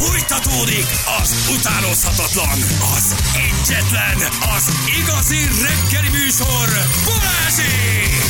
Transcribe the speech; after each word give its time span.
Fújtatódik 0.00 0.86
az 1.20 1.54
utánozhatatlan, 1.58 2.58
az 2.96 3.14
egyetlen, 3.34 4.16
az 4.56 4.72
igazi 5.00 5.38
reggeli 5.38 6.08
műsor, 6.08 6.68
Balázsék! 7.04 8.20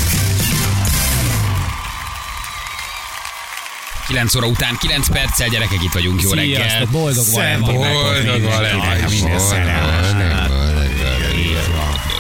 9 4.06 4.34
óra 4.34 4.46
után 4.46 4.76
9 4.80 5.08
perccel 5.08 5.48
gyerekek 5.48 5.82
itt 5.82 5.92
vagyunk. 5.92 6.22
Jó 6.22 6.32
reggel. 6.32 6.68
Sziasztok, 6.68 6.90
boldog 6.90 7.24
Valentin. 7.32 7.74
Boldog 7.74 8.42
Valentin. 8.42 9.28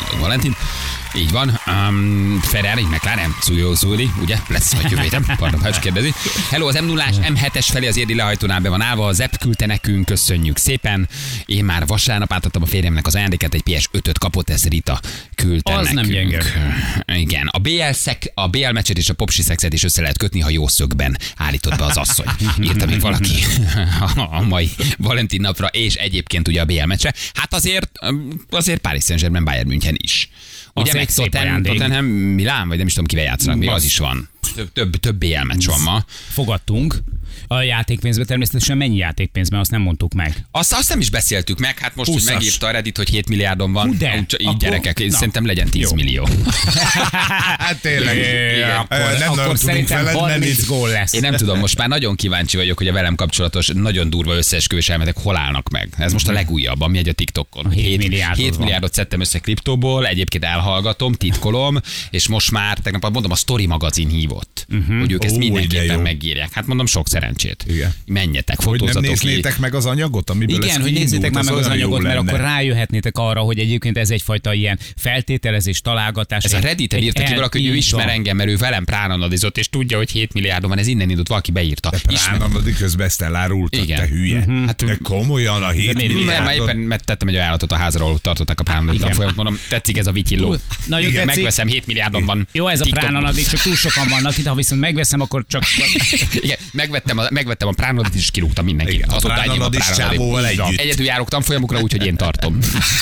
Boldog 0.00 0.20
Valentin. 0.20 0.56
Így 1.14 1.30
van. 1.30 1.59
Um, 1.70 2.40
Ferrari, 2.42 2.82
McLaren, 2.82 3.34
Szújó 3.40 3.74
Zúli, 3.74 4.10
ugye? 4.20 4.38
Lesz 4.48 4.74
vagy 4.74 4.90
jövő 4.90 5.02
héten. 5.02 5.24
Pardon, 5.36 5.60
Pács 5.60 5.78
kérdezi. 5.78 6.12
Hello, 6.50 6.66
az 6.68 6.74
m 6.80 6.84
0 6.84 7.04
M7-es 7.10 7.66
felé 7.70 7.86
az 7.86 7.96
érdi 7.96 8.14
lehajtónál 8.14 8.60
be 8.60 8.68
van 8.68 8.80
állva. 8.80 9.06
Az 9.06 9.20
app 9.20 9.32
küldte 9.40 9.66
nekünk, 9.66 10.04
köszönjük 10.06 10.56
szépen. 10.58 11.08
Én 11.46 11.64
már 11.64 11.86
vasárnap 11.86 12.32
átadtam 12.32 12.62
a 12.62 12.66
férjemnek 12.66 13.06
az 13.06 13.14
ajándékát, 13.14 13.54
egy 13.54 13.62
PS5-öt 13.70 14.18
kapott, 14.18 14.50
ezt 14.50 14.68
Rita 14.68 15.00
küldte 15.34 15.74
Az 15.74 15.86
nem 15.86 15.94
nekünk. 15.94 16.12
gyenge. 16.12 16.42
Igen. 17.14 17.46
A 17.46 17.58
BL, 17.58 17.90
szek, 17.92 18.30
a 18.34 18.48
BL 18.48 18.70
meccset 18.72 18.98
és 18.98 19.08
a 19.08 19.14
popsi 19.14 19.42
szexet 19.42 19.72
is 19.72 19.82
össze 19.84 20.00
lehet 20.00 20.18
kötni, 20.18 20.40
ha 20.40 20.50
jó 20.50 20.68
szögben 20.68 21.16
állított 21.36 21.76
be 21.78 21.84
az 21.84 21.96
asszony. 21.96 22.26
Írta 22.62 22.86
még 22.86 23.00
valaki 23.00 23.44
a 24.30 24.42
mai 24.42 24.70
Valentin 24.98 25.40
napra, 25.40 25.66
és 25.66 25.94
egyébként 25.94 26.48
ugye 26.48 26.60
a 26.60 26.64
BL 26.64 26.84
meccsre. 26.84 27.14
Hát 27.34 27.54
azért, 27.54 27.90
azért 28.50 28.80
Paris 28.80 29.04
Saint-Germain 29.04 29.44
Bayern 29.44 29.68
München 29.68 29.94
is. 29.98 30.30
Ugye 30.74 30.90
Az 30.90 30.96
meg 30.96 31.08
Tottenham, 31.62 32.04
Milán, 32.04 32.68
vagy 32.68 32.76
nem 32.78 32.86
is 32.86 32.92
tudom, 32.92 33.08
kivel 33.08 33.24
játszanak, 33.24 33.58
még 33.58 33.68
az 33.68 33.84
is 33.84 33.98
van. 33.98 34.28
Több, 34.54 34.72
több, 34.72 34.96
több 34.96 35.16
BL 35.16 35.44
meccs 35.46 35.66
van 35.66 35.80
ma. 35.80 36.04
Fogadtunk. 36.28 36.94
A 37.46 37.62
játékpénzbe 37.62 38.24
természetesen 38.24 38.76
mennyi 38.76 38.96
játékpénzben, 38.96 39.60
azt 39.60 39.70
nem 39.70 39.80
mondtuk 39.80 40.12
meg. 40.12 40.46
Azt, 40.50 40.72
azt 40.72 40.88
nem 40.88 41.00
is 41.00 41.10
beszéltük 41.10 41.58
meg, 41.58 41.78
hát 41.78 41.94
most, 41.96 42.10
hogy 42.10 42.18
Húszas. 42.18 42.34
megírta 42.34 42.66
a 42.66 42.70
Reddit, 42.70 42.96
hogy 42.96 43.08
7 43.08 43.28
milliárdon 43.28 43.72
van. 43.72 43.96
De, 43.98 44.14
Úgy, 44.18 44.36
így 44.40 44.46
akkor- 44.46 44.60
gyerekek, 44.60 44.98
én 45.00 45.06
na. 45.06 45.16
szerintem 45.16 45.46
legyen 45.46 45.68
10 45.70 45.82
Jó. 45.82 45.94
millió. 45.94 46.28
Hát 47.58 47.80
tényleg. 47.80 48.16
Igen. 48.16 48.76
Akkor, 48.76 48.98
nem 49.18 49.28
akkor 49.30 49.36
tudunk 49.38 49.56
szerintem 49.56 50.04
veled 50.04 50.20
30 50.20 50.40
menni. 50.40 50.78
gól 50.78 50.88
lesz. 50.88 51.12
Én 51.12 51.20
nem 51.20 51.34
tudom, 51.36 51.58
most 51.58 51.76
már 51.78 51.88
nagyon 51.88 52.16
kíváncsi 52.16 52.56
vagyok, 52.56 52.78
hogy 52.78 52.88
a 52.88 52.92
velem 52.92 53.14
kapcsolatos 53.14 53.66
nagyon 53.74 54.10
durva 54.10 54.34
összeesküvés 54.36 54.88
elmetek 54.88 55.16
hol 55.18 55.36
állnak 55.36 55.68
meg. 55.68 55.88
Ez 55.98 56.12
most 56.12 56.28
a 56.28 56.32
legújabb, 56.32 56.80
ami 56.80 56.98
egy 56.98 57.08
a 57.08 57.12
TikTokon. 57.12 57.64
A 57.66 57.68
hét 57.70 57.98
milliárdod 57.98 58.36
7 58.44 58.50
van. 58.50 58.58
milliárdot 58.60 58.94
szedtem 58.94 59.20
össze 59.20 59.38
kriptóból, 59.38 60.06
egyébként 60.06 60.44
elhallgatom, 60.44 61.12
titkolom, 61.12 61.80
és 62.10 62.28
most 62.28 62.50
már 62.50 62.78
tegnap 62.78 63.12
mondom, 63.12 63.30
a 63.30 63.36
Story 63.36 63.66
magazin 63.66 64.08
hívott, 64.30 64.66
uh-huh. 64.70 64.98
hogy 65.00 65.12
ők 65.12 65.24
ezt 65.24 65.34
Ó, 65.34 65.38
de 65.38 65.44
mindenképpen 65.44 66.00
megírják. 66.00 66.52
Hát 66.52 66.66
mondom, 66.66 66.86
sok 66.86 67.08
szerencsét. 67.08 67.64
Igen. 67.68 67.94
Menjetek, 68.06 68.56
Hogy 68.62 68.80
nem 68.80 68.88
fotózatok 68.88 69.18
ki. 69.18 69.26
néznétek 69.26 69.58
meg 69.58 69.74
az 69.74 69.86
anyagot, 69.86 70.30
amiből 70.30 70.56
ez 70.56 70.64
Igen, 70.64 70.74
hogy 70.80 70.84
kiindult, 70.84 71.10
nézzétek 71.10 71.32
már 71.32 71.44
meg 71.44 71.54
az 71.54 71.66
anyagot, 71.66 72.02
mert 72.02 72.14
lenne. 72.14 72.28
akkor 72.30 72.40
rájöhetnétek 72.40 73.18
arra, 73.18 73.40
hogy 73.40 73.58
egyébként 73.58 73.98
ez 73.98 74.10
egyfajta 74.10 74.52
ilyen 74.54 74.78
feltételezés, 74.96 75.80
találgatás. 75.80 76.44
Ez 76.44 76.52
a 76.52 76.56
egy- 76.56 76.62
Redditen 76.62 76.98
egy 76.98 77.04
írta 77.04 77.22
ki 77.22 77.34
valaki, 77.34 77.58
hogy 77.58 77.68
ő 77.68 77.74
ismer 77.76 78.04
van. 78.04 78.14
engem, 78.14 78.36
mert 78.36 78.48
ő 78.48 78.56
velem 78.56 78.84
pránanadizott, 78.84 79.58
és 79.58 79.68
tudja, 79.68 79.96
hogy 79.96 80.10
7 80.10 80.32
milliárdon 80.32 80.68
van, 80.70 80.78
ez 80.78 80.86
innen 80.86 81.08
indult, 81.08 81.28
valaki 81.28 81.50
beírta. 81.50 81.92
Ismer. 82.08 82.36
Pránanadik 82.36 82.76
közben 82.76 83.06
ezt 83.06 83.22
elárultad, 83.22 83.86
te 83.86 84.06
hülye. 84.06 84.44
Hát, 84.66 84.84
de 84.84 84.98
komolyan 85.02 85.62
a 85.62 85.70
7 85.70 85.94
miért? 85.94 86.12
Mert 86.12 86.14
milliárdot. 86.14 86.68
éppen 86.68 86.76
mert 86.76 87.04
tettem 87.04 87.28
egy 87.28 87.34
ajánlatot 87.34 87.72
a 87.72 87.76
házról, 87.76 88.06
ahol 88.06 88.18
tartották 88.18 88.60
a 88.60 88.62
pránanadit. 88.62 89.14
Folyamat 89.14 89.36
mondom, 89.36 89.58
tetszik 89.68 89.98
ez 89.98 90.06
a 90.06 90.12
tetszik. 91.12 91.34
megveszem, 91.36 91.66
7 91.66 91.86
milliárdon 91.86 92.24
van. 92.24 92.48
Jó, 92.52 92.68
ez 92.68 92.80
a 92.80 92.86
pránanadik, 92.90 93.46
csak 93.46 93.60
túl 93.60 93.74
sokan 93.74 94.08
vannak 94.22 94.38
itt, 94.38 94.46
ha 94.46 94.54
viszont 94.54 94.80
megveszem, 94.80 95.20
akkor 95.20 95.44
csak... 95.48 95.62
Igen, 96.32 96.58
megvettem 96.72 97.18
a, 97.18 97.26
megvettem 97.30 97.68
a 97.68 97.72
pránodit, 97.72 98.14
és 98.14 98.30
kirúgtam 98.30 98.64
mindenkit. 98.64 98.94
Igen, 98.94 99.08
a 99.08 99.14
Azóta 99.16 99.34
enyém 99.34 99.54
pránodis 99.54 99.90
csávóval 99.96 100.46
együtt. 100.46 100.78
Egyedül 100.78 101.04
járok 101.04 101.28
tanfolyamokra, 101.28 101.80
úgyhogy 101.80 102.06
én 102.06 102.16
tartom. 102.16 102.58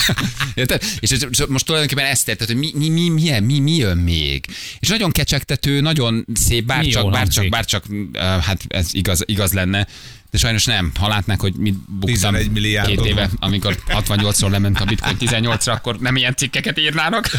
Érted? 0.55 0.83
És 1.00 1.10
ez, 1.10 1.27
most 1.48 1.64
tulajdonképpen 1.66 2.05
ezt 2.05 2.28
érted, 2.28 2.47
hogy 2.47 2.56
mi, 2.56 2.70
mi, 2.75 2.88
mi, 2.88 3.08
mi, 3.08 3.38
mi, 3.41 3.58
mi 3.58 3.77
jön 3.77 3.97
még. 3.97 4.44
És 4.78 4.88
nagyon 4.88 5.10
kecsegtető, 5.10 5.81
nagyon 5.81 6.26
szép, 6.34 6.65
bár 6.65 6.82
Mi 6.82 6.88
csak, 6.88 7.03
jól 7.03 7.12
bár 7.12 7.28
csak, 7.28 7.34
hangzik. 7.34 7.50
bár 7.50 7.64
csak, 7.64 7.84
uh, 7.88 8.44
hát 8.44 8.64
ez 8.69 8.88
igaz, 8.93 9.22
igaz 9.26 9.53
lenne. 9.53 9.87
De 10.31 10.39
sajnos 10.39 10.65
nem. 10.65 10.93
Ha 10.99 11.09
látnák, 11.09 11.41
hogy 11.41 11.55
mit 11.55 11.75
buktam 11.75 12.15
11 12.15 12.50
milliárdot 12.50 12.97
két 12.97 13.05
éve, 13.05 13.31
amikor 13.39 13.77
68-ról 13.89 14.50
lement 14.50 14.81
a 14.81 14.84
bitcoin 14.84 15.16
18-ra, 15.21 15.72
akkor 15.72 15.99
nem 15.99 16.16
ilyen 16.16 16.34
cikkeket 16.37 16.78
írnának. 16.78 17.31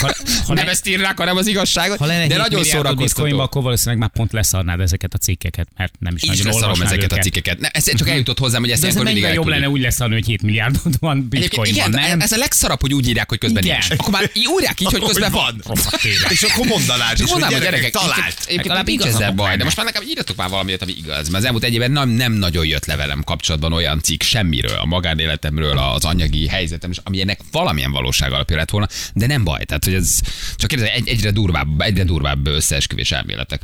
Ha, 0.00 0.14
ha 0.46 0.54
nem 0.54 0.64
ne- 0.64 0.70
ezt 0.70 0.88
írnák, 0.88 1.18
hanem 1.18 1.36
az 1.36 1.46
igazságot. 1.46 1.98
Ha 1.98 2.06
lenne 2.06 2.26
de 2.26 2.34
7 2.34 2.36
nagyon 2.36 2.60
milliárdod 2.60 2.96
bitcoinba, 2.96 3.08
szórakoztató. 3.08 3.40
akkor 3.42 3.62
valószínűleg 3.62 3.98
már 3.98 4.08
pont 4.08 4.32
leszarnád 4.32 4.80
ezeket 4.80 5.14
a 5.14 5.18
cikkeket, 5.18 5.68
mert 5.76 5.92
nem 5.98 6.14
is 6.16 6.22
Így 6.22 6.32
is 6.32 6.38
nagyon 6.38 6.52
leszarom 6.52 6.82
ezeket 6.82 7.10
a 7.10 7.14
őket. 7.14 7.24
cikkeket. 7.24 7.58
Ne, 7.58 7.68
ez 7.68 7.96
csak 7.96 8.08
eljutott 8.08 8.38
hozzám, 8.38 8.60
hogy 8.60 8.70
ezt 8.70 8.80
De 8.80 8.86
ez 8.86 8.94
ilyenkor 8.94 9.12
mindig 9.14 9.32
mennyivel 9.32 9.52
jobb 9.52 9.60
lenne 9.60 9.72
úgy 9.72 9.80
leszarni, 9.80 10.14
hogy 10.14 10.26
7 10.26 10.42
milliárdod 10.42 10.94
van 10.98 11.28
bitcoinban, 11.28 11.88
igen, 11.88 11.90
nem? 11.90 12.20
ez 12.20 12.32
a 12.32 12.36
legszarabb, 12.36 12.80
hogy 12.80 12.94
úgy 12.94 13.08
írják, 13.08 13.28
hogy 13.28 13.38
közben 13.38 13.62
Igen. 13.62 13.78
nincs. 13.78 13.92
Akkor 14.00 14.12
már 14.12 14.30
írják 14.32 14.80
így, 14.80 14.90
hogy 14.90 15.02
közben 15.02 15.32
van. 15.32 15.62
És 16.28 16.42
akkor 16.42 16.66
mondanád 16.66 17.20
is, 17.20 17.30
hogy 17.30 17.44
gyerekek, 17.48 17.92
talált. 17.92 18.46
Legalább 18.48 18.88
ezzel 18.88 19.32
baj, 19.32 19.56
de 19.56 19.64
most 19.64 19.76
már 19.76 19.86
nekem 19.86 20.02
írjatok 20.02 20.36
már 20.36 20.48
valamit, 20.48 20.82
ami 20.82 20.92
igaz. 20.92 21.28
Mert 21.28 21.34
az 21.42 21.44
elmúlt 21.44 21.64
egy 21.64 21.74
évben 21.74 21.90
nem, 21.90 22.08
nem 22.20 22.32
nagyon 22.32 22.66
jött 22.66 22.84
le 22.84 22.96
velem 22.96 23.22
kapcsolatban 23.22 23.72
olyan 23.72 24.00
cikk 24.00 24.22
semmiről, 24.22 24.78
a 24.78 24.84
magánéletemről, 24.84 25.78
az 25.78 26.04
anyagi 26.04 26.48
helyzetem, 26.48 26.90
ami 27.02 27.20
ennek 27.20 27.40
valamilyen 27.50 27.92
valóság 27.92 28.32
alapja 28.32 28.56
lett 28.56 28.70
volna, 28.70 28.88
de 29.14 29.26
nem 29.26 29.44
baj. 29.44 29.64
Tehát, 29.64 29.84
hogy 29.84 29.94
ez 29.94 30.20
csak 30.56 30.68
kérdez, 30.68 30.88
egy, 30.88 31.08
egyre 31.08 31.30
durvább, 31.30 31.80
egyre 31.80 32.04
durvább 32.04 32.46
összeesküvés 32.46 33.12
elméletek 33.12 33.62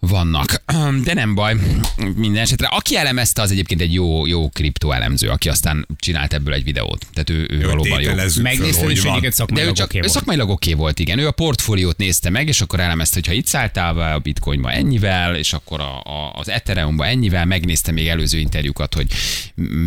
vannak. 0.00 0.62
De 1.04 1.14
nem 1.14 1.34
baj, 1.34 1.56
minden 2.16 2.42
esetre. 2.42 2.66
Aki 2.66 2.96
elemezte, 2.96 3.42
az 3.42 3.50
egyébként 3.50 3.80
egy 3.80 3.92
jó, 3.92 4.26
jó 4.26 4.48
kriptoelemző, 4.48 5.28
aki 5.28 5.48
aztán 5.48 5.86
csinált 5.98 6.32
ebből 6.32 6.54
egy 6.54 6.64
videót. 6.64 7.06
Tehát 7.12 7.30
ő, 7.30 7.46
ő 7.50 7.66
valóban 7.66 8.00
jó. 8.00 8.12
Megnézted, 8.42 8.84
hogy 8.84 9.02
van. 9.02 9.20
De 9.52 9.64
ő 9.64 9.72
csak 9.72 9.86
oké 9.86 9.98
volt. 9.98 10.12
szakmailag 10.12 10.48
oké 10.48 10.72
volt, 10.72 10.98
igen. 10.98 11.18
Ő 11.18 11.26
a 11.26 11.30
portfóliót 11.30 11.96
nézte 11.96 12.30
meg, 12.30 12.48
és 12.48 12.60
akkor 12.60 12.80
elemezte, 12.80 13.14
hogy 13.14 13.26
ha 13.26 13.32
itt 13.32 13.46
szálltál 13.46 13.94
be 13.94 14.12
a 14.12 14.18
bitcoinba 14.18 14.70
ennyivel, 14.70 15.36
és 15.36 15.52
akkor 15.52 15.80
a, 15.80 16.00
a, 16.02 16.32
az 16.34 16.48
Ethereumba 16.48 17.06
ennyivel, 17.06 17.44
megnézte 17.44 17.92
még 17.92 18.08
előző 18.08 18.38
interjúkat, 18.38 18.94
hogy 18.94 19.06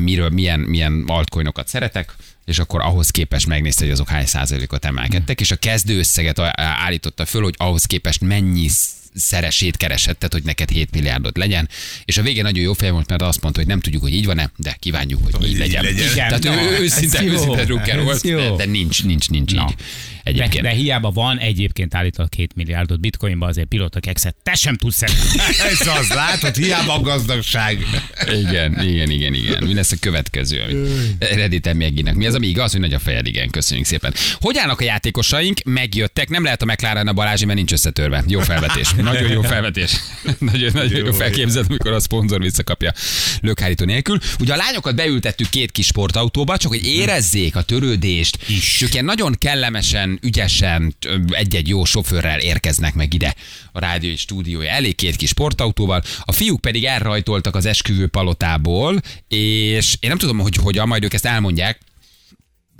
miről, 0.03 0.29
milyen, 0.29 0.59
milyen 0.59 1.03
altcoinokat 1.07 1.67
szeretek, 1.67 2.15
és 2.45 2.59
akkor 2.59 2.81
ahhoz 2.81 3.09
képest 3.09 3.47
megnézte, 3.47 3.83
hogy 3.83 3.93
azok 3.93 4.09
hány 4.09 4.25
százalékot 4.25 4.85
emelkedtek, 4.85 5.39
és 5.39 5.51
a 5.51 5.55
kezdő 5.55 5.97
összeget 5.97 6.39
állította 6.55 7.25
föl, 7.25 7.41
hogy 7.41 7.55
ahhoz 7.57 7.85
képest 7.85 8.21
mennyi 8.21 8.69
szeresét 9.13 9.77
keresett, 9.77 10.17
tehát 10.17 10.33
hogy 10.33 10.43
neked 10.43 10.69
7 10.69 10.91
milliárdot 10.91 11.37
legyen, 11.37 11.69
és 12.05 12.17
a 12.17 12.21
végén 12.21 12.43
nagyon 12.43 12.63
jó 12.63 12.73
fej 12.73 12.89
volt, 12.89 13.09
mert 13.09 13.21
azt 13.21 13.41
mondta, 13.41 13.59
hogy 13.59 13.69
nem 13.69 13.79
tudjuk, 13.79 14.01
hogy 14.01 14.13
így 14.13 14.25
van-e, 14.25 14.51
de 14.57 14.75
kívánjuk, 14.79 15.23
hogy 15.23 15.45
így 15.45 15.51
így 15.51 15.57
legyen. 15.57 15.83
legyen. 15.83 16.11
Igen, 16.11 16.27
Tehát 16.27 16.43
na, 16.43 16.61
ő 16.61 16.79
őszinte, 16.79 17.23
őszinte 17.23 17.63
drukker 17.65 18.03
volt, 18.03 18.21
de, 18.21 18.55
de 18.55 18.65
nincs, 18.65 19.03
nincs, 19.03 19.29
nincs 19.29 19.53
Na. 19.53 19.67
így. 19.69 19.75
De, 20.23 20.29
Egyébként. 20.29 20.63
de 20.63 20.69
hiába 20.69 21.11
van 21.11 21.37
egyébként 21.37 21.95
állítólag 21.95 22.29
2 22.29 22.47
milliárdot 22.55 22.99
bitcoinba, 22.99 23.45
azért 23.45 23.67
pilóta 23.67 23.99
kekszet 23.99 24.35
te 24.43 24.53
sem 24.53 24.75
tudsz 24.75 24.95
szedni. 24.95 25.41
Ez 25.71 25.87
az, 25.87 26.09
látod, 26.09 26.55
hiába 26.55 26.93
a 26.93 27.01
gazdagság. 27.01 27.85
Igen, 28.27 28.81
igen, 28.81 29.09
igen, 29.09 29.33
igen. 29.33 29.63
Mi 29.63 29.73
lesz 29.73 29.91
a 29.91 29.95
következő? 29.99 30.61
amit 30.61 31.33
Redditen 31.33 31.75
megírnak. 31.77 32.15
Mi 32.15 32.25
az, 32.25 32.35
ami 32.35 32.47
igaz, 32.47 32.71
hogy 32.71 32.81
nagy 32.81 32.93
a 32.93 32.99
fejed? 32.99 33.27
Igen, 33.27 33.49
köszönjük 33.49 33.85
szépen. 33.85 34.13
Hogy 34.39 34.57
állnak 34.57 34.79
a 34.79 34.83
játékosaink? 34.83 35.63
Megjöttek. 35.63 36.29
Nem 36.29 36.43
lehet 36.43 36.61
a 36.61 36.65
McLaren 36.65 37.07
a 37.07 37.13
Balázsi, 37.13 37.45
mert 37.45 37.57
nincs 37.57 37.71
összetörve. 37.71 38.23
Jó 38.27 38.39
felvetés. 38.39 38.91
Nagyon 38.97 39.31
jó 39.31 39.41
felvetés. 39.41 39.91
Nagyon, 40.39 40.71
nagyon 40.73 40.97
jó 40.97 41.05
Jó, 41.05 41.11
felképzelt, 41.11 41.65
amikor 41.69 41.91
a 41.91 41.99
szponzor 41.99 42.41
visszakapja 42.41 42.93
lökhárító 43.41 43.85
nélkül. 43.85 44.19
Ugye 44.39 44.53
a 44.53 44.55
lányokat 44.55 44.95
beültettük 44.95 45.49
két 45.49 45.71
kis 45.71 45.85
sportautóba, 45.85 46.57
csak 46.57 46.71
hogy 46.71 46.85
érezzék 46.85 47.55
a 47.55 47.61
törődést. 47.61 48.37
Is. 48.47 48.81
Ők 48.81 48.93
ilyen 48.93 49.05
nagyon 49.05 49.35
kellemesen, 49.39 50.10
ügyesen, 50.21 50.95
ö, 51.05 51.15
egy-egy 51.29 51.67
jó 51.67 51.85
sofőrrel 51.85 52.39
érkeznek 52.39 52.93
meg 52.93 53.13
ide 53.13 53.35
a 53.71 53.79
rádió 53.79 54.15
stúdiója 54.15 54.69
elé 54.69 54.91
két 54.91 55.15
kis 55.15 55.29
sportautóval. 55.29 56.03
A 56.21 56.31
fiúk 56.31 56.61
pedig 56.61 56.85
elrajtoltak 56.85 57.55
az 57.55 57.65
esküvő 57.65 58.07
palotából, 58.07 59.01
és 59.27 59.95
én 59.99 60.09
nem 60.09 60.17
tudom, 60.17 60.39
hogy 60.39 60.55
hogyan, 60.55 60.87
majd 60.87 61.03
ők 61.03 61.13
ezt 61.13 61.25
elmondják, 61.25 61.79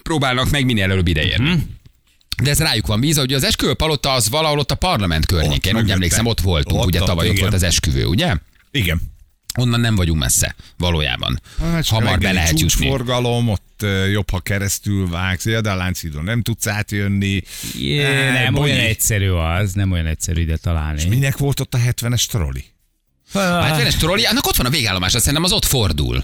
próbálnak 0.04 0.50
meg 0.50 0.66
minél 0.66 0.92
előbb 0.92 1.08
ideérni. 1.08 1.66
De 2.44 2.50
ez 2.50 2.60
rájuk 2.60 2.88
van 2.88 3.00
bízva, 3.00 3.22
hogy 3.22 3.34
az 3.34 3.44
esküvő 3.44 3.74
palota 3.74 4.12
az 4.12 4.30
valahol 4.30 4.60
ott 4.60 4.72
a 4.72 4.76
parlament 4.76 5.26
környékén, 5.26 5.72
úgy 5.72 5.74
mögötte. 5.74 5.94
emlékszem, 5.94 6.26
ott 6.26 6.42
voltunk, 6.42 6.82
Ott, 6.82 6.88
ugye 6.88 7.00
ott, 7.00 7.08
tavaly 7.08 7.26
ott 7.28 7.32
igen. 7.32 7.44
volt 7.44 7.56
az 7.56 7.64
esküvő, 7.64 8.06
ugye? 8.06 8.36
Igen. 8.72 9.02
Onnan 9.60 9.80
nem 9.80 9.96
vagyunk 9.96 10.20
messze, 10.20 10.56
valójában. 10.78 11.42
Hát, 11.60 11.88
Hamar 11.88 12.20
be 12.20 12.32
lehet 12.32 12.50
jutni. 12.50 12.68
csúcsforgalom, 12.68 13.50
ott 13.50 13.86
jobb, 14.12 14.30
ha 14.30 14.40
keresztül 14.40 15.10
vágsz, 15.10 15.44
de 15.46 15.70
a 15.72 15.76
Lánchídon 15.76 16.24
nem 16.24 16.42
tudsz 16.42 16.68
átjönni. 16.68 17.42
Jé, 17.78 18.04
Eh, 18.04 18.34
nem 18.44 18.54
Bonyi. 18.54 18.72
olyan 18.72 18.86
egyszerű 18.86 19.30
az, 19.30 19.74
nem 19.74 19.92
olyan 19.92 20.06
egyszerű 20.06 20.42
ide 20.42 20.58
találni. 20.58 21.06
Minek 21.08 21.38
volt 21.38 21.60
ott 21.60 21.74
a 21.74 21.78
70-es 21.78 22.26
troli? 22.26 22.64
Hát 23.34 23.78
Fenes 23.78 23.96
trolli, 23.96 24.26
annak 24.26 24.48
ott 24.48 24.56
van 24.56 24.66
a 24.66 24.70
végállomás, 24.70 25.14
azt 25.14 25.24
szerintem 25.24 25.44
az 25.44 25.52
ott 25.52 25.66
fordul. 25.66 26.24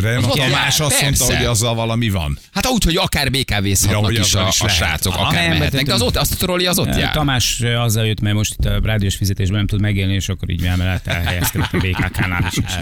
De 0.00 0.18
ott 0.18 0.24
a 0.24 0.26
van, 0.26 0.36
Tamás 0.36 0.80
azt 0.80 1.02
mondta, 1.02 1.24
hogy 1.24 1.44
azzal 1.44 1.74
valami 1.74 2.08
van. 2.10 2.38
Hát 2.52 2.66
úgy, 2.66 2.84
hogy 2.84 2.96
akár 2.96 3.30
BKV-zhatnak 3.30 3.90
Ja, 3.90 3.98
hogy 3.98 4.18
is 4.18 4.34
a, 4.34 4.46
is 4.48 4.60
a 4.60 4.68
srácok, 4.68 5.14
Aha. 5.14 5.26
akár 5.26 5.48
Nem, 5.48 5.58
mehetnek, 5.58 5.84
de 5.86 5.94
az 5.94 6.02
ott, 6.02 6.16
azt 6.16 6.32
a 6.32 6.36
trolli 6.36 6.66
az 6.66 6.78
ott 6.78 6.86
Eh, 6.86 6.98
jár. 6.98 7.12
Tamás 7.12 7.60
eh, 7.60 7.82
azzal 7.82 8.06
jött, 8.06 8.20
mert 8.20 8.34
most 8.34 8.54
itt 8.58 8.64
a 8.64 8.80
rádiós 8.82 9.14
fizetésben 9.16 9.56
nem 9.56 9.66
tud 9.66 9.80
megélni, 9.80 10.14
és 10.14 10.28
akkor 10.28 10.50
így 10.50 10.60
mellett 10.60 11.06
elhelyeztem 11.06 11.68
a 11.72 11.76
BKK-nál 11.76 12.50
is. 12.50 12.64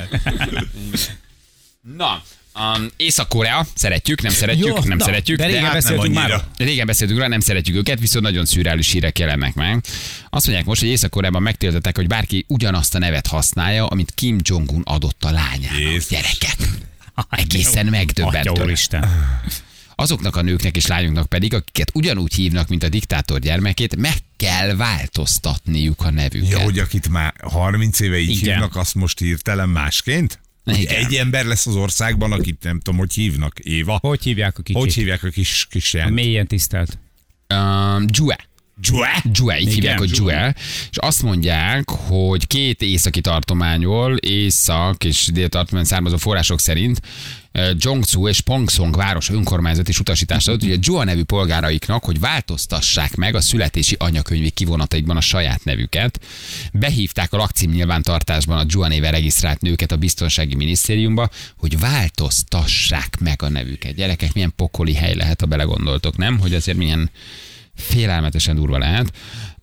Na, 1.96 2.22
um, 2.58 2.90
Észak-Korea, 2.96 3.66
szeretjük, 3.74 4.22
nem 4.22 4.32
szeretjük, 4.32 4.66
Jó, 4.66 4.78
nem 4.84 4.96
na, 4.98 5.04
szeretjük. 5.04 5.38
de 5.38 5.46
régen 5.46 5.62
hát 5.62 5.72
nem 5.72 5.82
beszéltünk 5.82 6.14
már. 6.14 6.44
Régen 6.56 6.86
beszéltünk 6.86 7.20
rá, 7.20 7.26
nem 7.28 7.40
szeretjük 7.40 7.76
őket, 7.76 8.00
viszont 8.00 8.24
nagyon 8.24 8.44
szürreális 8.44 8.90
hírek 8.90 9.18
jelennek 9.18 9.54
meg. 9.54 9.84
Azt 10.30 10.44
mondják 10.46 10.66
most, 10.66 10.80
hogy 10.80 10.90
Észak-Koreában 10.90 11.42
megtiltották, 11.42 11.96
hogy 11.96 12.06
bárki 12.06 12.44
ugyanazt 12.48 12.94
a 12.94 12.98
nevet 12.98 13.26
használja, 13.26 13.86
amit 13.86 14.12
Kim 14.14 14.38
Jong-un 14.42 14.82
adott 14.84 15.24
a 15.24 15.30
lányának. 15.30 15.78
Jézus. 15.78 16.06
Gyerekek. 16.08 16.56
Egészen 17.30 17.86
megdöbbentő. 17.86 18.62
úristen. 18.62 19.08
Azoknak 19.96 20.36
a 20.36 20.42
nőknek 20.42 20.76
és 20.76 20.86
lányoknak 20.86 21.26
pedig, 21.26 21.54
akiket 21.54 21.90
ugyanúgy 21.94 22.34
hívnak, 22.34 22.68
mint 22.68 22.82
a 22.82 22.88
diktátor 22.88 23.38
gyermekét, 23.38 23.96
meg 23.96 24.14
kell 24.36 24.76
változtatniuk 24.76 26.02
a 26.04 26.10
nevüket. 26.10 26.50
Ja, 26.50 26.58
hogy 26.58 26.78
akit 26.78 27.08
már 27.08 27.34
30 27.42 28.00
éve 28.00 28.18
így 28.18 28.28
Igen. 28.30 28.52
hívnak, 28.52 28.76
azt 28.76 28.94
most 28.94 29.18
hirtelen 29.18 29.68
másként? 29.68 30.40
Igen. 30.64 30.94
egy 31.04 31.14
ember 31.14 31.44
lesz 31.44 31.66
az 31.66 31.74
országban, 31.76 32.32
akit 32.32 32.62
nem 32.62 32.80
tudom, 32.80 32.98
hogy 32.98 33.12
hívnak. 33.14 33.58
Éva. 33.58 33.98
Hogy 34.00 34.22
hívják 34.22 34.58
a 34.58 34.62
kicsit? 34.62 34.80
Hogy 34.82 34.94
hívják 34.94 35.22
a 35.22 35.28
kis, 35.28 35.66
kis 35.70 35.94
A 35.94 35.96
jelent? 35.96 36.14
mélyen 36.16 36.46
tisztelt. 36.46 36.98
Um, 37.54 38.04
Jue. 38.08 38.38
Jue? 38.80 39.24
Jue, 39.32 39.58
így 39.60 39.72
hívják, 39.72 39.98
hogy 39.98 40.10
Jue. 40.16 40.54
És 40.90 40.96
azt 40.96 41.22
mondják, 41.22 41.90
hogy 41.90 42.46
két 42.46 42.82
északi 42.82 43.20
tartományból, 43.20 44.16
észak 44.16 45.04
és 45.04 45.28
dél 45.32 45.48
tartomány 45.48 45.84
származó 45.84 46.16
források 46.16 46.60
szerint 46.60 47.00
eh, 47.52 47.70
Zhongzhou 47.78 48.28
és 48.28 48.40
Pongsong 48.40 48.96
város 48.96 49.30
önkormányzat 49.30 49.88
is 49.88 50.00
utasítást 50.00 50.48
adott, 50.48 50.60
hogy 50.60 50.72
a 50.72 50.78
Jua 50.80 51.04
nevű 51.04 51.22
polgáraiknak, 51.22 52.04
hogy 52.04 52.20
változtassák 52.20 53.14
meg 53.14 53.34
a 53.34 53.40
születési 53.40 53.96
anyakönyvi 53.98 54.50
kivonataikban 54.50 55.16
a 55.16 55.20
saját 55.20 55.64
nevüket. 55.64 56.20
Behívták 56.72 57.32
a 57.32 57.36
lakcím 57.36 57.70
nyilvántartásban 57.70 58.58
a 58.58 58.64
Jua 58.68 58.88
néven 58.88 59.10
regisztrált 59.10 59.60
nőket 59.60 59.92
a 59.92 59.96
biztonsági 59.96 60.54
minisztériumba, 60.54 61.30
hogy 61.56 61.78
változtassák 61.78 63.18
meg 63.20 63.42
a 63.42 63.48
nevüket. 63.48 63.94
Gyerekek, 63.94 64.32
milyen 64.32 64.52
pokoli 64.56 64.94
hely 64.94 65.14
lehet, 65.14 65.40
ha 65.40 65.46
belegondoltok, 65.46 66.16
nem? 66.16 66.38
Hogy 66.38 66.54
azért 66.54 66.76
milyen 66.76 67.10
félelmetesen 67.76 68.54
durva 68.54 68.78
lehet. 68.78 69.12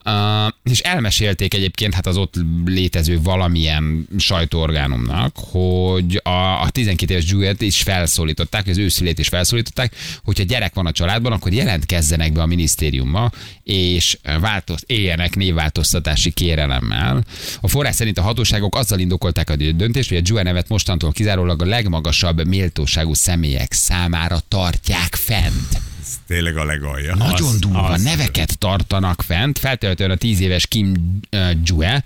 Uh, 0.05 0.71
és 0.71 0.79
elmesélték 0.79 1.53
egyébként 1.53 1.93
hát 1.93 2.07
az 2.07 2.17
ott 2.17 2.33
létező 2.65 3.21
valamilyen 3.21 4.07
sajtóorgánumnak, 4.17 5.35
hogy 5.37 6.21
a, 6.23 6.61
a 6.61 6.69
12 6.69 7.13
éves 7.13 7.29
Juliet 7.29 7.61
is 7.61 7.81
felszólították, 7.81 8.67
az 8.67 8.77
őszülét 8.77 9.19
is 9.19 9.27
felszólították, 9.27 9.95
hogyha 10.23 10.43
gyerek 10.43 10.73
van 10.73 10.85
a 10.85 10.91
családban, 10.91 11.31
akkor 11.31 11.53
jelentkezzenek 11.53 12.33
be 12.33 12.41
a 12.41 12.45
minisztériumba, 12.45 13.31
és 13.63 14.17
változt, 14.39 14.83
éljenek 14.87 15.35
névváltoztatási 15.35 16.31
kérelemmel. 16.31 17.23
A 17.61 17.67
forrás 17.67 17.95
szerint 17.95 18.17
a 18.17 18.21
hatóságok 18.21 18.75
azzal 18.75 18.99
indokolták 18.99 19.49
a 19.49 19.55
döntést, 19.55 20.09
hogy 20.09 20.17
a 20.17 20.21
Juliet 20.23 20.45
nevet 20.45 20.69
mostantól 20.69 21.11
kizárólag 21.11 21.61
a 21.61 21.65
legmagasabb 21.65 22.47
méltóságú 22.47 23.13
személyek 23.13 23.73
számára 23.73 24.39
tartják 24.47 25.15
fent. 25.15 25.90
Tényleg 26.31 26.57
a 26.57 26.65
legalja. 26.65 27.15
Nagyon 27.15 27.59
durva 27.59 27.83
az. 27.83 28.03
neveket 28.03 28.57
tartanak 28.57 29.21
fent. 29.21 29.59
Feltehetően 29.59 30.11
a 30.11 30.15
tíz 30.15 30.39
éves 30.39 30.67
Kim 30.67 31.19
uh, 31.31 31.51
Jue 31.63 32.03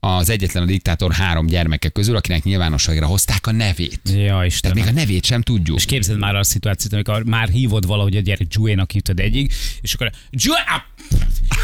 az 0.00 0.30
egyetlen 0.30 0.62
a 0.62 0.66
diktátor 0.66 1.12
három 1.12 1.46
gyermeke 1.46 1.88
közül, 1.88 2.16
akinek 2.16 2.42
nyilvánosságra 2.42 3.06
hozták 3.06 3.46
a 3.46 3.52
nevét. 3.52 4.00
Ja, 4.04 4.26
Tehát 4.26 4.44
Istenem. 4.44 4.76
még 4.76 4.86
a 4.86 4.92
nevét 4.92 5.24
sem 5.24 5.42
tudjuk. 5.42 5.76
És 5.76 5.84
képzeld 5.84 6.18
már 6.18 6.34
a 6.34 6.44
szituációt, 6.44 6.92
amikor 6.92 7.24
már 7.24 7.48
hívod 7.48 7.86
valahogy 7.86 8.16
a 8.16 8.20
gyerek 8.20 8.46
Juénak 8.50 8.90
hívtad 8.90 9.20
egyig, 9.20 9.52
és 9.80 9.94
akkor 9.94 10.10
Jué, 10.30 10.56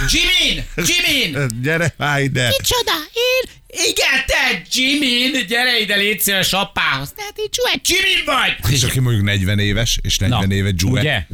Jimin, 0.09 0.65
Jimin, 0.77 1.49
Gyere, 1.63 1.95
állj 1.99 2.25
ide! 2.25 2.49
Micsoda? 2.59 2.93
Én? 3.13 3.51
Igen, 3.91 4.25
te 4.27 4.63
Jimin, 4.73 5.47
gyere 5.47 5.81
ide, 5.81 5.97
légy 5.97 6.21
szíves 6.21 6.53
apához. 6.53 7.13
Tehát 7.17 7.39
én 7.39 7.49
Jué, 7.53 7.81
Jimin 7.85 8.25
vagy. 8.25 8.73
És 8.73 8.83
aki 8.83 9.01
mondjuk 9.01 9.25
40 9.25 9.59
éves, 9.59 9.99
és 10.03 10.19
40 10.19 10.51
éve 10.51 10.71
Jue. 10.77 11.01
Ugye? 11.01 11.27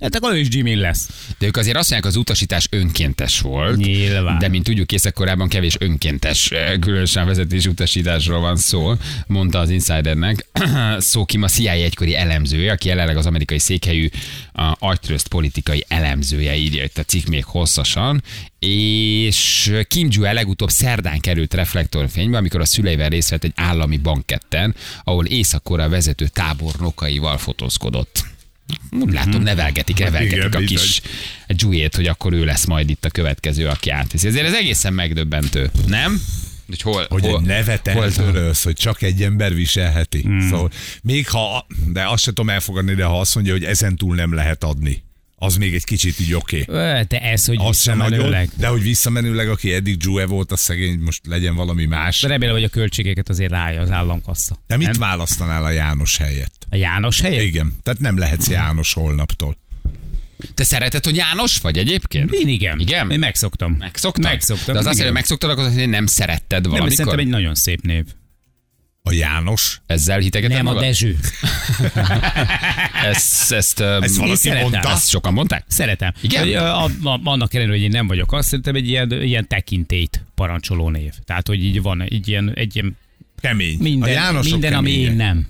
Hát 0.00 0.14
akkor 0.14 0.32
ő 0.32 0.38
is 0.38 0.46
Jimin 0.50 0.78
lesz. 0.78 1.08
De 1.38 1.46
ők 1.46 1.56
azért 1.56 1.76
azt 1.76 1.90
mondják, 1.90 2.12
az 2.12 2.18
utasítás 2.18 2.66
önkéntes 2.70 3.40
volt. 3.40 3.76
Nyilván. 3.76 4.38
De 4.38 4.48
mint 4.48 4.64
tudjuk, 4.64 4.92
észak 4.92 5.48
kevés 5.48 5.76
önkéntes, 5.78 6.50
eh, 6.50 6.78
különösen 6.80 7.26
vezetés 7.26 7.66
utasításról 7.66 8.40
van 8.40 8.56
szó, 8.56 8.94
mondta 9.26 9.58
az 9.58 9.70
Insidernek. 9.70 10.46
Szó 10.98 11.24
Kim 11.24 11.42
a 11.42 11.48
CIA 11.48 11.70
egykori 11.70 12.16
elemzője, 12.16 12.72
aki 12.72 12.88
jelenleg 12.88 13.16
az 13.16 13.26
amerikai 13.26 13.58
székhelyű 13.58 14.08
agytrözt 14.78 15.28
politikai 15.28 15.84
elemzője, 15.88 16.56
írja 16.56 16.84
itt 16.84 16.98
a 16.98 17.02
cikk 17.02 17.26
még 17.26 17.44
hosszasan. 17.44 18.22
És 18.58 19.72
Kim 19.88 20.08
Jue 20.10 20.32
legutóbb 20.32 20.70
szerdán 20.70 21.20
került 21.20 21.54
reflektorfénybe, 21.54 22.36
amikor 22.36 22.60
a 22.60 22.64
szüleivel 22.64 23.08
részt 23.08 23.30
vett 23.30 23.44
egy 23.44 23.52
állami 23.54 23.96
banketten, 23.96 24.74
ahol 25.04 25.26
észak 25.26 25.68
vezető 25.68 26.26
tábornokaival 26.26 27.38
fotózkodott. 27.38 28.36
Úgy 28.90 29.12
látom, 29.12 29.42
nevelgetik, 29.42 29.98
revelgetik 29.98 30.44
Igen, 30.44 30.62
a 30.62 30.66
kis 30.66 31.00
Juliet, 31.46 31.96
hogy 31.96 32.06
akkor 32.06 32.32
ő 32.32 32.44
lesz 32.44 32.64
majd 32.64 32.90
itt 32.90 33.04
a 33.04 33.10
következő, 33.10 33.66
aki 33.66 33.90
átviszi. 33.90 34.26
Ezért 34.26 34.46
ez 34.46 34.54
egészen 34.54 34.92
megdöbbentő, 34.92 35.70
nem? 35.86 36.22
Hogy 36.66 36.80
hol, 36.80 37.06
Hogy 37.08 37.22
hol, 37.22 37.38
egy 37.38 37.46
nevet 37.46 37.88
eltörölsz, 37.88 38.64
hogy 38.64 38.74
csak 38.74 39.02
egy 39.02 39.22
ember 39.22 39.54
viselheti. 39.54 40.20
Hmm. 40.20 40.48
Szóval 40.48 40.70
még 41.02 41.28
ha, 41.28 41.66
de 41.86 42.08
azt 42.08 42.22
sem 42.22 42.34
tudom 42.34 42.50
elfogadni, 42.50 42.94
de 42.94 43.04
ha 43.04 43.20
azt 43.20 43.34
mondja, 43.34 43.52
hogy 43.52 43.64
ezen 43.64 43.96
túl 43.96 44.14
nem 44.14 44.34
lehet 44.34 44.64
adni, 44.64 45.02
az 45.40 45.56
még 45.56 45.74
egy 45.74 45.84
kicsit 45.84 46.20
így 46.20 46.34
oké. 46.34 46.64
Okay. 46.68 47.02
De 47.08 47.20
ez, 47.20 47.46
hogy 47.46 47.56
Az 47.60 47.80
sem 47.80 47.96
nagyon, 47.96 48.48
de 48.56 48.66
hogy 48.66 48.82
visszamenőleg, 48.82 49.48
aki 49.48 49.72
eddig 49.72 49.96
Jue 50.02 50.26
volt, 50.26 50.52
az 50.52 50.60
szegény, 50.60 50.98
most 50.98 51.26
legyen 51.26 51.54
valami 51.54 51.84
más. 51.84 52.20
De 52.20 52.28
remélem, 52.28 52.54
hogy 52.54 52.64
a 52.64 52.68
költségeket 52.68 53.28
azért 53.28 53.50
rája 53.50 53.80
az 53.80 53.90
államkassa. 53.90 54.62
De 54.66 54.76
mit 54.76 54.86
Nem? 54.86 54.98
választanál 54.98 55.64
a 55.64 55.70
János 55.70 56.16
helyett? 56.16 56.66
A 56.70 56.76
János 56.76 57.20
helyett? 57.20 57.42
Igen, 57.42 57.76
tehát 57.82 58.00
nem 58.00 58.18
lehetsz 58.18 58.48
János 58.48 58.92
holnaptól. 58.92 59.56
Te 60.54 60.64
szereted, 60.64 61.04
hogy 61.04 61.16
János 61.16 61.58
vagy 61.58 61.78
egyébként? 61.78 62.32
Én 62.32 62.48
igen. 62.48 62.80
Igen? 62.80 63.10
Én 63.10 63.18
megszoktam. 63.18 63.72
Megszoktam? 63.72 64.30
Megszoktam. 64.30 64.74
De 64.74 64.80
az 64.80 64.86
azt 64.86 64.94
igen. 64.94 65.06
jelenti, 65.06 65.06
hogy 65.06 65.12
megszoktad, 65.12 65.50
akkor 65.50 65.64
az, 65.64 65.74
hogy 65.74 65.88
nem 65.88 66.06
szeretted 66.06 66.60
Nem, 66.62 66.70
valamikor? 66.70 66.96
szerintem 66.96 67.20
egy 67.20 67.26
nagyon 67.26 67.54
szép 67.54 67.80
név. 67.82 68.04
A 69.08 69.12
János? 69.12 69.80
Ezzel 69.86 70.18
hitegeted 70.18 70.56
Nem 70.56 70.66
a 70.66 70.68
magad? 70.68 70.82
Dezső. 70.82 71.16
Ezt, 73.04 73.52
ezt, 73.52 73.80
Ezt 73.80 74.16
valaki 74.16 74.50
mondta? 74.50 74.90
ezt 74.90 75.08
sokan 75.08 75.32
mondták? 75.32 75.64
Szeretem. 75.66 76.12
Igen? 76.20 76.42
Hogy, 76.42 76.54
a, 76.54 76.84
a, 76.84 76.90
annak 77.24 77.54
ellenére, 77.54 77.76
hogy 77.76 77.84
én 77.84 77.90
nem 77.90 78.06
vagyok, 78.06 78.32
azt 78.32 78.48
szerintem 78.48 78.74
egy 78.74 78.88
ilyen, 78.88 79.22
ilyen 79.22 79.48
tekintélyt 79.48 80.24
parancsoló 80.34 80.90
név. 80.90 81.12
Tehát, 81.24 81.46
hogy 81.46 81.64
így 81.64 81.82
van 81.82 82.02
egy 82.02 82.28
ilyen, 82.28 82.52
egy 82.54 82.74
ilyen 82.74 82.96
Kemény. 83.40 83.78
minden, 83.80 84.08
a 84.08 84.12
Jánosok 84.12 84.52
minden 84.52 84.72
ami 84.72 84.90
én 84.90 85.12
nem. 85.12 85.48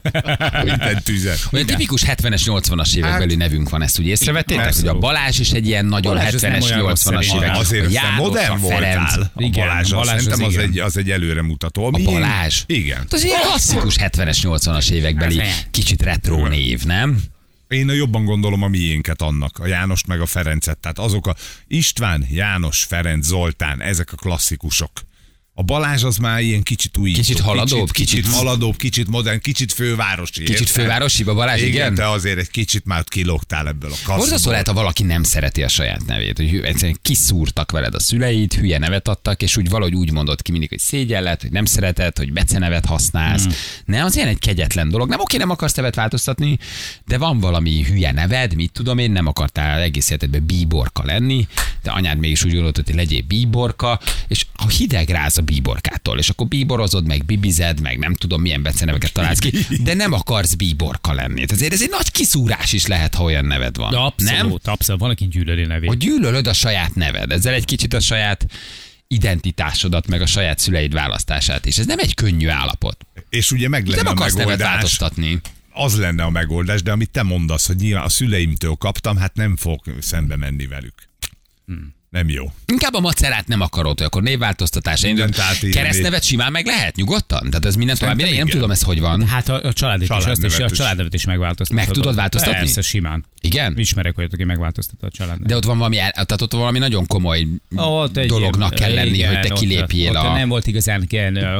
Minden 0.64 1.02
tüzet. 1.02 1.38
Olyan 1.52 1.66
tipikus 1.66 2.02
70-es, 2.06 2.42
80-as 2.44 2.96
évek 2.96 3.10
Hát- 3.10 3.36
nevünk 3.36 3.68
van, 3.70 3.82
ezt 3.82 3.98
úgy 3.98 4.06
észrevettétek, 4.06 4.74
hogy 4.74 4.86
a. 4.88 4.94
Balázs 4.98 5.38
is 5.38 5.50
egy 5.50 5.66
ilyen 5.66 5.84
nagyon 5.86 6.14
Balázs 6.14 6.34
az 6.34 6.42
nem 6.42 6.52
70-es, 6.52 6.64
olyan 6.64 6.78
rossz 6.78 7.02
80-as 7.06 7.22
szerintem. 7.22 7.42
évek. 7.42 7.56
Azért 7.56 7.96
a 7.96 8.10
modern 8.16 8.52
a 8.52 8.56
Ferenc, 8.58 9.14
voltál. 9.14 9.30
A 9.34 9.42
Igen, 9.42 9.66
Balázs, 9.66 9.90
Balázs 9.90 10.08
az 10.16 10.22
szerintem 10.22 10.46
az 10.46 10.52
igen. 10.52 10.64
egy, 10.64 10.78
az 10.78 10.96
egy 10.96 11.10
előremutató. 11.10 11.84
A 11.84 11.90
Balázs. 11.90 12.62
Igen. 12.66 13.06
Az 13.10 13.24
ilyen 13.24 13.40
klasszikus 13.40 13.96
70-es, 13.98 14.38
80-as 14.42 14.90
évekbeli 14.90 15.38
Hát, 15.38 15.68
kicsit 15.70 16.02
retro 16.02 16.48
név, 16.48 16.82
nem? 16.84 17.22
Én 17.68 17.88
jobban 17.88 18.24
gondolom 18.24 18.62
a 18.62 18.68
miénket 18.68 19.22
annak, 19.22 19.58
a 19.58 19.66
Jánost 19.66 20.06
meg 20.06 20.20
a 20.20 20.26
Ferencet. 20.26 20.78
Tehát 20.78 20.98
azok 20.98 21.26
a 21.26 21.34
István, 21.68 22.26
János, 22.30 22.84
Ferenc, 22.84 23.26
Zoltán, 23.26 23.82
ezek 23.82 24.12
a 24.12 24.16
klasszikusok. 24.16 24.90
A 25.62 25.64
Balázs 25.64 26.02
az 26.02 26.16
már 26.16 26.40
ilyen 26.40 26.62
kicsit 26.62 26.96
új. 26.96 27.12
Kicsit 27.12 27.40
haladóbb, 27.40 27.90
kicsit, 27.90 27.92
kicsit, 27.92 28.20
kicsit- 28.24 28.36
haladóbb, 28.36 28.76
kicsit 28.76 29.08
modern, 29.08 29.40
kicsit 29.40 29.72
fővárosi. 29.72 30.42
Kicsit 30.42 30.60
érted? 30.60 30.82
fővárosi, 30.82 31.22
a 31.22 31.34
Balázs, 31.34 31.60
igen? 31.60 31.72
igen? 31.72 31.94
de 31.94 32.06
azért 32.06 32.38
egy 32.38 32.50
kicsit 32.50 32.84
már 32.84 33.04
kilógtál 33.04 33.68
ebből 33.68 33.90
a 33.90 33.94
Borzasztó 34.06 34.30
kaszból. 34.30 34.52
lehet, 34.52 34.66
ha 34.66 34.72
valaki 34.72 35.02
nem 35.02 35.22
szereti 35.22 35.62
a 35.62 35.68
saját 35.68 36.06
nevét, 36.06 36.36
hogy 36.36 36.60
egyszerűen 36.64 36.98
kiszúrtak 37.02 37.70
veled 37.70 37.94
a 37.94 38.00
szüleid, 38.00 38.54
hülye 38.54 38.78
nevet 38.78 39.08
adtak, 39.08 39.42
és 39.42 39.56
úgy 39.56 39.68
valahogy 39.68 39.94
úgy 39.94 40.12
mondod 40.12 40.42
ki 40.42 40.50
mindig, 40.50 40.68
hogy 40.68 40.78
szégyelled, 40.78 41.40
hogy 41.40 41.50
nem 41.50 41.64
szereted, 41.64 42.18
hogy 42.18 42.32
becenevet 42.32 42.84
használsz. 42.84 43.42
Hmm. 43.44 43.52
Ne, 43.84 44.04
az 44.04 44.16
ilyen 44.16 44.28
egy 44.28 44.38
kegyetlen 44.38 44.88
dolog. 44.88 45.08
Nem 45.08 45.20
oké, 45.20 45.36
nem 45.36 45.50
akarsz 45.50 45.74
nevet 45.74 45.94
változtatni, 45.94 46.58
de 47.06 47.18
van 47.18 47.40
valami 47.40 47.84
hülye 47.84 48.12
neved, 48.12 48.54
mit 48.54 48.72
tudom 48.72 48.98
én, 48.98 49.10
nem 49.10 49.26
akartál 49.26 49.80
egész 49.80 50.08
életedben 50.08 50.46
bíborka 50.46 51.04
lenni, 51.04 51.46
de 51.82 51.90
anyád 51.90 52.18
mégis 52.18 52.44
úgy 52.44 52.54
gondolt, 52.54 52.82
hogy 52.84 52.94
legyél 52.94 53.22
bíborka, 53.22 54.00
és 54.28 54.46
a 54.56 54.68
hideg 54.68 55.08
ráz 55.08 55.38
a 55.38 55.42
bíborkától, 55.52 56.18
és 56.18 56.28
akkor 56.28 56.46
bíborozod, 56.46 57.06
meg 57.06 57.24
bibized, 57.24 57.80
meg 57.80 57.98
nem 57.98 58.14
tudom 58.14 58.40
milyen 58.40 58.62
beceneveket 58.62 59.12
találsz 59.12 59.38
ki, 59.38 59.50
de 59.82 59.94
nem 59.94 60.12
akarsz 60.12 60.54
bíborka 60.54 61.12
lenni. 61.12 61.44
Ezért 61.48 61.72
ez 61.72 61.82
egy 61.82 61.90
nagy 61.90 62.10
kiszúrás 62.10 62.72
is 62.72 62.86
lehet, 62.86 63.14
ha 63.14 63.24
olyan 63.24 63.44
neved 63.44 63.76
van. 63.76 63.90
De 63.90 63.96
nem? 63.96 64.04
abszolút, 64.06 64.66
abszolút. 64.66 65.00
Van, 65.00 65.10
aki 65.10 65.28
gyűlöli 65.28 65.64
nevét. 65.64 65.88
hogy 65.88 65.98
gyűlölöd 65.98 66.46
a 66.46 66.52
saját 66.52 66.94
neved. 66.94 67.32
Ezzel 67.32 67.54
egy 67.54 67.64
kicsit 67.64 67.94
a 67.94 68.00
saját 68.00 68.46
identitásodat, 69.06 70.06
meg 70.06 70.20
a 70.20 70.26
saját 70.26 70.58
szüleid 70.58 70.92
választását 70.92 71.66
is. 71.66 71.78
Ez 71.78 71.86
nem 71.86 71.98
egy 71.98 72.14
könnyű 72.14 72.48
állapot. 72.48 73.06
És 73.28 73.50
ugye 73.50 73.68
meg 73.68 73.86
lenne 73.86 74.02
Nem 74.02 74.12
akarsz 74.12 74.32
nevet 74.32 74.48
megoldás. 74.48 74.72
változtatni. 74.72 75.40
Az 75.72 75.96
lenne 75.98 76.22
a 76.22 76.30
megoldás, 76.30 76.82
de 76.82 76.92
amit 76.92 77.10
te 77.10 77.22
mondasz, 77.22 77.66
hogy 77.66 77.76
nyilván 77.76 78.04
a 78.04 78.08
szüleimtől 78.08 78.74
kaptam, 78.74 79.16
hát 79.16 79.34
nem 79.34 79.56
fog 79.56 79.80
szembe 80.00 80.36
menni 80.36 80.66
velük. 80.66 80.94
Nem 82.12 82.28
jó. 82.28 82.52
Inkább 82.66 82.94
a 82.94 83.00
macerát 83.00 83.46
nem 83.46 83.60
akarod, 83.60 83.96
hogy 83.98 84.06
akkor 84.06 84.22
névváltoztatás. 84.22 85.02
Én 85.02 85.30
keresztnevet 85.72 86.24
simán 86.24 86.52
meg 86.52 86.66
lehet, 86.66 86.96
nyugodtan? 86.96 87.46
Tehát 87.50 87.64
ez 87.64 87.74
minden 87.74 87.96
további. 87.96 88.20
Én 88.20 88.26
nem 88.26 88.34
igen. 88.34 88.46
tudom 88.46 88.70
ezt, 88.70 88.82
hogy 88.82 89.00
van. 89.00 89.26
Hát 89.26 89.48
a, 89.48 89.62
a 89.62 89.72
családot 89.72 90.02
is, 90.02 90.08
azt 90.08 90.26
is, 90.26 90.54
Családnevet 90.54 90.60
a 90.60 90.72
is. 90.72 90.78
családnevet 90.78 91.14
is 91.14 91.24
megváltoztatod. 91.24 91.84
Meg 91.84 91.94
tudod 91.94 92.14
változtatni? 92.14 92.58
Persze, 92.58 92.80
simán. 92.80 93.24
Igen? 93.40 93.78
Ismerek 93.78 94.18
olyat, 94.18 94.32
aki 94.32 94.44
megváltoztatta 94.44 95.06
a 95.06 95.10
családnevet. 95.10 95.48
De 95.48 95.56
ott 95.56 95.64
van 95.64 95.76
valami, 95.78 95.96
tehát 95.96 96.40
ott 96.40 96.52
valami 96.52 96.78
nagyon 96.78 97.06
komoly 97.06 97.46
Ott 97.76 98.16
egy 98.16 98.28
dolognak 98.28 98.74
kell 98.74 98.94
lenni, 98.94 99.08
igen, 99.16 99.34
hogy 99.34 99.40
te 99.46 99.52
ott- 99.52 99.58
kilépjél 99.58 100.10
ott 100.10 100.16
a... 100.16 100.32
Nem 100.32 100.48
volt 100.48 100.66
igazán 100.66 101.08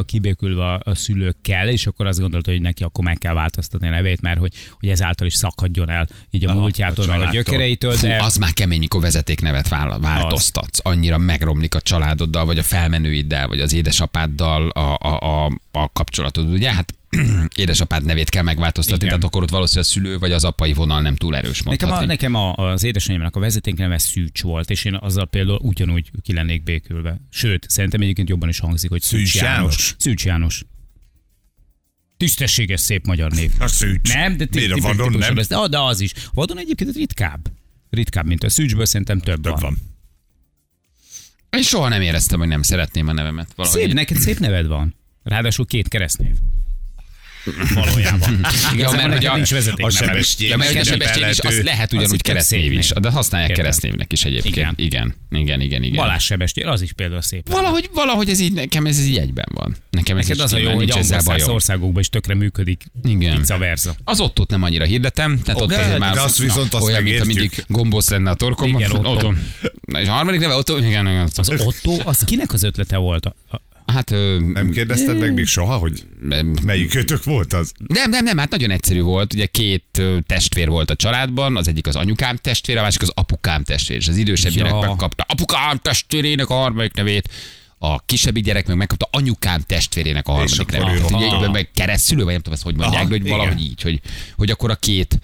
kibékülve 0.06 0.73
a- 0.73 0.94
szülőkkel, 0.94 1.68
és 1.68 1.87
akkor 1.87 2.06
azt 2.06 2.21
gondolta, 2.21 2.50
hogy 2.50 2.61
neki 2.61 2.82
akkor 2.82 3.04
meg 3.04 3.18
kell 3.18 3.35
változtatni 3.35 3.87
a 3.87 3.90
nevét, 3.90 4.21
mert 4.21 4.38
hogy, 4.38 4.52
hogy 4.80 4.88
ezáltal 4.88 5.26
is 5.26 5.35
szakadjon 5.35 5.90
el 5.90 6.09
így 6.30 6.44
a 6.44 6.50
Aha, 6.50 6.61
múltjától, 6.61 7.04
a 7.04 7.16
meg 7.16 7.28
a 7.28 7.30
gyökereitől, 7.30 7.92
Fú, 7.92 8.06
de 8.06 8.23
az 8.23 8.37
már 8.37 8.52
kemény, 8.52 8.78
mikor 8.78 9.00
vezetéknevet 9.00 9.68
vála- 9.68 9.99
változtatsz. 10.42 10.78
Annyira 10.82 11.18
megromlik 11.18 11.75
a 11.75 11.80
családoddal, 11.80 12.44
vagy 12.44 12.58
a 12.58 12.62
felmenőiddel, 12.62 13.49
vagy 13.49 13.61
az 13.61 13.72
édesapáddal 13.72 14.68
a, 14.68 14.99
a, 15.00 15.44
a, 15.44 15.58
a 15.70 15.92
kapcsolatod. 15.92 16.50
Ugye? 16.50 16.72
Hát 16.72 16.94
édesapád 17.54 18.04
nevét 18.04 18.28
kell 18.28 18.42
megváltoztatni, 18.42 19.04
Igen. 19.04 19.08
tehát 19.08 19.25
akkor 19.25 19.42
ott 19.42 19.50
valószínűleg 19.50 19.88
a 19.88 19.92
szülő 19.92 20.18
vagy 20.18 20.32
az 20.32 20.44
apai 20.44 20.72
vonal 20.72 21.00
nem 21.00 21.16
túl 21.16 21.37
erős 21.37 21.62
Nekem, 21.62 21.88
a, 21.88 21.90
mondhatni. 21.90 22.06
nekem 22.06 22.34
a, 22.34 22.52
az 22.52 22.84
édesanyámnak 22.84 23.37
a 23.37 23.40
vezeték 23.40 23.75
neve 23.75 23.99
Szűcs 23.99 24.42
volt, 24.42 24.70
és 24.70 24.84
én 24.84 24.94
azzal 24.94 25.26
például 25.26 25.58
ugyanúgy 25.62 26.11
ki 26.22 26.32
lennék 26.32 26.62
békülve. 26.62 27.20
Sőt, 27.30 27.70
szerintem 27.70 28.00
egyébként 28.00 28.28
jobban 28.28 28.49
is 28.49 28.58
hangzik, 28.58 28.90
hogy 28.90 29.02
Szűcs, 29.02 29.20
Szűcs 29.30 29.42
János. 29.42 29.58
János. 29.58 29.94
Szűcs 29.99 30.25
János. 30.25 30.64
Tisztességes, 32.16 32.80
szép 32.80 33.06
magyar 33.06 33.32
név. 33.32 33.50
A 33.58 33.66
szűcs. 33.66 34.14
Nem, 34.14 34.37
de 34.37 34.46
Miért 34.50 34.72
a 34.72 34.80
vadon 34.80 35.12
nem? 35.12 35.37
lesz. 35.37 35.49
De, 35.49 35.68
de 35.68 35.78
az 35.78 36.00
is. 36.00 36.12
A 36.14 36.30
vadon 36.32 36.58
egyébként 36.58 36.94
ritkább. 36.94 37.49
Ritkább, 37.90 38.26
mint 38.26 38.42
a 38.44 38.50
Szűcsből, 38.50 38.84
szerintem 38.84 39.18
több, 39.18 39.40
Több 39.40 39.61
van. 39.61 39.78
Én 41.56 41.62
soha 41.62 41.88
nem 41.88 42.00
éreztem, 42.00 42.38
hogy 42.38 42.49
nem 42.49 42.62
szeretném 42.62 43.09
a 43.09 43.12
nevemet. 43.12 43.52
Valahogy 43.56 43.80
Szép, 43.80 43.92
neked 43.92 44.16
szép 44.16 44.38
neved 44.38 44.66
van. 44.66 44.94
Ráadásul 45.23 45.66
két 45.66 45.88
keresztnév. 45.88 46.37
Valójában. 47.75 48.40
Ja, 48.42 48.72
Igazából 48.75 49.08
mert 49.08 49.25
a- 49.25 49.34
nincs 49.34 49.50
vezeték 49.50 49.87
a 49.87 49.90
Ja, 50.38 50.56
mert 50.56 50.75
a 50.75 50.84
Sebestyén 50.84 51.28
is, 51.28 51.38
belhető. 51.38 51.49
az 51.49 51.62
lehet 51.64 51.92
Az 51.92 51.99
ugyanúgy 51.99 52.22
keresztnév 52.22 52.72
is, 52.72 52.88
de 53.00 53.11
használják 53.11 53.52
keresztnévnek 53.52 54.12
is 54.12 54.25
egyébként. 54.25 54.56
Igen. 54.56 54.75
Igen, 54.76 55.14
igen, 55.30 55.61
igen, 55.61 55.82
igen. 55.82 55.96
Balázs 55.96 56.25
Sebestyén, 56.25 56.66
az 56.66 56.82
is 56.82 56.92
például 56.92 57.22
szép. 57.22 57.49
Valahogy, 57.49 57.90
valahogy 57.94 58.28
ez 58.28 58.40
így, 58.40 58.52
nekem 58.52 58.87
ez 58.87 59.06
így 59.06 59.16
egyben 59.16 59.46
van. 59.54 59.76
Nekem 59.90 60.16
ez 60.16 60.26
Neked 60.26 60.44
az 60.44 60.52
a 60.52 60.58
jó, 60.58 60.75
hogy 60.75 60.90
angol 60.90 61.50
országokban 61.52 62.00
is 62.00 62.08
tökre 62.08 62.34
működik. 62.34 62.84
Igen. 63.04 63.38
Vice 63.38 63.56
versa. 63.56 63.94
Az 64.04 64.20
ottót 64.20 64.50
nem 64.50 64.62
annyira 64.62 64.84
hirdetem, 64.84 65.40
tehát 65.42 65.61
ott 65.61 65.72
azért 65.72 65.88
de 65.88 65.99
már 65.99 66.18
azt 66.18 66.38
viszont 66.38 66.75
azt 66.75 66.84
olyan, 66.84 67.02
mint 67.02 67.25
mindig 67.25 67.64
gombósz 67.68 68.08
lenne 68.08 68.30
a 68.30 68.34
torkomban. 68.34 68.80
Igen, 68.80 69.06
Otto. 69.06 69.32
És 69.99 70.08
a 70.08 70.12
harmadik 70.12 70.40
neve 70.40 70.54
Otto? 70.54 70.76
Igen, 70.78 71.06
igen. 71.06 71.28
Az 71.37 71.50
Otto, 71.50 71.96
az 72.04 72.18
kinek 72.25 72.52
az 72.52 72.62
ötlete 72.62 72.96
volt? 72.96 73.34
Hát, 73.92 74.11
ö, 74.11 74.38
Nem 74.52 74.70
kérdezted 74.70 75.18
meg 75.18 75.34
még 75.34 75.46
soha, 75.46 75.76
hogy 75.76 76.02
nem, 76.20 76.54
melyik 76.64 76.90
kötök 76.90 77.25
volt 77.25 77.52
az? 77.52 77.72
nem, 77.87 78.11
nem, 78.11 78.25
nem, 78.25 78.38
hát 78.38 78.50
nagyon 78.50 78.70
egyszerű 78.70 79.00
volt. 79.00 79.32
Ugye 79.34 79.46
két 79.46 80.02
testvér 80.26 80.68
volt 80.68 80.90
a 80.90 80.96
családban, 80.96 81.56
az 81.56 81.68
egyik 81.68 81.87
az 81.87 81.96
anyukám 81.96 82.37
testvér, 82.37 82.76
a 82.78 82.82
másik 82.82 83.02
az 83.02 83.11
apukám 83.14 83.64
testvér, 83.64 83.96
és 83.96 84.08
az 84.08 84.16
idősebb 84.16 84.52
Ja. 84.52 84.62
gyerek 84.64 84.80
megkapta 84.80 85.25
apukám 85.28 85.78
testvérének 85.78 86.49
a 86.50 86.54
harmadik 86.54 86.92
nevét, 86.94 87.28
a 87.78 88.00
kisebbik 88.04 88.44
gyerek 88.44 88.66
meg 88.66 88.76
megkapta 88.76 89.08
anyukám 89.11 89.61
testvérének 89.66 90.28
a 90.28 90.32
harmadik 90.32 90.70
nevét. 90.70 91.32
ugye, 91.32 91.49
meg 91.49 91.70
keresztülő, 91.75 92.22
vagy 92.22 92.32
nem 92.32 92.42
tudom 92.42 92.52
ezt 92.54 92.62
hogy 92.62 92.76
mondják, 92.76 93.00
Aha, 93.00 93.08
de 93.11 93.16
hogy 93.16 93.25
igen. 93.26 93.37
valahogy 93.38 93.62
így, 93.62 93.82
hogy, 93.82 94.00
hogy 94.37 94.50
akkor 94.50 94.70
a 94.70 94.75
két 94.76 95.18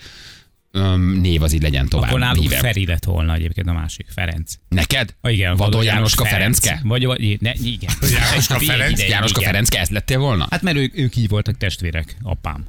öm, 0.79 1.21
név 1.21 1.43
az 1.43 1.53
így 1.53 1.63
legyen 1.63 1.89
tovább. 1.89 2.09
Akkor 2.09 2.21
náluk 2.21 2.43
híve. 2.43 2.57
Feri 2.57 2.87
lett 2.87 3.05
volna 3.05 3.35
egyébként 3.35 3.69
a 3.69 3.73
másik, 3.73 4.07
Ferenc. 4.15 4.53
Neked? 4.69 5.15
Ah, 5.21 5.33
igen, 5.33 5.57
Vadon 5.57 5.85
Jánoska 5.85 6.25
Ferencke? 6.25 6.81
Vagy, 6.85 7.05
vagy 7.05 7.41
ne, 7.41 7.53
igen. 7.63 7.91
Jánoska 8.31 8.59
Ferenc? 8.59 8.99
ide, 8.99 9.09
Jánoska 9.09 9.41
igen. 9.41 9.51
Ferencke, 9.51 9.79
ezt 9.81 9.91
lettél 9.91 10.19
volna? 10.19 10.47
Hát 10.51 10.63
mert 10.63 10.77
ők, 10.77 10.99
ők 10.99 11.17
így 11.17 11.29
voltak 11.29 11.57
testvérek, 11.57 12.17
apám, 12.23 12.67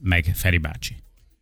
meg 0.00 0.32
Feri 0.34 0.58
bácsi. 0.58 0.96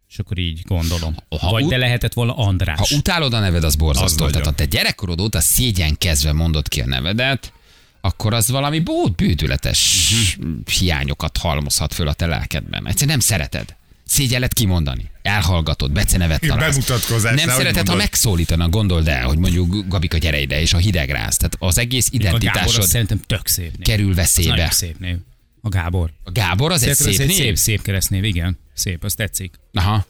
És 0.09 0.19
akkor 0.19 0.39
így 0.39 0.61
gondolom. 0.65 1.15
Ha 1.41 1.50
Vagy 1.50 1.62
ut- 1.62 1.71
de 1.71 1.77
lehetett 1.77 2.12
volna 2.12 2.37
András. 2.37 2.79
Ha 2.79 2.97
utálod 2.97 3.33
a 3.35 3.39
neved, 3.41 3.65
az 3.65 3.75
borzasztó. 3.75 4.25
Az 4.25 4.31
Tehát 4.31 4.47
ha 4.47 4.53
te 4.53 4.65
gyerekkorod 4.65 5.21
óta 5.21 5.41
szégyenkezve 5.41 6.33
mondod 6.33 6.69
ki 6.69 6.81
a 6.81 6.87
nevedet, 6.87 7.53
akkor 8.00 8.35
az 8.35 8.50
valami 8.50 8.79
bót 8.79 9.15
bődületes 9.17 10.11
Mhm. 10.41 10.50
hiányokat 10.79 11.37
halmozhat 11.37 11.95
föl 11.95 12.09
a 12.09 12.12
te 12.12 12.27
lelkedben. 12.27 12.87
Egyszerűen 12.87 13.09
nem 13.17 13.27
szereted. 13.27 13.77
Szégyelled 14.11 14.52
kimondani. 14.52 15.11
Elhallgatod, 15.23 15.93
becenevet 15.93 16.40
találsz. 16.40 16.75
Bemutatkozás, 16.75 17.45
Nem 17.45 17.57
szereted, 17.57 17.88
ha 17.88 17.95
megszólítanak, 17.95 18.71
gondold 18.71 19.09
el, 19.09 19.25
hogy 19.26 19.38
mondjuk 19.38 19.88
Gabika 19.88 20.19
gyere 20.19 20.40
ide, 20.40 20.61
és 20.61 20.73
a 20.73 20.76
hidegrász. 20.79 21.37
Tehát 21.37 21.57
az 21.59 21.79
egész 21.79 22.09
identitásod 22.11 22.83
szerintem 22.85 23.21
tök 23.26 23.47
szép 23.47 23.76
név. 23.76 23.87
kerül 23.87 24.14
veszélybe. 24.14 24.50
Nagyon 24.50 24.71
szép 24.71 24.99
név. 24.99 25.17
A 25.62 25.69
Gábor. 25.69 26.11
A 26.25 26.31
Gábor 26.33 26.73
az 26.73 26.83
egy 26.83 26.95
Szerintem 26.95 27.26
szép 27.26 27.29
az 27.29 27.38
egy 27.38 27.45
név. 27.47 27.47
szép, 27.47 27.57
szép 27.57 27.83
keresztnév, 27.83 28.25
igen. 28.25 28.59
Szép, 28.75 29.05
az 29.05 29.14
tetszik. 29.14 29.55
Aha. 29.73 30.07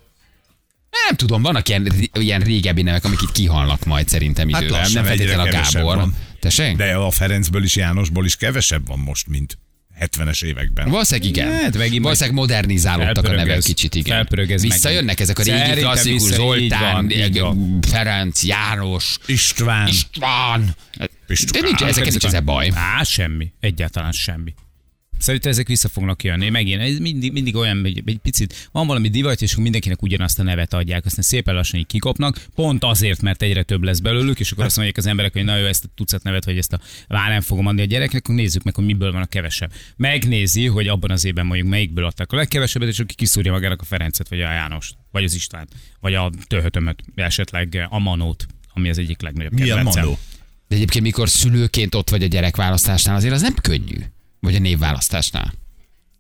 Nem 1.07 1.17
tudom, 1.17 1.43
vannak 1.43 1.69
ilyen, 1.69 1.93
ilyen 2.13 2.41
régebbi 2.41 2.83
nevek, 2.83 3.05
amik 3.05 3.23
itt 3.23 3.33
kihalnak 3.33 3.85
majd 3.85 4.09
szerintem 4.09 4.49
Hát 4.53 4.63
idővel. 4.63 4.81
lassan 4.81 4.95
nem 5.03 5.05
feltétlenül 5.05 5.47
a 5.47 5.51
Gábor. 5.73 5.97
van. 5.97 6.15
Tessék? 6.41 6.77
De 6.77 6.95
a 6.95 7.11
Ferencből 7.11 7.65
is, 7.65 7.77
Jánosból 7.77 8.25
is 8.25 8.37
kevesebb 8.37 8.87
van 8.87 8.99
most, 8.99 9.27
mint 9.29 9.59
70-es 10.01 10.45
években. 10.45 10.89
Valószínűleg 10.89 11.31
igen. 11.31 11.53
Hát, 11.53 11.77
megint 11.77 12.03
Valószínűleg 12.03 12.39
modernizálódtak 12.39 13.25
a 13.25 13.31
nevek 13.31 13.61
kicsit, 13.61 13.95
igen. 13.95 14.27
Visszajönnek 14.47 15.19
megint. 15.19 15.21
ezek 15.21 15.39
a 15.39 15.43
régi 15.43 15.81
klasszikus 15.81 16.29
így 16.31 16.35
Zoltán, 16.35 16.93
van, 16.93 17.11
így. 17.11 17.43
Ferenc, 17.89 18.43
János, 18.43 19.19
István. 19.27 19.89
István. 19.89 20.75
De 20.99 21.09
István. 21.27 21.63
nincs, 21.63 21.83
ezek, 21.83 22.07
ezek 22.07 22.23
ezek 22.23 22.45
baj. 22.45 22.71
Á, 22.75 23.03
semmi. 23.03 23.53
Egyáltalán 23.61 24.13
semmi. 24.13 24.55
Szerintem 25.21 25.51
ezek 25.51 25.67
vissza 25.67 25.89
fognak 25.89 26.25
jönni. 26.25 26.49
Megint, 26.49 26.81
ez 26.81 26.99
mindig, 26.99 27.33
mindig 27.33 27.57
olyan, 27.57 27.81
hogy 27.81 28.03
egy 28.05 28.19
picit 28.19 28.69
van 28.73 28.87
valami 28.87 29.09
divat, 29.09 29.43
és 29.43 29.51
akkor 29.51 29.63
mindenkinek 29.63 30.03
ugyanazt 30.03 30.39
a 30.39 30.43
nevet 30.43 30.75
adják, 30.75 31.05
aztán 31.05 31.25
szépen 31.25 31.55
lassan 31.55 31.81
így 31.81 31.87
kikopnak, 31.87 32.47
pont 32.55 32.85
azért, 32.85 33.23
mert 33.23 33.43
egyre 33.43 33.63
több 33.63 33.83
lesz 33.83 33.99
belőlük, 33.99 34.41
és 34.41 34.51
akkor 34.51 34.65
azt 34.65 34.77
mondják 34.77 34.99
az 34.99 35.07
emberek, 35.07 35.33
hogy 35.33 35.45
na 35.45 35.57
jó, 35.57 35.67
ezt 35.67 35.85
a 35.85 35.89
tucat 35.95 36.23
nevet, 36.23 36.45
vagy 36.45 36.59
ezt 36.59 36.73
a 36.73 36.81
nem 37.09 37.41
fogom 37.41 37.67
adni 37.67 37.81
a 37.81 37.85
gyereknek, 37.85 38.23
akkor 38.23 38.35
nézzük 38.35 38.63
meg, 38.63 38.75
hogy 38.75 38.85
miből 38.85 39.13
van 39.13 39.23
a 39.23 39.27
kevesebb. 39.27 39.73
Megnézi, 39.97 40.67
hogy 40.67 40.89
abban 40.89 41.11
az 41.11 41.25
évben 41.25 41.47
mondjuk 41.47 41.69
melyikből 41.69 42.05
adták 42.05 42.33
a 42.33 42.37
legkevesebbet, 42.37 42.89
és 42.89 42.99
akkor 42.99 43.15
kiszúrja 43.15 43.53
magának 43.53 43.81
a 43.81 43.85
Ferencet, 43.85 44.29
vagy 44.29 44.41
a 44.41 44.53
Jánost, 44.53 44.95
vagy 45.11 45.25
az 45.25 45.35
Istvánt, 45.35 45.69
vagy 46.01 46.15
a 46.15 46.31
Töhötömöt, 46.47 47.03
esetleg 47.15 47.87
a 47.91 47.99
Manót, 47.99 48.47
ami 48.75 48.89
az 48.89 48.99
egyik 48.99 49.21
legnagyobb 49.23 49.53
Milyen 49.53 49.77
kedvencem. 49.77 50.05
manó? 50.05 50.19
De 50.69 50.77
egyébként, 50.77 51.05
mikor 51.05 51.29
szülőként 51.29 51.95
ott 51.95 52.11
vagy 52.11 52.23
a 52.23 52.27
gyerekválasztásnál, 52.27 53.17
azért 53.17 53.35
az 53.35 53.41
nem 53.41 53.55
könnyű. 53.55 53.97
Vagy 54.41 54.55
a 54.55 54.59
névválasztásnál. 54.59 55.53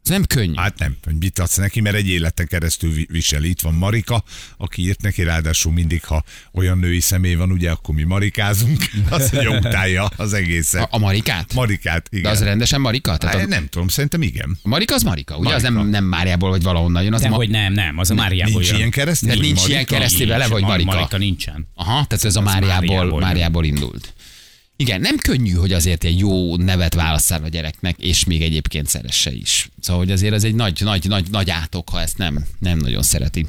Ez 0.04 0.10
nem 0.10 0.24
könnyű. 0.24 0.54
Hát 0.56 0.78
nem, 0.78 0.96
hogy 1.04 1.14
mit 1.20 1.38
adsz 1.38 1.56
neki, 1.56 1.80
mert 1.80 1.96
egy 1.96 2.08
életen 2.08 2.46
keresztül 2.46 2.92
vi- 2.92 3.08
viseli. 3.10 3.48
Itt 3.48 3.60
van 3.60 3.74
Marika, 3.74 4.24
aki 4.56 4.82
írt 4.82 5.02
neki, 5.02 5.22
ráadásul 5.22 5.72
mindig, 5.72 6.04
ha 6.04 6.24
olyan 6.52 6.78
női 6.78 7.00
személy 7.00 7.34
van, 7.34 7.52
ugye, 7.52 7.70
akkor 7.70 7.94
mi 7.94 8.02
marikázunk. 8.02 8.84
Azt 9.08 9.32
mondja, 9.32 9.58
utálja 9.58 10.04
az 10.16 10.32
egészet. 10.32 10.82
A, 10.82 10.88
a 10.90 10.98
Marikát? 10.98 11.54
Marikát, 11.54 12.08
De 12.10 12.18
igen. 12.18 12.30
az 12.30 12.42
rendesen 12.42 12.80
Marika? 12.80 13.16
Tehát 13.16 13.36
Hát, 13.36 13.44
a, 13.44 13.48
nem 13.48 13.66
tudom, 13.68 13.88
szerintem 13.88 14.22
igen. 14.22 14.58
a 14.62 14.68
Marika 14.68 14.94
az 14.94 15.02
Marika, 15.02 15.36
ugye? 15.36 15.54
Az 15.54 15.62
Marika. 15.62 15.80
nem, 15.80 15.88
nem 15.90 16.04
Máriából, 16.04 16.50
vagy 16.50 16.62
valahonnan 16.62 17.02
jön. 17.02 17.14
Az 17.14 17.20
De 17.20 17.28
ma... 17.28 17.36
hogy 17.36 17.50
nem, 17.50 17.72
nem, 17.72 17.98
az 17.98 18.10
a 18.10 18.14
Máriából 18.14 18.52
Nincs 18.54 18.66
jön. 18.68 18.76
ilyen? 18.76 18.90
Tehát 18.90 19.20
nincs 19.20 19.42
Marika? 19.42 19.68
ilyen 19.68 19.84
keresztény 19.84 20.28
vele, 20.28 20.46
Mar- 20.48 20.60
Marika? 20.60 20.92
Marika 20.94 21.18
nincsen. 21.18 21.66
Aha, 21.74 22.06
tehát 22.06 22.24
ez 22.24 22.36
a 22.36 22.40
Máriából, 22.40 22.86
Máriából 22.96 23.20
Máriából, 23.20 23.64
jön. 23.66 23.74
indult. 23.74 24.14
Igen, 24.80 25.00
nem 25.00 25.16
könnyű, 25.16 25.52
hogy 25.52 25.72
azért 25.72 26.04
egy 26.04 26.18
jó 26.18 26.56
nevet 26.56 26.94
válasszál 26.94 27.42
a 27.44 27.48
gyereknek, 27.48 27.98
és 27.98 28.24
még 28.24 28.42
egyébként 28.42 28.86
szeresse 28.88 29.32
is. 29.32 29.68
Szóval, 29.80 30.02
hogy 30.02 30.10
azért 30.12 30.34
ez 30.34 30.44
egy 30.44 30.54
nagy, 30.54 30.80
nagy, 30.84 31.04
nagy, 31.08 31.30
nagy 31.30 31.50
átok, 31.50 31.88
ha 31.90 32.00
ezt 32.00 32.18
nem, 32.18 32.44
nem 32.58 32.78
nagyon 32.78 33.02
szereti. 33.02 33.46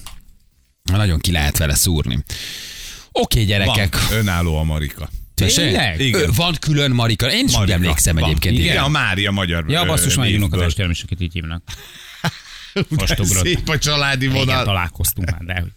Nagyon 0.84 1.20
ki 1.20 1.32
lehet 1.32 1.58
vele 1.58 1.76
szúrni. 1.76 2.24
Oké, 3.12 3.44
gyerekek. 3.44 4.08
Van, 4.10 4.18
önálló 4.18 4.58
a 4.58 4.64
Marika. 4.64 5.10
Tényleg? 5.36 6.00
Igen. 6.00 6.22
Ö, 6.22 6.28
Van 6.36 6.56
külön 6.60 6.92
Marika. 6.92 7.32
Én 7.32 7.46
is 7.46 7.52
úgy 7.52 7.58
Marika. 7.58 7.74
emlékszem 7.74 8.16
Van. 8.16 8.24
egyébként. 8.30 8.56
Igen, 8.58 8.66
Igen. 8.72 8.84
a 8.84 8.88
Mária 8.88 9.32
magyar 9.32 9.70
Ja, 9.70 9.86
basszus, 9.86 10.16
névből. 10.16 10.36
unokatestvérem 10.38 10.92
is, 10.92 11.04
akit 11.04 11.22
így 11.22 11.34
hívnak. 11.34 11.64
Most 12.90 13.16
De 13.16 13.22
ugrott. 13.22 13.46
Szép 13.46 13.70
a 13.70 13.78
családi 13.78 14.26
Igen, 14.26 14.38
vonal. 14.38 14.64
találkoztunk 14.66 15.32
már, 15.32 15.42
de 15.42 15.60
hogy- 15.60 15.72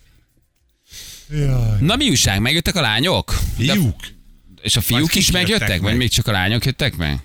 Na 1.80 1.96
mi 1.96 2.08
újság? 2.08 2.40
Megjöttek 2.40 2.74
a 2.76 2.80
lányok? 2.80 3.38
De, 3.56 3.72
Fiúk. 3.72 4.00
És 4.64 4.76
a 4.76 4.80
fiúk 4.80 5.12
Vagy 5.12 5.16
is 5.16 5.30
megjöttek? 5.30 5.68
Vagy 5.68 5.80
meg? 5.80 5.96
még 5.96 6.08
csak 6.08 6.26
a 6.26 6.32
lányok 6.32 6.64
jöttek 6.64 6.96
meg? 6.96 7.18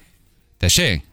Tessék? 0.58 1.04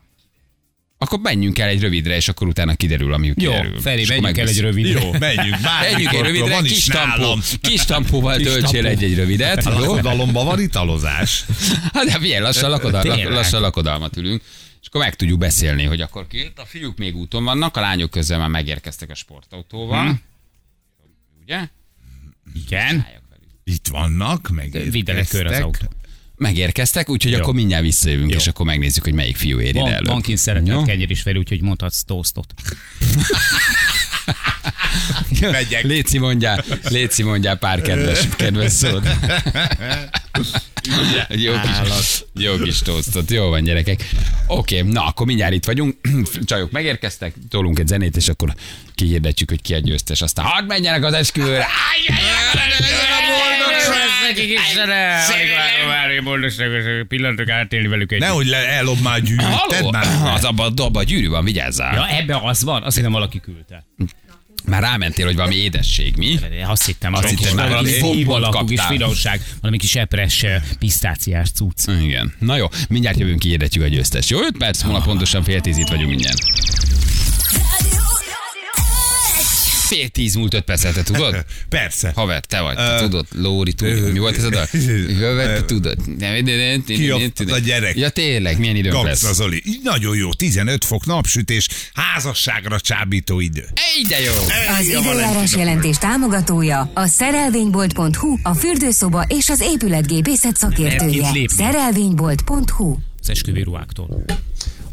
Akkor 0.99 1.19
menjünk 1.19 1.59
el 1.59 1.69
egy 1.69 1.81
rövidre, 1.81 2.17
és 2.17 2.29
akkor 2.29 2.49
utána 2.49 2.75
kiderül, 2.75 3.13
ami 3.13 3.27
Jó, 3.27 3.33
kiderül. 3.35 3.81
Feri, 3.81 4.05
menjünk 4.09 4.39
el 4.39 4.49
egy 4.49 4.61
rövidre. 4.61 5.01
Jó, 5.05 5.13
menjünk. 5.19 5.57
Menjünk 5.81 6.13
egy 6.13 6.21
rövidre, 6.21 6.51
van 6.51 6.63
kis 6.63 6.77
is 6.77 6.85
tampó, 6.85 7.21
nálam. 7.21 7.41
kis 7.61 7.85
tampóval 7.85 8.37
töltsél 8.37 8.87
egy-egy 8.87 9.15
rövidet. 9.15 9.67
A 9.67 9.79
lakodalomban 9.79 10.45
van 10.47 10.61
italozás. 10.61 11.45
Hát 11.93 12.05
de 12.05 12.19
figyelj, 12.19 12.43
lassan, 12.43 12.71
lakodal, 12.71 13.03
Tényleg? 13.03 13.31
lassan 13.31 13.61
lakodalmat 13.61 14.17
ülünk, 14.17 14.43
és 14.81 14.87
akkor 14.87 15.01
meg 15.01 15.15
tudjuk 15.15 15.39
beszélni, 15.39 15.85
hogy 15.85 16.01
akkor 16.01 16.27
ki. 16.27 16.53
A 16.57 16.65
fiúk 16.65 16.99
még 16.99 17.17
úton 17.17 17.45
vannak, 17.45 17.77
a 17.77 17.81
lányok 17.81 18.11
közben 18.11 18.39
már 18.39 18.49
megérkeztek 18.49 19.11
a 19.11 19.15
sportautóval. 19.15 20.07
Hm. 20.07 20.15
Ugye? 21.43 21.69
Igen. 22.55 23.07
Itt 23.65 23.87
vannak, 23.87 24.49
meg 24.49 24.77
egy 24.77 25.29
körre 25.29 25.57
az 25.57 25.63
autó. 25.63 25.87
Megérkeztek, 26.37 27.09
úgyhogy 27.09 27.33
Jó. 27.33 27.39
akkor 27.39 27.55
mindjárt 27.55 27.83
visszajövünk, 27.83 28.31
Jó. 28.31 28.37
és 28.37 28.47
akkor 28.47 28.67
megnézzük, 28.67 29.05
hogy 29.05 29.13
melyik 29.15 29.37
fiú 29.37 29.61
ér 29.61 29.69
ide 29.69 29.81
Van, 29.81 29.93
előbb. 29.93 30.07
van 30.07 30.21
kint 30.23 30.39
szeretett 30.39 30.85
kenyér 30.85 31.11
is 31.11 31.23
fel, 31.23 31.37
úgyhogy 31.37 31.63
mondhatsz 31.63 32.03
toastot. 32.05 32.55
Megyek. 35.41 35.83
Léci 35.83 36.19
mondjál, 36.19 36.65
Léci 36.83 37.23
mondjál 37.23 37.57
pár 37.57 37.81
kedves, 37.81 38.29
kedves 38.37 38.73
szót. 38.73 39.09
Jó 41.29 41.53
kis, 41.61 42.25
jó 42.35 42.57
kis 42.57 42.79
tosztot, 42.79 43.31
jó 43.31 43.49
van 43.49 43.63
gyerekek. 43.65 44.11
Oké, 44.47 44.81
na 44.81 45.05
akkor 45.07 45.27
mindjárt 45.27 45.53
itt 45.53 45.65
vagyunk. 45.65 45.97
Csajok 46.45 46.71
megérkeztek, 46.71 47.35
tolunk 47.49 47.79
egy 47.79 47.87
zenét, 47.87 48.17
és 48.17 48.29
akkor 48.29 48.55
kihirdetjük, 48.95 49.49
hogy 49.51 49.63
ki 49.63 49.75
a 49.75 49.79
győztes. 49.79 50.21
Aztán 50.23 50.45
hadd 50.45 50.65
menjenek 50.65 51.05
az 51.05 51.13
esküvőre. 51.13 51.67
Pillanatok 57.09 57.49
átélni 57.49 57.89
velük 57.89 58.13
egy. 58.13 58.21
Nehogy 58.21 58.47
le, 58.47 58.69
ellob 58.69 59.01
már 59.03 59.15
a 59.15 59.19
gyűrűt. 59.19 59.47
Tedd 59.69 59.83
Halló, 59.83 59.91
már 59.91 60.35
az 60.35 60.45
abban 60.45 60.73
abba 60.77 60.99
a 60.99 61.03
gyűrű 61.03 61.29
van, 61.29 61.45
vigyázzál. 61.45 61.95
Ja, 61.95 62.17
ebbe 62.17 62.41
az 62.43 62.65
van, 62.65 62.83
azt 62.83 62.97
hittem 62.97 63.13
valaki 63.13 63.41
küldte. 63.41 63.85
Már 64.67 64.83
rámentél, 64.83 65.27
hogy 65.27 65.37
valami 65.37 65.55
édesség, 65.55 66.17
mi? 66.17 66.39
Azt 66.67 66.87
hittem, 66.87 67.15
Azt 67.15 67.29
hittem, 67.29 67.55
valami 67.57 67.71
valami 67.73 67.91
hív 67.91 68.01
gombot 68.01 68.37
alakú 68.37 68.65
kis 68.65 68.81
finomság, 68.81 69.41
valami 69.61 69.79
kis 69.79 69.95
epres 69.95 70.43
eh, 70.43 70.63
pisztáciás 70.79 71.51
cucc. 71.51 71.87
Igen. 72.03 72.35
Na 72.39 72.57
jó, 72.57 72.67
mindjárt 72.89 73.19
jövünk, 73.19 73.39
kihirdetjük 73.39 73.85
a 73.85 73.89
győztest. 73.89 74.31
Jó, 74.31 74.39
5 74.39 74.57
perc 74.59 74.83
múlva 74.83 75.01
pontosan 75.01 75.45
fél 75.45 75.61
tíz 75.61 75.77
itt 75.77 75.89
vagyunk 75.89 76.09
mindjárt. 76.09 76.39
Fél 79.87 80.09
tíz 80.09 80.35
múlt 80.35 80.55
öt 80.55 80.65
percet, 80.65 80.95
te 80.95 81.03
tudod? 81.03 81.45
Persze. 81.69 82.13
Haver, 82.15 82.41
te 82.41 82.61
vagy, 82.61 82.77
te 82.77 82.99
tudod, 83.01 83.27
Lóri, 83.35 83.73
tudod, 83.73 84.13
mi 84.13 84.19
volt 84.19 84.37
ez 84.37 84.45
a 84.45 84.49
dal? 84.51 84.67
Haver, 85.21 85.59
te 85.59 85.65
tudod. 85.65 85.97
Kiapt 86.87 87.41
a 87.41 87.59
gyerek. 87.59 87.97
Ja 87.97 88.09
tényleg, 88.09 88.59
milyen 88.59 88.77
időnk 88.77 89.03
lesz. 89.03 89.33
Zoli. 89.33 89.63
Nagyon 89.83 90.17
jó. 90.17 90.33
15 90.33 90.85
fok 90.85 91.07
napsütés, 91.07 91.69
házasságra 91.95 92.81
csábító 92.81 93.41
idő. 93.41 93.65
Ej, 93.75 94.03
de 94.09 94.21
jó! 94.23 94.33
Az 94.79 94.87
időjárás 94.87 95.53
jelentés 95.55 95.99
támogatója 95.99 96.91
a 96.95 97.07
szerelvénybolt.hu, 97.07 98.37
a 98.43 98.55
fürdőszoba 98.55 99.25
és 99.29 99.49
az 99.49 99.61
épületgépészet 99.61 100.57
szakértője. 100.57 101.31
Szerelvénybolt.hu 101.47 102.97
Az 103.21 103.31
esküvő 103.31 103.63
ruháktól. 103.63 104.25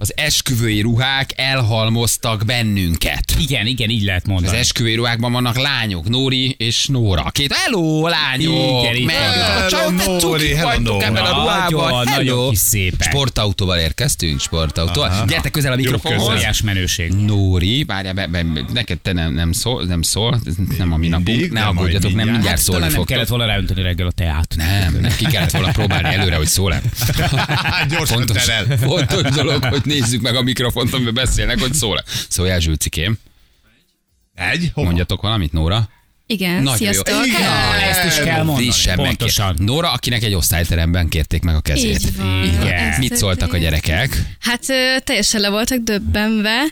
Az 0.03 0.13
esküvői 0.15 0.81
ruhák 0.81 1.29
elhalmoztak 1.35 2.45
bennünket. 2.45 3.23
Igen, 3.39 3.65
igen, 3.65 3.89
így 3.89 4.03
lehet 4.03 4.21
Az 4.23 4.29
mondani. 4.29 4.57
esküvői 4.57 4.95
ruhákban 4.95 5.31
vannak 5.31 5.57
lányok, 5.57 6.09
Nóri 6.09 6.55
és 6.57 6.87
Nóra. 6.87 7.23
Két, 7.31 7.53
hello, 7.53 8.07
lányok! 8.07 8.83
Igen, 8.83 8.95
itt 8.95 9.05
Menj, 9.05 9.17
vannak. 9.17 9.65
a 9.65 9.69
csajok, 9.69 9.95
te 9.95 10.17
cukik 10.17 10.61
vagytok 10.61 11.03
ebben 11.03 11.23
a 11.23 11.29
ruhában. 11.29 11.89
Nagyon, 11.89 12.03
nagyon 12.03 12.25
Hello. 12.25 12.49
kis 12.49 12.59
szépek. 12.59 13.07
Sportautóval 13.09 13.77
érkeztünk, 13.77 14.39
sportautóval. 14.39 15.25
Gyertek 15.27 15.51
közel 15.51 15.71
a 15.71 15.75
mikrofonhoz. 15.75 16.27
Óriás 16.27 16.61
menőség. 16.61 17.11
Nóri, 17.11 17.83
várjál, 17.83 18.13
be, 18.13 18.27
be, 18.27 18.45
neked 18.73 18.99
te 18.99 19.13
nem, 19.13 19.33
nem 19.33 19.51
szól, 19.51 19.83
nem 19.83 20.01
szól, 20.01 20.39
ez 20.45 20.53
nem 20.77 20.93
a 20.93 20.97
mi 20.97 21.07
napunk, 21.07 21.51
ne 21.51 21.65
aggódjatok, 21.65 22.13
nem 22.13 22.29
mindjárt. 22.29 22.47
Hát, 22.47 22.57
szólni 22.57 22.81
talán 22.81 22.95
nem 22.95 23.05
kellett 23.05 23.27
volna 23.27 23.45
ráönteni 23.45 23.81
reggel 23.81 24.07
a 24.07 24.11
teát. 24.11 24.53
Nem, 24.57 24.97
nem, 25.01 25.15
ki 25.17 25.25
kellett 25.25 25.51
volna 25.51 25.71
próbálni 25.71 26.13
előre, 26.15 26.35
hogy 26.35 26.47
szól-e. 26.47 26.81
Gyorsan 27.89 28.25
fontos 28.79 29.21
dolog, 29.35 29.63
hogy 29.63 29.81
nézzük 29.93 30.21
meg 30.21 30.35
a 30.35 30.41
mikrofont, 30.41 30.93
amiben 30.93 31.13
beszélnek, 31.13 31.59
hogy 31.59 31.73
szól-e. 31.73 32.03
Szóljál 32.29 32.59
Zsülcikém, 32.59 33.17
Egy? 34.33 34.71
Hova? 34.73 34.87
mondjatok 34.87 35.21
valamit, 35.21 35.51
Nóra. 35.51 35.89
Igen, 36.33 36.61
Nagyon 36.61 36.77
sziasztok. 36.77 37.07
jó. 37.09 37.23
Igen. 37.23 37.41
Na, 37.41 37.75
ezt 37.81 38.03
is 38.05 38.23
kell 38.23 38.43
mondani. 38.43 38.71
Pontosan. 38.95 39.45
megkér- 39.47 39.67
Nóra, 39.67 39.91
akinek 39.91 40.23
egy 40.23 40.33
osztályteremben 40.33 41.07
kérték 41.09 41.41
meg 41.41 41.55
a 41.55 41.61
kezét. 41.61 41.99
Így 42.01 42.17
van. 42.17 42.43
Igen. 42.43 42.93
Mit 42.99 43.15
szóltak 43.15 43.53
a 43.53 43.57
gyerekek? 43.57 44.21
Hát 44.39 44.61
teljesen 45.03 45.41
le 45.41 45.49
voltak 45.49 45.77
döbbenve. 45.79 46.63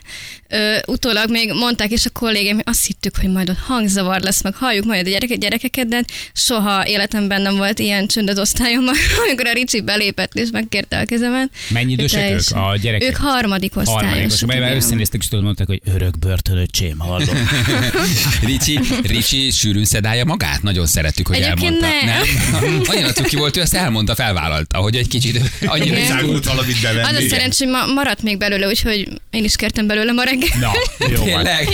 Ö, 0.48 0.76
utólag 0.86 1.30
még 1.30 1.52
mondták 1.52 1.90
is 1.90 2.06
a 2.06 2.10
kollégém, 2.10 2.54
hogy 2.54 2.64
azt 2.66 2.86
hittük, 2.86 3.16
hogy 3.16 3.30
majd 3.30 3.50
ott 3.50 3.58
hangzavar 3.58 4.20
lesz, 4.20 4.42
meg 4.42 4.54
halljuk 4.54 4.84
majd 4.84 5.06
a 5.06 5.10
gyereke, 5.10 5.34
gyerekeket, 5.34 5.88
de 5.88 6.04
soha 6.32 6.86
életemben 6.86 7.42
nem 7.42 7.56
volt 7.56 7.78
ilyen 7.78 8.06
csönd 8.06 8.28
az 8.28 8.38
osztályomban, 8.38 8.94
amikor 9.26 9.46
a 9.46 9.52
Ricsi 9.52 9.80
belépett 9.80 10.34
és 10.34 10.48
megkérte 10.52 10.98
a 10.98 11.04
kezemet. 11.04 11.50
Mennyi 11.68 11.92
idősek 11.92 12.30
ők, 12.30 12.56
a 12.56 12.76
gyerekek? 12.76 13.08
Ők 13.08 13.16
harmadik 13.16 13.76
osztályosok. 13.76 14.08
Harmadikos. 14.10 14.42
Mert 14.44 14.74
összenéztek, 14.74 15.20
és 15.20 15.28
tudod, 15.28 15.44
mondták, 15.44 15.66
hogy 15.66 15.80
örök 15.94 16.18
börtönöcsém, 16.18 16.98
hallom. 16.98 17.48
Ricsi, 18.46 18.80
Ricsi 19.02 19.50
sűrűn 19.52 19.84
szedálja 19.84 20.24
magát? 20.24 20.62
Nagyon 20.62 20.86
szerettük, 20.86 21.26
hogy 21.26 21.36
Egyébként 21.36 21.82
elmondta. 21.82 22.60
nem. 22.60 22.82
Olyan 22.96 23.12
cuki 23.14 23.36
volt, 23.36 23.56
ő 23.56 23.60
ezt 23.60 23.74
elmondta, 23.74 24.14
felvállalta, 24.14 24.78
hogy 24.78 24.96
egy 24.96 25.08
kicsit 25.08 25.40
annyira 25.66 25.96
Igen. 25.96 26.06
Szágult 26.08 26.44
valamit 26.44 26.74
Az 26.76 26.84
a 26.90 26.94
bevenni. 26.94 27.28
szerencs, 27.28 27.58
hogy 27.58 27.68
ma 27.68 27.86
maradt 27.94 28.22
még 28.22 28.38
belőle, 28.38 28.66
úgyhogy 28.66 29.08
én 29.30 29.44
is 29.44 29.56
kértem 29.56 29.86
belőle 29.86 30.12
ma 30.12 30.22
reggel. 30.22 30.58
Na, 30.60 30.70
jó 31.08 31.16
van. 31.18 31.24
Tényleg? 31.26 31.68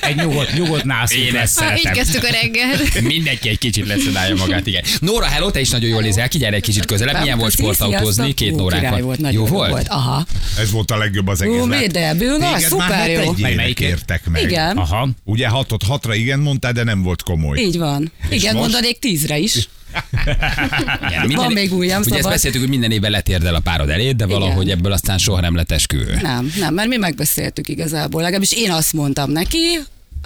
Egy 0.00 0.16
nyugodt, 0.16 0.52
nyugodt 0.56 0.84
nászunk 0.84 1.22
Én 1.24 1.32
lesz, 1.32 1.56
ezt 1.56 1.60
Ha, 1.68 1.76
így 1.76 1.90
kezdtük 1.90 2.24
a 2.24 2.28
reggel. 2.42 2.78
Mindenki 3.02 3.48
egy 3.48 3.58
kicsit 3.58 3.86
leszedálja 3.86 4.34
magát, 4.34 4.66
igen. 4.66 4.82
Nóra, 5.00 5.24
hello, 5.26 5.50
te 5.50 5.60
is 5.60 5.70
nagyon 5.70 5.90
jól 5.90 6.00
nézel 6.02 6.28
ki, 6.28 6.38
gyere 6.38 6.56
egy 6.56 6.62
kicsit 6.62 6.84
közelebb. 6.84 7.20
Milyen 7.20 7.38
volt 7.38 7.52
sportautózni? 7.52 8.32
Két 8.34 8.52
Ú, 8.52 8.60
óránk 8.60 9.00
volt, 9.00 9.18
nagyon 9.20 9.40
Jó 9.40 9.46
jó 9.46 9.52
volt? 9.52 9.70
volt. 9.70 9.88
Aha. 9.88 10.26
Ez 10.58 10.70
volt 10.70 10.90
a 10.90 10.96
legjobb 10.96 11.28
az 11.28 11.40
Ú, 11.40 11.44
egészben. 11.44 11.78
mi 11.78 11.86
de 11.86 12.14
szuper 12.58 13.10
jó. 13.10 13.16
hát 13.18 13.26
egyére 13.28 13.54
Melyiket? 13.54 13.86
kértek 13.88 14.22
meg. 14.30 14.42
Igen. 14.42 14.76
Aha. 14.76 15.08
Ugye 15.24 15.48
hatot 15.48 15.82
hatra 15.82 16.14
igen 16.14 16.38
mondtál, 16.38 16.72
de 16.72 16.84
nem 16.84 17.02
volt 17.06 17.22
komoly. 17.22 17.58
Így 17.58 17.78
van. 17.78 18.12
Igen, 18.30 18.54
most? 18.54 18.68
mondanék 18.68 18.98
tízre 18.98 19.38
is. 19.38 19.54
Igen, 21.08 21.28
Van 21.34 21.52
még 21.52 21.72
ujjam, 21.72 22.02
Ugye 22.06 22.16
ezt 22.16 22.28
beszéltük, 22.28 22.60
hogy 22.60 22.68
minden 22.68 22.90
évben 22.90 23.10
letérdel 23.10 23.54
a 23.54 23.60
párod 23.60 23.88
eléd, 23.88 24.16
de 24.16 24.26
valahogy 24.26 24.70
ebből 24.70 24.92
aztán 24.92 25.18
soha 25.18 25.40
nem 25.40 25.54
lett 25.54 25.70
esküvő. 25.70 26.18
Nem, 26.22 26.52
nem, 26.58 26.74
mert 26.74 26.88
mi 26.88 26.96
megbeszéltük 26.96 27.68
igazából. 27.68 28.22
Legalábbis 28.22 28.52
én 28.52 28.70
azt 28.70 28.92
mondtam 28.92 29.30
neki, 29.30 29.78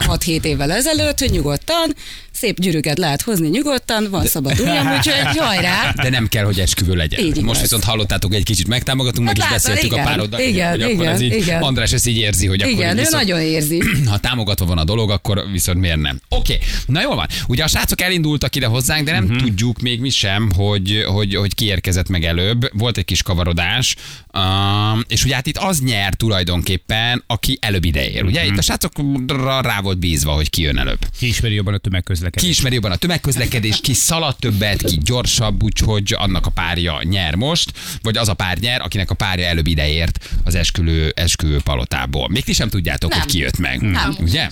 6-7 0.07 0.45
évvel 0.45 0.73
ezelőtt, 0.73 1.19
hogy 1.19 1.31
nyugodtan, 1.31 1.95
szép 2.33 2.61
gyűrűket 2.61 2.99
lehet 2.99 3.23
hozni 3.23 3.49
nyugodtan, 3.49 4.07
van 4.11 4.27
szabad 4.27 4.61
ujjam, 4.61 4.87
úgyhogy 4.87 5.37
hajrá. 5.37 5.93
De 6.03 6.09
nem 6.09 6.29
kell, 6.29 6.45
hogy 6.45 6.61
esküvő 6.61 6.95
legyen. 6.95 7.21
Így 7.21 7.27
igaz. 7.27 7.43
Most 7.43 7.61
viszont 7.61 7.85
hallottátok, 7.85 8.35
egy 8.35 8.43
kicsit 8.43 8.69
megtámogatunk, 8.69 9.27
meg 9.27 9.37
is 9.37 9.43
Hát 9.43 9.53
látod, 9.53 9.69
beszéltük 9.69 9.93
a 9.93 9.95
igen, 9.95 10.07
pároddal, 10.07 10.41
igen, 10.41 10.71
hogy 10.71 10.83
akkor 10.83 11.07
ez 11.07 11.21
igen, 11.21 11.39
így, 11.39 11.43
igen. 11.43 11.63
András 11.63 11.93
ezt 11.93 12.07
így 12.07 12.19
érzi, 12.19 12.47
hogy 12.47 12.61
akkor 12.61 12.73
Igen, 12.73 12.97
ő 12.97 13.01
viszont, 13.01 13.25
nagyon 13.25 13.41
érzi. 13.41 13.83
ha 14.11 14.19
támogatva 14.19 14.67
van 14.67 14.79
a 14.79 14.85
dolog, 14.85 15.11
akkor 15.11 15.45
viszont 15.53 15.79
miért 15.79 16.01
nem? 16.01 16.21
Oké, 16.29 16.55
okay. 16.55 16.67
na 16.87 17.03
jól 17.03 17.15
van. 17.15 17.27
Ugye 17.49 17.65
a 17.65 17.67
srácok 17.67 18.01
elindultak 18.01 18.57
ide 18.57 18.67
hozzánk, 18.67 19.05
de 19.05 19.13
nem 19.13 19.25
uh-huh. 19.25 19.41
tudjuk 19.41 19.81
még 19.81 20.01
mi 20.01 20.11
sem, 20.11 20.51
hogy, 20.57 21.05
hogy, 21.07 21.35
hogy 21.35 21.55
ki 21.55 21.65
érkezett 21.65 22.09
meg 22.09 22.25
előbb. 22.25 22.71
Volt 22.73 22.97
egy 22.97 23.05
kis 23.05 23.23
kavarodás, 23.23 23.97
um, 24.35 25.05
és 25.09 25.25
ugye 25.25 25.35
hát 25.35 25.47
itt 25.47 25.57
az 25.57 25.81
nyer 25.81 26.15
tulajdonképpen, 26.15 27.23
aki 27.27 27.59
előbb 27.61 27.85
ideér. 27.85 28.25
Ugye 28.25 28.43
Mhm. 28.43 28.53
itt 28.53 28.59
a 28.59 28.63
srácokra 28.63 29.61
rá 29.61 29.81
volt 29.81 29.99
bízva, 29.99 30.33
hogy 30.33 30.51
ki 30.51 30.63
jön 30.63 30.79
előbb. 30.79 30.99
Ki 31.19 31.27
ismeri 31.27 31.55
jobban 31.55 31.75
a 31.75 31.77
Ki 31.77 31.83
tömegközlekedést? 31.83 32.51
ismeri 32.53 32.75
jobban 32.75 32.91
a 32.93 32.97
tömegközlekedés, 32.97 33.81
ki 33.81 33.93
szalad 33.95 34.37
többet, 34.37 34.83
ki 34.83 34.99
gyorsabb, 35.03 35.63
úgyhogy 35.63 36.15
annak 36.19 36.47
a 36.47 36.51
párja 36.51 37.01
nyer 37.03 37.35
most, 37.35 37.73
vagy 38.03 38.17
az 38.17 38.29
a 38.29 38.35
pár 38.35 38.59
nyer, 38.59 38.81
akinek 38.81 39.11
a 39.11 39.15
párja 39.15 39.47
előbb 39.47 39.67
ideért 39.67 40.29
az 40.45 40.55
esküvő, 40.55 41.13
esküvő 41.17 41.61
palotából. 41.65 42.29
Még 42.29 42.45
ti 42.45 42.53
sem 42.53 42.69
tudjátok, 42.69 43.11
Nem. 43.11 43.21
hogy 43.21 43.31
ki 43.31 43.39
jött 43.39 43.59
meg. 43.59 43.81
Nem. 43.81 44.15
Ugye? 44.21 44.49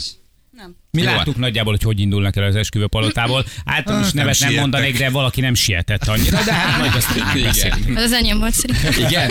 Nem. 0.58 0.76
Mi 0.90 1.02
Jó. 1.02 1.10
láttuk 1.10 1.36
nagyjából, 1.36 1.72
hogy 1.72 1.82
hogy 1.82 2.00
indulnak 2.00 2.36
el 2.36 2.44
az 2.44 2.56
esküvő 2.56 2.86
palotából. 2.86 3.44
Általános 3.64 4.04
Hát, 4.06 4.14
nem 4.14 4.24
nevet 4.24 4.24
nem 4.24 4.48
siettek. 4.48 4.60
mondanék, 4.60 4.98
de 4.98 5.10
valaki 5.10 5.40
nem 5.40 5.54
sietett 5.54 6.08
annyira, 6.08 6.42
de 6.44 6.52
hát 6.52 6.78
majd 6.78 6.94
azt 6.94 7.16
megbeszéljük. 7.16 7.76
Igen. 7.76 7.96
Az 7.96 8.02
az 8.02 8.12
enyém 8.12 8.38
volt 8.38 8.54
szerintem. 8.54 9.06
Igen? 9.06 9.28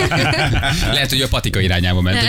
Lehet, 0.92 1.08
hogy 1.10 1.20
a 1.20 1.28
patika 1.28 1.60
irányába 1.60 2.00
ment. 2.00 2.20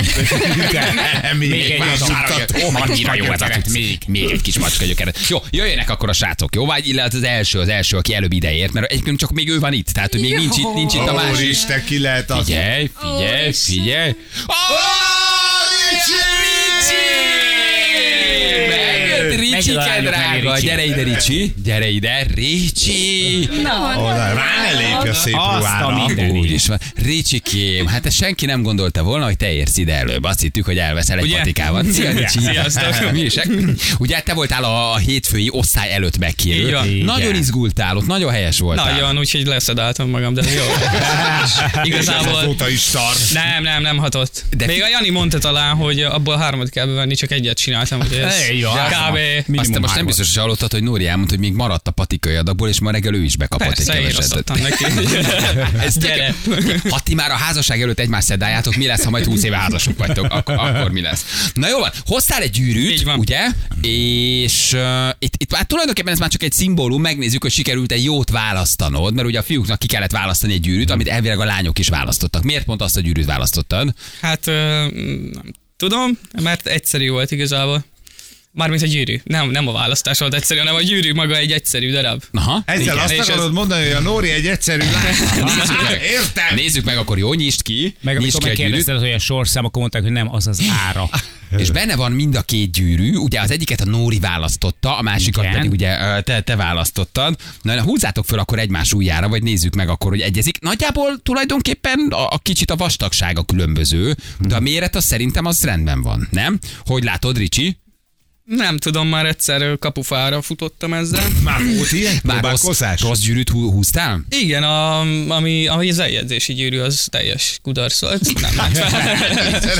Még, 1.37 1.49
Még 1.49 1.61
egy 1.71 1.79
más 1.79 1.99
macska 1.99 2.45
annyira 2.73 3.13
jó 3.15 3.31
ez 3.31 3.41
a 3.41 3.47
még. 3.71 3.97
Még 4.07 4.29
egy 4.29 4.41
kis 4.41 4.59
macska 4.59 4.85
gyökeret. 4.85 5.17
Jó, 5.27 5.37
jöjjenek 5.49 5.89
akkor 5.89 6.09
a 6.09 6.13
srácok, 6.13 6.55
jó? 6.55 6.65
Vagy 6.65 6.87
illetve 6.87 7.17
az 7.17 7.23
első, 7.23 7.59
az 7.59 7.67
első, 7.67 7.97
aki 7.97 8.13
előbb 8.15 8.31
ideért, 8.33 8.73
mert 8.73 8.91
egyébként 8.91 9.19
csak 9.19 9.31
még 9.31 9.49
ő 9.49 9.59
van 9.59 9.73
itt, 9.73 9.87
tehát 9.87 10.11
hogy 10.11 10.21
még 10.21 10.35
nincs 10.35 10.57
itt, 10.57 10.73
nincs 10.73 10.93
itt 10.93 11.07
a 11.07 11.13
másik. 11.13 11.35
Úristen, 11.35 11.83
ki 11.83 11.99
lehet 11.99 12.31
az? 12.31 12.45
Figyelj, 12.45 12.89
figyelj, 12.99 13.51
figyelj. 13.51 14.15
Ricsi, 19.65 19.71
drága. 20.01 20.59
Gyere 20.59 20.85
ide, 20.85 21.03
Ricsi. 21.03 21.53
Gyere 21.63 21.89
ide, 21.89 22.25
Ricsi. 22.35 23.49
Oda, 23.97 24.33
Rá 24.33 24.71
ne 24.71 24.77
lépj 24.79 25.07
a 25.09 25.13
szép 25.13 25.33
ruhára. 25.33 26.29
Úgy 26.31 26.51
is 26.51 26.67
van. 26.67 26.79
Ricsikém, 26.95 27.87
hát 27.87 28.05
ezt 28.05 28.15
senki 28.15 28.45
nem 28.45 28.61
gondolta 28.61 29.03
volna, 29.03 29.25
hogy 29.25 29.37
te 29.37 29.51
érsz 29.53 29.77
ide 29.77 29.93
előbb. 29.93 30.23
Azt 30.23 30.41
hittük, 30.41 30.65
hogy 30.65 30.77
elveszel 30.77 31.17
egy 31.17 31.23
Ugye? 31.23 31.37
patikával. 31.37 31.83
Szia, 31.91 32.11
Ricsi. 32.11 32.39
Sziasztok. 32.39 33.11
Mi 33.11 33.19
is? 33.19 33.35
Ugye 33.97 34.19
te 34.19 34.33
voltál 34.33 34.63
a, 34.63 34.97
hétfői 34.97 35.47
osztály 35.51 35.93
előtt 35.93 36.17
megkérő. 36.17 36.77
Nagyon 37.03 37.35
izgultál 37.35 37.97
ott, 37.97 38.07
nagyon 38.07 38.31
helyes 38.31 38.59
voltál. 38.59 38.91
Nagyon, 38.91 39.17
úgyhogy 39.17 39.45
leszedáltam 39.45 40.09
magam, 40.09 40.33
de 40.33 40.41
jó. 40.55 40.63
Igazából 41.83 42.35
Azóta 42.35 42.69
is 42.69 42.83
tart. 42.83 43.33
nem, 43.33 43.63
nem, 43.63 43.81
nem 43.81 43.97
hatott. 43.97 44.43
De 44.57 44.65
Még 44.65 44.81
a 44.81 44.87
Jani 44.87 45.09
mondta 45.09 45.37
talán, 45.37 45.75
hogy 45.75 46.01
abból 46.01 46.37
hármat 46.37 46.69
kell 46.69 46.85
bevenni, 46.85 47.15
csak 47.15 47.31
egyet 47.31 47.57
csináltam, 47.57 47.99
hogy 47.99 48.13
ez 48.13 48.35
kb. 48.89 49.17
Minimum 49.49 49.69
Aztán 49.69 49.81
most 49.81 49.95
nem 49.95 50.05
biztos, 50.05 50.27
hogy 50.27 50.37
hallottad, 50.37 50.71
hogy 50.71 50.83
Nóri 50.83 51.07
elmondta, 51.07 51.33
hogy 51.35 51.43
még 51.43 51.53
maradt 51.53 51.87
a 51.87 51.91
patikai 51.91 52.35
adagból, 52.35 52.67
és 52.67 52.79
ma 52.79 52.91
reggel 52.91 53.13
ő 53.13 53.23
is 53.23 53.37
bekapott 53.37 53.67
Persze, 53.67 53.93
egy 53.93 54.13
neki. 54.45 54.83
Ez 55.85 55.97
Gyere. 55.97 56.35
Ha 56.89 56.99
ti 56.99 57.13
már 57.13 57.31
a 57.31 57.35
házasság 57.35 57.81
előtt 57.81 57.99
egymás 57.99 58.23
szedájátok, 58.23 58.75
mi 58.75 58.85
lesz, 58.85 59.03
ha 59.03 59.09
majd 59.09 59.25
20 59.25 59.43
éve 59.43 59.57
házasok 59.57 59.97
vagytok? 59.97 60.25
Akkor, 60.29 60.55
akkor 60.55 60.91
mi 60.91 61.01
lesz? 61.01 61.51
Na 61.53 61.67
jó 61.67 61.79
van, 61.79 61.89
hoztál 62.05 62.41
egy 62.41 62.51
gyűrűt, 62.51 63.03
ugye? 63.17 63.39
És 63.81 64.73
uh, 64.73 65.09
itt, 65.19 65.33
itt 65.37 65.51
már 65.51 65.63
tulajdonképpen 65.63 66.13
ez 66.13 66.19
már 66.19 66.29
csak 66.29 66.43
egy 66.43 66.51
szimbólum, 66.51 67.01
megnézzük, 67.01 67.41
hogy 67.41 67.51
sikerült-e 67.51 67.97
jót 67.97 68.29
választanod, 68.29 69.13
mert 69.13 69.27
ugye 69.27 69.39
a 69.39 69.43
fiúknak 69.43 69.79
ki 69.79 69.87
kellett 69.87 70.11
választani 70.11 70.53
egy 70.53 70.61
gyűrűt, 70.61 70.89
amit 70.89 71.07
elvileg 71.07 71.39
a 71.39 71.45
lányok 71.45 71.79
is 71.79 71.87
választottak. 71.87 72.43
Miért 72.43 72.65
pont 72.65 72.81
azt 72.81 72.97
a 72.97 72.99
gyűrűt 72.99 73.25
választottad? 73.25 73.93
Hát 74.21 74.47
ö, 74.47 74.87
nem 75.33 75.53
tudom, 75.77 76.17
mert 76.41 76.67
egyszerű 76.67 77.09
volt 77.09 77.31
igazából. 77.31 77.83
Mármint 78.51 78.81
a 78.81 78.85
gyűrű. 78.85 79.19
Nem, 79.23 79.49
nem 79.49 79.67
a 79.67 79.71
választás 79.71 80.19
volt 80.19 80.33
egyszerű, 80.33 80.59
hanem 80.59 80.75
a 80.75 80.81
gyűrű 80.81 81.13
maga 81.13 81.35
egy 81.37 81.51
egyszerű 81.51 81.91
darab. 81.91 82.23
Aha. 82.31 82.61
Ezzel 82.65 82.81
Igen, 82.81 82.97
azt 82.97 83.11
és 83.11 83.17
ez- 83.19 83.29
akarod 83.29 83.53
mondani, 83.53 83.83
hogy 83.83 83.91
a 83.91 83.99
Nóri 83.99 84.29
egy 84.31 84.47
egyszerű 84.47 84.83
lány. 84.91 85.15
Értem. 86.11 86.55
Nézzük 86.55 86.85
meg, 86.85 86.97
akkor 86.97 87.17
jó, 87.17 87.33
nyisd 87.33 87.61
ki. 87.61 87.95
Meg 88.01 88.17
nyisd 88.17 88.33
amikor 88.35 88.39
ki 88.41 88.61
a 88.61 88.65
gyűrűt. 88.65 88.71
megkérdezted, 88.71 88.99
hogy 88.99 89.11
a 89.11 89.19
sorszám, 89.19 89.65
akkor 89.65 89.79
mondták, 89.81 90.01
hogy 90.01 90.11
nem, 90.11 90.33
az 90.33 90.47
az 90.47 90.61
ára. 90.87 91.09
És 91.57 91.71
benne 91.71 91.95
van 91.95 92.11
mind 92.11 92.35
a 92.35 92.41
két 92.41 92.71
gyűrű, 92.71 93.15
ugye 93.15 93.41
az 93.41 93.51
egyiket 93.51 93.81
a 93.81 93.85
Nóri 93.85 94.19
választotta, 94.19 94.97
a 94.97 95.01
másikat 95.01 95.43
Igen. 95.43 95.55
pedig 95.55 95.71
ugye 95.71 96.21
te, 96.21 96.41
te 96.41 96.55
választottad. 96.55 97.35
Na, 97.61 97.75
na, 97.75 97.81
húzzátok 97.81 98.25
föl 98.25 98.39
akkor 98.39 98.59
egymás 98.59 98.93
ujjára, 98.93 99.27
vagy 99.27 99.43
nézzük 99.43 99.75
meg 99.75 99.89
akkor, 99.89 100.11
hogy 100.11 100.21
egyezik. 100.21 100.59
Nagyjából 100.59 101.19
tulajdonképpen 101.23 102.07
a, 102.09 102.27
a 102.29 102.37
kicsit 102.41 102.71
a 102.71 102.75
vastagsága 102.75 103.43
különböző, 103.43 104.15
de 104.39 104.55
a 104.55 104.59
méret 104.59 104.95
az 104.95 105.05
szerintem 105.05 105.45
az 105.45 105.63
rendben 105.63 106.01
van, 106.01 106.27
nem? 106.31 106.59
Hogy 106.85 107.03
látod, 107.03 107.37
Ricsi? 107.37 107.77
Nem 108.49 108.77
tudom, 108.77 109.07
már 109.07 109.25
egyszer 109.25 109.77
kapufára 109.79 110.41
futottam 110.41 110.93
ezzel. 110.93 111.23
Már 111.43 111.59
volt 111.75 111.91
ilyen 111.91 112.15
Már 112.23 112.43
rossz, 112.61 112.81
rossz 113.01 113.19
gyűrűt 113.19 113.49
hú- 113.49 113.71
húztál? 113.71 114.21
Igen, 114.29 114.63
a, 114.63 114.99
ami, 115.35 115.67
ami 115.67 115.89
az 115.89 115.99
eljegyzési 115.99 116.53
gyűrű, 116.53 116.79
az 116.79 117.07
teljes 117.11 117.59
kudarc 117.61 118.01
volt. 118.01 118.41
Nem 118.41 118.71
fel. 118.73 119.17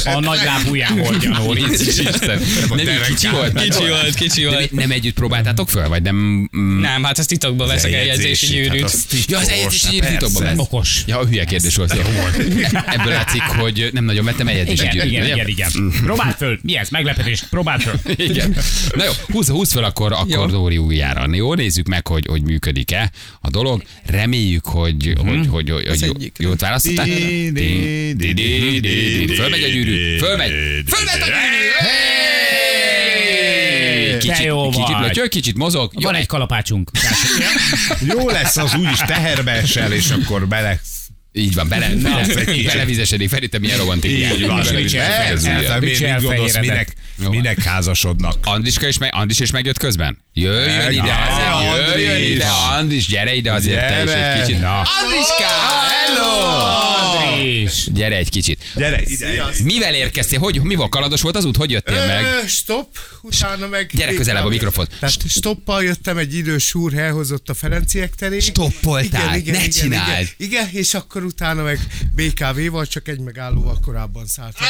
A 0.15 0.19
nagy 0.19 0.39
a 0.45 1.37
Nóri. 1.37 1.63
Isten. 1.71 2.41
Nem, 2.69 3.01
kicsi 3.07 3.27
volt? 3.29 3.61
Kicsi 3.61 3.87
volt, 3.87 4.13
kicsi 4.15 4.41
Nem, 4.41 4.51
volt. 4.53 4.71
nem 4.71 4.91
együtt 4.91 5.13
próbáltátok 5.13 5.69
föl, 5.69 5.87
vagy 5.87 6.01
nem? 6.01 6.49
Mm. 6.57 6.79
Nem, 6.79 7.03
hát 7.03 7.19
ezt 7.19 7.27
titokban 7.29 7.67
veszek 7.67 7.93
eljegyzési 7.93 8.45
gyűrűt. 8.45 8.81
hát 8.81 9.05
Ja, 9.27 9.37
az 9.37 9.49
eljegyzési 9.49 9.87
gyűrűt 9.91 10.09
titokban 10.09 10.41
persze. 10.41 10.55
vesz. 10.57 10.65
Okos. 10.65 11.03
Ja, 11.05 11.25
hülye 11.25 11.43
kérdés 11.45 11.75
volt. 11.75 11.93
Volt. 11.93 12.35
Ebből 12.87 13.11
látszik, 13.13 13.41
hogy 13.41 13.89
nem 13.93 14.03
nagyon 14.03 14.25
vettem 14.25 14.47
eljegyzési 14.47 14.87
gyűrűt. 14.91 15.11
igen, 15.11 15.25
igen, 15.25 15.47
igen. 15.47 15.71
Próbáld 16.03 16.35
föl. 16.35 16.59
Mi 16.61 16.77
ez? 16.77 16.89
Meglepetés. 16.89 17.43
Próbáld 17.49 17.81
föl. 17.81 17.93
Igen. 18.15 18.57
Na 18.95 19.03
jó, 19.03 19.11
húzz, 19.27 19.49
húzz 19.49 19.73
fel 19.73 19.83
akkor, 19.83 20.11
akkor 20.11 20.27
Jó. 20.29 20.45
Dóri 20.45 20.77
ujjára. 20.77 21.25
Jó, 21.31 21.53
nézzük 21.53 21.87
meg, 21.87 22.07
hogy, 22.07 22.25
hogy 22.29 22.41
működik-e 22.41 23.11
a 23.41 23.49
dolog. 23.49 23.83
Reméljük, 24.05 24.65
hogy, 24.65 25.13
hogy, 25.17 25.27
hogy, 25.27 25.47
hogy, 25.47 25.69
hogy 25.69 25.87
Az 25.87 26.01
jó, 26.01 26.11
jót 26.37 26.59
választottál. 26.59 27.05
Fölmegy 29.35 29.63
a 29.63 29.67
gyűrű. 29.67 30.17
Fölmegy. 30.17 30.51
Fölmegy 30.87 31.21
a 31.21 31.25
gyűrű. 31.25 31.67
Kicsit, 34.19 34.51
kicsit, 34.71 34.99
lötyög, 34.99 35.27
kicsit 35.27 35.57
mozog. 35.57 35.91
Van 35.93 36.15
egy 36.15 36.25
kalapácsunk. 36.25 36.91
Jó 38.13 38.29
lesz 38.29 38.57
az 38.57 38.75
úgyis 38.75 38.99
teherbe 38.99 39.51
esel, 39.51 39.93
és 39.93 40.09
akkor 40.09 40.47
bele... 40.47 40.79
Így 41.31 41.53
van, 41.53 41.67
bele, 41.67 41.89
kicsit. 42.45 42.65
belevizesedik. 42.65 43.29
Fel 43.29 43.43
itt 43.43 43.59
milyen 43.59 43.77
romantik. 43.77 44.11
Így 44.11 44.45
van, 44.47 44.57
mit 45.79 46.21
gondolsz, 46.21 46.59
minek, 46.59 46.93
minek 47.29 47.63
házasodnak? 47.63 48.35
Andriska 48.43 48.87
is, 48.87 48.97
meg, 48.97 49.09
Andris 49.13 49.39
is 49.39 49.51
megjött 49.51 49.77
közben? 49.77 50.17
Jöjjön 50.33 50.91
ide, 50.91 51.05
Ja, 51.05 51.55
azért, 51.55 51.95
jöjjön 51.95 52.31
ide, 52.31 52.47
Andris, 52.77 53.07
gyere 53.07 53.35
ide 53.35 53.51
azért 53.51 53.87
te 53.87 54.03
is 54.03 54.11
egy 54.11 54.41
kicsit. 54.45 54.61
Na. 54.61 54.77
Andriska, 54.77 55.47
hello! 55.89 56.88
És 57.43 57.87
Gyere 57.93 58.15
egy 58.15 58.29
kicsit. 58.29 58.63
Gyere 58.75 59.01
ide. 59.05 59.45
Mivel 59.63 59.93
érkeztél? 59.95 60.39
Hogy, 60.39 60.61
mi 60.61 60.75
volt 60.75 60.89
kalados 60.91 61.21
volt 61.21 61.35
az 61.35 61.45
út? 61.45 61.57
Hogy 61.57 61.71
jöttél 61.71 62.05
meg? 62.05 62.23
Ö, 62.23 62.47
Stop, 62.47 62.87
utána 63.21 63.67
meg... 63.67 63.91
Gyere 63.93 64.13
közelebb 64.13 64.45
a 64.45 64.49
mikrofon. 64.49 64.87
Tehát 64.99 65.15
stoppal 65.29 65.83
jöttem, 65.83 66.17
egy 66.17 66.35
idős 66.35 66.73
úr 66.73 66.93
elhozott 66.97 67.49
a 67.49 67.53
Ferenciek 67.53 68.15
terén. 68.15 68.39
Stoppoltál? 68.39 69.37
Ne 69.45 69.67
csináld. 69.67 70.27
Igen, 70.37 70.59
igen, 70.67 70.69
és 70.71 70.93
akkor 70.93 71.23
utána 71.23 71.63
meg 71.63 71.79
BKV-val, 72.15 72.85
csak 72.87 73.07
egy 73.07 73.19
megállóval 73.19 73.79
korábban 73.85 74.25
szálltam. 74.27 74.67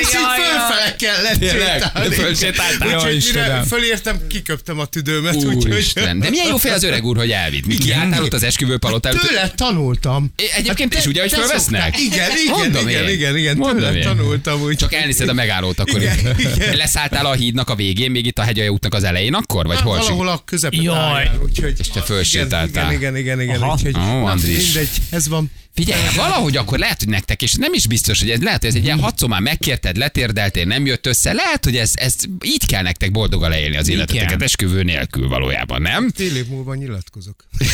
És 0.00 0.06
így 0.06 0.12
fölfele 0.36 0.96
kellett 0.98 1.50
sétálni. 1.50 2.14
Fölsétáltál? 2.14 2.96
Úgyhogy 2.96 3.30
mire 3.34 3.62
fölértem, 3.68 4.26
kiköptem 4.28 4.78
a 4.78 4.84
tüdőmet. 4.84 5.34
úgyhogy- 5.34 5.92
de 5.94 6.12
milyen 6.30 6.46
jó 6.48 6.56
fej 6.56 6.70
az 6.72 6.82
öreg 6.82 7.04
úr, 7.04 7.16
hogy 7.16 7.30
elvitt. 7.30 7.66
Mi 7.66 7.74
kiálltál 7.76 8.22
ott 8.22 8.32
az 8.32 8.42
esküvőpalot 8.42 9.06
előtt? 9.06 9.20
Tőle 9.20 9.50
tanultam. 9.50 10.32
É, 10.36 10.44
Egyébként 10.68 10.94
is 10.94 11.06
ugye, 11.06 11.20
hogy 11.20 11.30
szoktál- 11.30 11.98
Igen, 11.98 12.30
igen, 12.44 12.88
igen, 12.88 13.08
igen, 13.08 13.36
igen, 13.36 13.56
Mondom 13.56 13.78
tőle 13.78 13.96
én. 13.96 14.02
tanultam. 14.02 14.60
Úgy. 14.62 14.76
Csak 14.76 14.92
elnézted 14.94 15.28
a 15.28 15.32
megállót 15.32 15.80
akkor. 15.80 16.00
Igen, 16.00 16.18
igen. 16.38 16.76
Leszálltál 16.76 17.26
a 17.26 17.32
hídnak 17.32 17.68
a 17.70 17.74
végén, 17.74 18.10
még 18.10 18.26
itt 18.26 18.38
a 18.38 18.42
hegyalja 18.42 18.70
útnak 18.70 18.94
az 18.94 19.04
elején 19.04 19.34
akkor? 19.34 19.66
Vagy 19.66 19.80
hol? 19.80 19.96
Valahol 19.96 20.28
a 20.28 20.42
közepet 20.44 20.82
Jaj. 20.82 21.30
úgyhogy... 21.42 21.74
És 21.78 21.88
te 21.88 22.00
fölsétáltál. 22.00 22.92
Igen, 22.92 23.16
igen, 23.16 23.16
igen, 23.16 23.40
igen, 23.40 23.70
úgyhogy... 23.70 23.96
Ó. 23.96 24.26
Mindegy, 24.26 24.88
ez 25.10 25.28
van. 25.28 25.50
Figyelj, 25.74 26.02
valahogy 26.16 26.56
akkor 26.56 26.78
lehet, 26.78 26.98
hogy 26.98 27.08
nektek, 27.08 27.42
és 27.42 27.52
nem 27.52 27.72
is 27.72 27.86
biztos, 27.86 28.20
hogy 28.20 28.30
ez 28.30 28.40
lehet, 28.42 28.60
hogy 28.60 28.68
ez 28.70 28.74
egy 28.76 28.84
ilyen 28.84 29.00
hatszor 29.00 29.28
már 29.28 29.40
megkérted, 29.40 29.96
letérdeltél, 29.96 30.64
nem 30.64 30.86
jött 30.86 31.06
össze. 31.06 31.32
Lehet, 31.32 31.64
hogy 31.64 31.76
ez, 31.76 31.90
ez 31.94 32.14
így 32.44 32.66
kell 32.66 32.82
nektek 32.82 33.10
boldogan 33.10 33.50
leélni 33.50 33.76
az 33.76 33.88
életeteket, 33.88 34.22
Igen. 34.30 34.42
esküvő 34.42 34.82
nélkül 34.82 35.28
valójában, 35.28 35.82
nem? 35.82 36.10
Fél 36.14 36.36
év 36.36 36.46
múlva 36.46 36.74
nyilatkozok. 36.74 37.44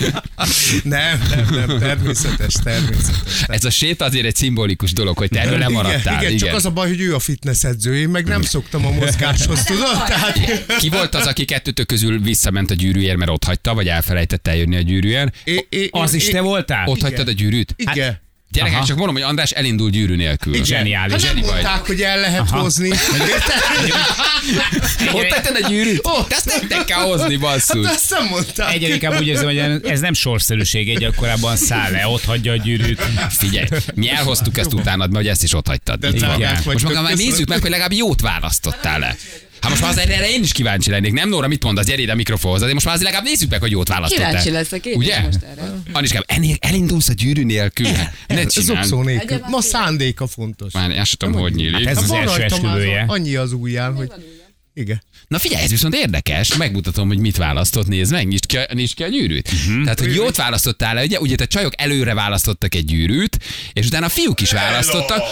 nem, 0.82 1.09
nem, 1.30 1.66
nem, 1.66 1.78
természetes, 1.78 2.54
természetes. 2.62 3.42
Ez 3.46 3.64
a 3.64 3.70
séta 3.70 4.04
azért 4.04 4.24
egy 4.26 4.36
szimbolikus 4.36 4.92
dolog, 4.92 5.18
hogy 5.18 5.28
te 5.28 5.40
erről 5.40 5.58
lemaradtál. 5.58 6.20
igen, 6.20 6.32
igen, 6.32 6.36
csak 6.36 6.54
az 6.56 6.64
a 6.64 6.70
baj, 6.70 6.88
hogy 6.88 7.00
ő 7.00 7.14
a 7.14 7.18
fitness 7.18 7.64
edző, 7.64 7.96
én 7.96 8.08
meg 8.08 8.26
nem 8.26 8.42
szoktam 8.42 8.86
a 8.86 8.90
mozgáshoz, 8.90 9.62
tudod? 9.62 10.04
Tehát, 10.06 10.38
Ki 10.78 10.88
volt 10.88 11.14
az, 11.14 11.26
aki 11.26 11.44
kettőtök 11.44 11.86
közül 11.86 12.20
visszament 12.20 12.70
a 12.70 12.74
gyűrűért, 12.74 13.16
mert 13.16 13.30
ott 13.30 13.44
hagyta, 13.44 13.74
vagy 13.74 13.88
elfelejtett 13.88 14.46
eljönni 14.46 14.76
a 14.76 14.80
gyűrűért? 14.80 15.36
é, 15.44 15.66
é, 15.68 15.88
Az 15.90 16.14
is 16.14 16.24
te 16.28 16.40
voltál? 16.40 16.88
Ott 16.88 17.00
hagytad 17.00 17.28
a 17.28 17.32
gyűrűt? 17.32 17.74
Igen. 17.76 18.18
Gyerekek, 18.52 18.76
Aha. 18.76 18.86
csak 18.86 18.96
mondom, 18.96 19.14
hogy 19.14 19.24
András 19.24 19.50
elindul 19.50 19.90
gyűrű 19.90 20.16
nélkül. 20.16 20.52
Igen. 20.54 20.66
Zseniális. 20.66 21.12
Hát 21.12 21.22
nem 21.22 21.30
Zseni 21.30 21.40
vagy. 21.40 21.50
mondták, 21.50 21.86
hogy 21.86 22.02
el 22.02 22.20
lehet 22.20 22.48
hozni. 22.50 22.88
Érted? 22.88 23.92
Ott 25.12 25.28
tetted 25.28 25.64
a 25.64 25.68
gyűrűt? 25.68 26.00
Ott. 26.02 26.28
Te 26.28 26.34
ezt 26.34 26.66
nem 26.68 26.84
kell 26.84 27.00
hozni, 27.00 27.32
Hát 27.32 27.40
basszus. 27.40 27.86
azt 27.86 28.10
nem 28.10 28.26
mondták. 28.30 28.74
Egyre 28.74 28.94
inkább 28.94 29.20
úgy 29.20 29.26
érzem, 29.26 29.44
hogy 29.44 29.58
ez 29.84 30.00
nem 30.00 30.12
sorszerűség, 30.12 30.88
egy 30.88 31.14
korábban 31.16 31.56
száll 31.56 31.90
le, 31.90 32.06
ott 32.06 32.24
hagyja 32.24 32.52
a 32.52 32.56
gyűrűt. 32.56 33.02
Figyelj, 33.30 33.66
mi 33.94 34.10
elhoztuk 34.10 34.58
ezt 34.58 34.72
utánad, 34.72 35.10
mert 35.10 35.22
hogy 35.24 35.28
ezt 35.28 35.42
is 35.42 35.54
ott 35.54 35.66
hagytad. 35.66 36.06
Drágák 36.06 36.52
Most 36.52 36.64
vagytok, 36.64 36.82
maga 36.82 37.00
már 37.02 37.10
köszönöm. 37.10 37.30
nézzük 37.30 37.48
meg, 37.48 37.60
hogy 37.60 37.70
legalább 37.70 37.92
jót 37.92 38.20
választottál 38.20 38.98
le. 38.98 39.16
Hát 39.60 39.70
most 39.70 39.82
már 39.82 39.90
azért 39.90 40.10
erre 40.10 40.30
én 40.30 40.42
is 40.42 40.52
kíváncsi 40.52 40.90
lennék, 40.90 41.12
nem 41.12 41.28
Nóra, 41.28 41.48
mit 41.48 41.64
mondasz, 41.64 41.86
gyere 41.86 42.00
ide 42.02 42.12
a 42.12 42.14
mikrofonhoz, 42.14 42.58
azért 42.60 42.74
most 42.74 42.86
már 42.86 42.94
azért 42.94 43.10
legalább 43.10 43.30
nézzük 43.30 43.50
meg, 43.50 43.60
hogy 43.60 43.70
jót 43.70 43.88
választottál. 43.88 44.26
Kíváncsi 44.28 44.50
leszek 44.50 44.84
én 44.86 44.94
Ugye? 44.96 45.20
most 45.20 45.42
erre. 45.42 45.72
Aniskám, 45.92 46.22
ennél 46.26 46.56
elindulsz 46.58 47.08
a 47.08 47.12
gyűrű 47.12 47.44
nélkül? 47.44 47.86
Hát, 47.86 48.14
Ne. 48.26 48.42
Zokszó 48.48 49.02
nélkül. 49.02 49.38
Ma 49.48 49.60
szándéka 49.60 50.26
fontos. 50.26 50.72
Már 50.72 50.90
azt 50.90 51.06
sem 51.08 51.16
tudom, 51.18 51.40
hogy 51.40 51.54
nyílik. 51.54 51.86
Hát 51.86 51.96
ez 51.96 52.02
az 52.02 52.10
első 52.10 52.42
esküvője. 52.42 53.04
annyi 53.08 53.34
az 53.34 53.52
ujján, 53.52 53.94
hogy... 53.94 54.10
Igen. 54.74 55.02
Na 55.28 55.38
figyelj, 55.38 55.64
ez 55.64 55.70
viszont 55.70 55.94
érdekes, 55.94 56.56
megmutatom, 56.56 57.08
hogy 57.08 57.18
mit 57.18 57.36
választott, 57.36 57.86
nézd 57.86 58.12
meg, 58.12 58.26
nyisd 58.28 58.46
ki 58.46 58.56
a, 58.56 58.66
nyisd 58.72 58.94
ki 58.94 59.02
a 59.02 59.08
gyűrűt. 59.08 59.52
Uh-huh. 59.52 59.82
Tehát, 59.82 60.00
hogy 60.00 60.14
jót 60.14 60.36
választottál 60.36 61.04
ugye, 61.04 61.18
ugye 61.18 61.34
a 61.40 61.46
csajok 61.46 61.72
előre 61.76 62.14
választottak 62.14 62.74
egy 62.74 62.84
gyűrűt, 62.84 63.38
és 63.72 63.86
utána 63.86 64.06
a 64.06 64.08
fiúk 64.08 64.40
is 64.40 64.52
választottak. 64.52 65.22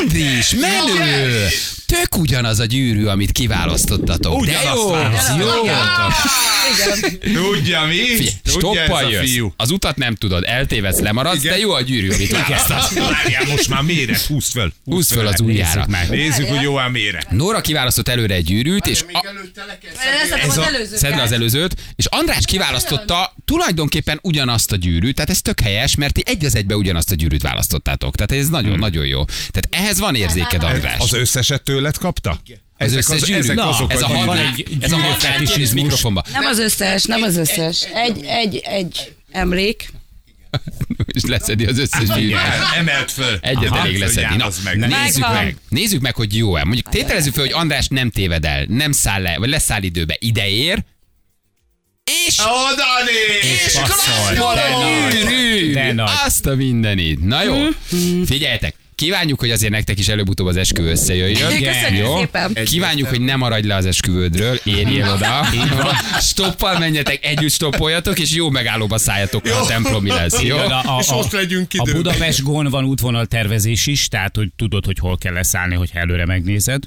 Andris, 0.00 0.54
menő! 0.54 1.46
Tök 1.90 2.16
ugyanaz 2.18 2.58
a 2.58 2.64
gyűrű, 2.64 3.04
amit 3.06 3.32
kiválasztottatok. 3.32 4.32
De 4.32 4.38
Ugyanazt 4.38 4.76
jó, 4.76 4.90
választottak. 4.90 5.38
jó. 7.34 7.42
Tudja 7.52 7.84
mi? 7.84 7.96
Stoppal 8.44 9.04
a 9.04 9.08
jössz. 9.10 9.30
fiú. 9.30 9.52
Az 9.56 9.70
utat 9.70 9.96
nem 9.96 10.14
tudod, 10.14 10.44
eltévedsz, 10.46 10.98
lemaradsz, 10.98 11.42
de 11.42 11.58
jó 11.58 11.70
a 11.72 11.80
gyűrű, 11.80 12.10
amit 12.10 12.30
választasz. 12.30 12.92
Várjál, 12.92 13.44
most 13.48 13.68
már 13.68 13.82
méret, 13.82 14.20
húzd 14.20 14.50
föl. 14.52 14.72
Húzd 14.84 15.12
föl 15.12 15.26
az 15.26 15.40
ujjára. 15.40 15.74
Nézzük 15.86 15.90
meg. 15.90 16.08
Nézzük, 16.10 16.46
hogy 16.48 16.60
jó 16.62 16.76
a 16.76 16.88
méret. 16.88 17.30
Nóra 17.30 17.60
kiválasztott 17.60 18.08
előre 18.08 18.34
egy 18.34 18.44
gyűrűt, 18.44 18.86
és. 18.86 19.04
Szedd 20.94 21.16
le 21.16 21.22
az 21.22 21.32
előzőt, 21.32 21.74
és 21.96 22.06
András 22.06 22.44
kiválasztotta 22.44 23.34
tulajdonképpen 23.44 24.18
ugyanazt 24.22 24.72
a 24.72 24.76
gyűrűt, 24.76 25.14
tehát 25.14 25.30
ez 25.30 25.40
tök 25.42 25.60
helyes, 25.60 25.94
mert 25.94 26.12
ti 26.14 26.22
egy 26.26 26.44
az 26.44 26.54
egybe 26.54 26.76
ugyanazt 26.76 27.10
a 27.10 27.14
gyűrűt 27.14 27.42
választottátok. 27.42 28.14
Tehát 28.16 28.42
ez 28.44 28.48
nagyon, 28.48 28.70
Hmm. 28.70 28.80
nagyon 28.80 29.06
jó. 29.06 29.24
Tehát 29.24 29.68
ehhez 29.70 29.98
van 29.98 30.14
érzéked, 30.14 30.62
András. 30.62 30.98
Az 30.98 31.12
összeset 31.12 31.62
tőled 31.80 31.98
kapta? 31.98 32.40
Ez 32.76 32.92
Ezek 32.92 32.98
összes 32.98 33.20
az- 33.20 33.28
gyűrű. 33.28 33.38
ezek 33.40 33.56
Na, 33.56 33.68
azok 33.68 33.92
ez 33.92 34.02
a 34.02 34.06
a 34.06 34.36
egy 34.38 34.66
ez 34.80 34.92
a 34.92 35.74
mikrofonba. 35.74 36.22
Nem 36.32 36.44
az 36.44 36.58
összes, 36.58 37.04
nem 37.04 37.22
az 37.22 37.36
összes. 37.36 37.82
Egy, 37.94 38.24
egy, 38.24 38.56
egy 38.64 39.12
emlék. 39.30 39.92
És 41.14 41.22
leszedi 41.22 41.66
az 41.66 41.78
összes 41.78 42.08
gyűrűt. 42.08 42.36
Emelt 42.76 43.10
föl. 43.10 43.38
Egyet 43.40 43.70
Aha. 43.70 43.78
elég 43.78 43.98
leszedni. 43.98 44.36
Na, 44.36 44.48
meg. 44.64 44.78
nézzük 44.78 45.28
meg. 45.32 45.56
Nézzük 45.68 46.00
meg, 46.00 46.14
hogy 46.14 46.36
jó-e. 46.36 46.64
Mondjuk 46.64 46.88
tételezzük 46.88 47.34
fel, 47.34 47.44
hogy 47.44 47.52
András 47.52 47.86
nem 47.88 48.10
téved 48.10 48.44
el, 48.44 48.64
nem 48.68 48.92
száll 48.92 49.22
le, 49.22 49.38
vagy 49.38 49.48
leszáll 49.48 49.82
időbe, 49.82 50.16
ideér, 50.18 50.84
és 52.26 52.38
Oda 52.38 53.04
néz! 53.04 53.66
és 53.66 53.72
klasszol 53.72 54.54
nagy. 54.54 55.12
gyűrű. 55.12 55.74
Azt 56.24 56.46
a 56.46 56.54
mindenit. 56.54 57.24
Na 57.24 57.42
jó, 57.42 57.54
figyeljetek. 58.24 58.74
Kívánjuk, 59.00 59.40
hogy 59.40 59.50
azért 59.50 59.72
nektek 59.72 59.98
is 59.98 60.08
előbb-utóbb 60.08 60.46
az 60.46 60.56
esküvő 60.56 60.90
összejöjjön. 60.90 61.48
Köszönjük 61.48 62.06
Jó? 62.06 62.18
szépen. 62.18 62.54
Kívánjuk, 62.64 63.08
hogy 63.08 63.20
ne 63.20 63.36
maradj 63.36 63.66
le 63.66 63.74
az 63.74 63.86
esküvődről, 63.86 64.60
érjél 64.64 65.08
oda. 65.14 65.46
Stoppal 66.20 66.78
menjetek, 66.78 67.24
együtt 67.24 67.50
stoppoljatok, 67.50 68.18
és 68.18 68.34
jó 68.34 68.50
megállóba 68.50 68.98
szálljatok, 68.98 69.48
ha 69.48 69.58
a 69.58 69.66
templomi 69.66 70.08
lesz. 70.08 70.42
Jó? 70.42 70.56
A, 70.56 70.96
a, 70.96 70.96
És 71.00 71.08
ott 71.10 71.30
legyünk 71.30 71.66
a 71.70 71.82
időben. 71.82 72.02
Budapest 72.02 72.42
Gón 72.42 72.66
van 72.66 72.84
útvonal 72.84 73.26
tervezés 73.26 73.86
is, 73.86 74.08
tehát 74.08 74.36
hogy 74.36 74.48
tudod, 74.56 74.84
hogy 74.84 74.98
hol 74.98 75.18
kell 75.18 75.32
leszállni, 75.32 75.74
hogyha 75.74 75.98
előre 75.98 76.26
megnézed. 76.26 76.82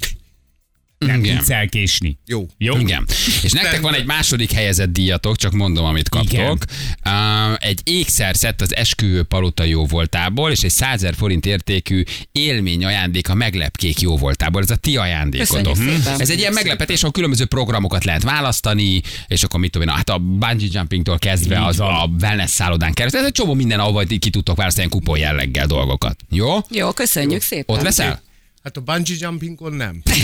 Nem 1.06 1.24
Igen. 1.24 1.38
tudsz 1.38 1.50
elkésni. 1.50 2.18
Jó. 2.26 2.48
Jó? 2.58 2.78
Igen. 2.78 3.06
És 3.44 3.52
nektek 3.52 3.82
van 3.82 3.94
egy 3.94 4.06
második 4.06 4.52
helyezett 4.52 4.92
díjatok, 4.92 5.36
csak 5.36 5.52
mondom, 5.52 5.86
amit 5.86 6.10
kaptok. 6.10 6.63
Uh, 7.06 7.54
egy 7.60 7.80
ékszerszett 7.84 8.62
az 8.62 8.76
esküvő 8.76 9.24
palota 9.24 9.63
jó 9.63 9.86
voltából, 9.86 10.52
és 10.52 10.62
egy 10.62 10.72
100 10.72 11.02
000 11.02 11.13
forint 11.16 11.46
értékű 11.46 12.04
élmény 12.32 12.86
ajándék 12.86 13.30
a 13.30 13.34
meglepkék 13.34 14.02
jó 14.02 14.18
voltából. 14.18 14.62
Ez 14.62 14.70
a 14.70 14.76
ti 14.76 14.98
ajándékotok. 14.98 15.76
Szépen. 15.76 16.20
Ez 16.20 16.30
egy 16.30 16.39
ilyen 16.39 16.54
meglepetés, 16.54 17.00
ahol 17.00 17.12
különböző 17.12 17.46
programokat 17.46 18.04
lehet 18.04 18.24
választani, 18.24 19.02
és 19.28 19.44
akkor 19.44 19.60
mit 19.60 19.72
tudom 19.72 19.88
én, 19.88 19.96
hát 19.96 20.10
a 20.10 20.18
bungee 20.18 20.68
jumpingtól 20.72 21.20
kezdve 21.20 21.66
az, 21.66 21.80
a 21.80 22.10
wellness 22.22 22.50
szállodán 22.50 22.94
keresztül. 22.94 23.20
Ez 23.20 23.26
egy 23.26 23.32
csomó 23.32 23.54
minden, 23.54 23.80
ahol 23.80 24.06
ki 24.06 24.30
tudtok 24.30 24.58
választani 24.58 24.88
ilyen 24.88 25.00
kupon 25.00 25.18
jelleggel 25.18 25.68
dolgokat. 25.68 26.16
Jó? 26.30 26.58
Jó, 26.70 26.92
köszönjük 26.92 27.42
szépen. 27.42 27.76
Ott 27.76 27.82
leszel? 27.82 28.22
Hát 28.63 28.78
a 28.78 28.82
bungee 28.82 29.15
jumpingon 29.19 29.73
nem. 29.73 30.02
Ti 30.04 30.21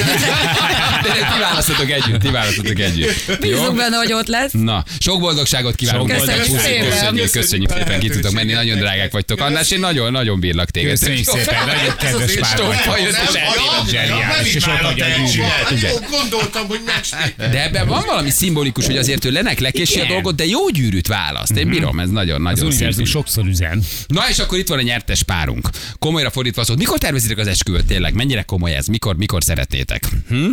választotok 1.40 1.90
együtt, 1.92 2.20
ti 2.20 2.30
választotok 2.30 2.80
együtt. 2.80 3.40
Bízunk 3.40 3.76
benne, 3.76 3.98
hogy 3.98 4.14
ott 4.14 4.28
lesz. 4.28 4.52
Na, 4.52 4.84
sok 5.00 5.20
boldogságot 5.20 5.76
kívánunk. 5.76 6.10
Sok 6.10 6.18
boldogságot. 6.18 6.56
Puszi, 6.56 6.70
Köszönjük 6.78 6.90
köszönjük, 6.90 7.28
szépen. 7.28 7.42
köszönjük 7.42 7.70
szépen, 7.72 8.00
ki 8.00 8.10
tudtok 8.10 8.32
menni, 8.32 8.54
nagyon 8.54 8.78
drágák 8.78 9.12
vagytok. 9.12 9.40
Annás, 9.42 9.72
én 9.72 9.80
nagyon-nagyon 9.80 10.40
bírlak 10.40 10.70
téged. 10.70 10.90
Köszönjük 10.90 11.26
szépen, 11.26 11.66
nagyon 11.66 11.96
kedves 11.98 12.34
pár 12.36 12.50
Stoppal 12.50 12.76
vagy. 12.86 13.02
jött, 13.02 13.12
és 13.12 13.18
eltérett. 13.36 13.90
Zseniális, 13.90 14.54
és 14.56 14.66
ott 14.68 14.82
vagy 14.82 15.02
a 15.02 15.06
gyűrű. 15.06 15.42
Jó, 15.88 15.96
gondoltam, 16.10 16.68
hogy. 16.68 16.80
De 17.38 17.64
ebben 17.64 17.88
van 17.88 18.04
valami 18.06 18.30
szimbolikus, 18.30 18.86
hogy 18.86 18.98
azért 18.98 19.26
ő 19.26 19.32
lenek 19.32 19.60
lekési 19.60 20.00
a 20.00 20.06
dolgot, 20.06 20.36
de 20.36 20.46
jó 20.46 20.70
gyűrűt 20.70 21.08
választ. 21.08 21.52
Én 21.52 21.70
bírom, 21.70 22.00
ez 22.00 22.06
Az 22.08 22.12
nagyon-nagyon 22.14 22.72
szép. 22.72 23.06
sokszor 23.06 23.46
üzen. 23.46 23.84
Na 24.08 24.30
és 24.30 24.40
akkor 24.40 24.58
itt 24.58 24.68
van 24.68 24.78
a 24.78 24.82
nyertes 24.82 25.24
párunk. 25.24 25.70
Komolyra 26.00 26.30
fordítva 26.30 26.64
szólt, 26.64 26.80
mikor 26.80 26.98
tervezitek 26.98 27.38
az 27.38 27.48
esküvőt 27.48 27.86
tényleg? 27.86 28.14
Mennyire 28.30 28.46
komoly 28.48 28.76
ez? 28.76 28.88
Mikor, 28.88 29.16
mikor 29.16 29.44
szeretnétek? 29.44 30.04
Hm? 30.28 30.52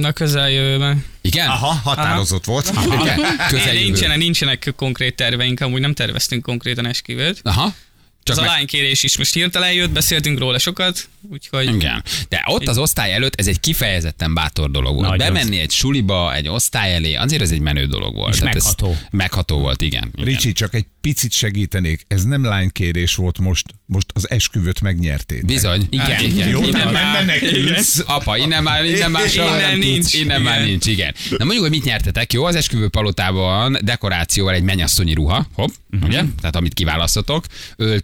Na 0.00 0.12
közeljövőben. 0.12 1.04
Igen? 1.20 1.48
Aha, 1.48 1.66
határozott 1.66 2.44
volt. 2.44 2.72
Igen? 3.00 3.20
Közeljövő. 3.48 3.84
Nincsenek, 3.84 4.16
nincsenek 4.16 4.72
konkrét 4.76 5.16
terveink, 5.16 5.60
amúgy 5.60 5.80
nem 5.80 5.94
terveztünk 5.94 6.42
konkrétan 6.42 6.86
esküvőt. 6.86 7.40
Aha. 7.42 7.74
Az 8.24 8.34
Csak 8.34 8.38
a 8.38 8.40
meg... 8.40 8.50
lánykérés 8.50 9.02
is 9.02 9.16
most 9.18 9.34
hirtelen 9.34 9.72
jött, 9.72 9.90
beszéltünk 9.90 10.38
róla 10.38 10.58
sokat, 10.58 11.08
úgyhogy 11.30 11.74
Igen. 11.74 12.02
De 12.28 12.42
ott 12.46 12.66
az 12.68 12.78
osztály 12.78 13.12
előtt 13.12 13.34
ez 13.40 13.46
egy 13.46 13.60
kifejezetten 13.60 14.34
bátor 14.34 14.70
dolog 14.70 14.94
volt. 14.94 15.08
Nagyon. 15.08 15.32
Bemenni 15.32 15.58
egy 15.58 15.70
suliba, 15.70 16.34
egy 16.34 16.48
osztály 16.48 16.94
elé, 16.94 17.14
azért 17.14 17.42
ez 17.42 17.50
egy 17.50 17.60
menő 17.60 17.86
dolog 17.86 18.14
volt. 18.14 18.32
És 18.34 18.38
Tehát 18.40 18.54
ez 18.56 18.64
megható. 18.64 18.96
megható 19.10 19.58
volt, 19.58 19.82
igen. 19.82 20.10
igen. 20.14 20.24
Ricsi, 20.26 20.52
csak 20.52 20.74
egy 20.74 20.84
picit 21.00 21.32
segítenék. 21.32 22.04
Ez 22.08 22.24
nem 22.24 22.44
lánykérés 22.44 23.14
volt 23.14 23.38
most, 23.38 23.66
most 23.86 24.06
az 24.14 24.30
esküvőt 24.30 24.80
megnyertétek. 24.80 25.44
Bizony. 25.44 25.86
Igen. 25.90 26.24
igen. 26.24 26.48
Jó, 26.48 26.62
Innen 26.62 26.84
nem 26.84 26.92
már, 26.92 27.24
menekülsz. 27.24 28.02
apa, 28.06 28.36
innen 28.36 28.62
már, 28.62 28.84
innen 28.84 29.10
már 29.10 29.34
Innen 29.34 29.60
nem 29.60 29.78
nincs, 29.78 29.96
tudsz, 30.00 30.14
innen 30.14 30.42
már 30.42 30.56
igen. 30.58 30.68
nincs, 30.68 30.86
igen. 30.86 31.14
Na 31.30 31.36
mondjuk, 31.44 31.60
hogy 31.60 31.70
mit 31.70 31.84
nyertetek, 31.84 32.32
jó? 32.32 32.44
Az 32.44 32.54
esküvő 32.54 32.88
palotában 32.88 33.78
dekorációval 33.82 34.54
egy 34.54 34.62
mennyasszonyi 34.62 35.14
ruha, 35.14 35.46
hopp, 35.54 35.70
Mhm. 35.90 36.04
ugye? 36.04 36.22
Tehát 36.40 36.56
amit 36.56 36.74
kiválasztotok, 36.74 37.44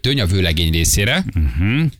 öltöny 0.08 0.20
a 0.20 0.26
vőlegény 0.26 0.72
részére. 0.72 1.24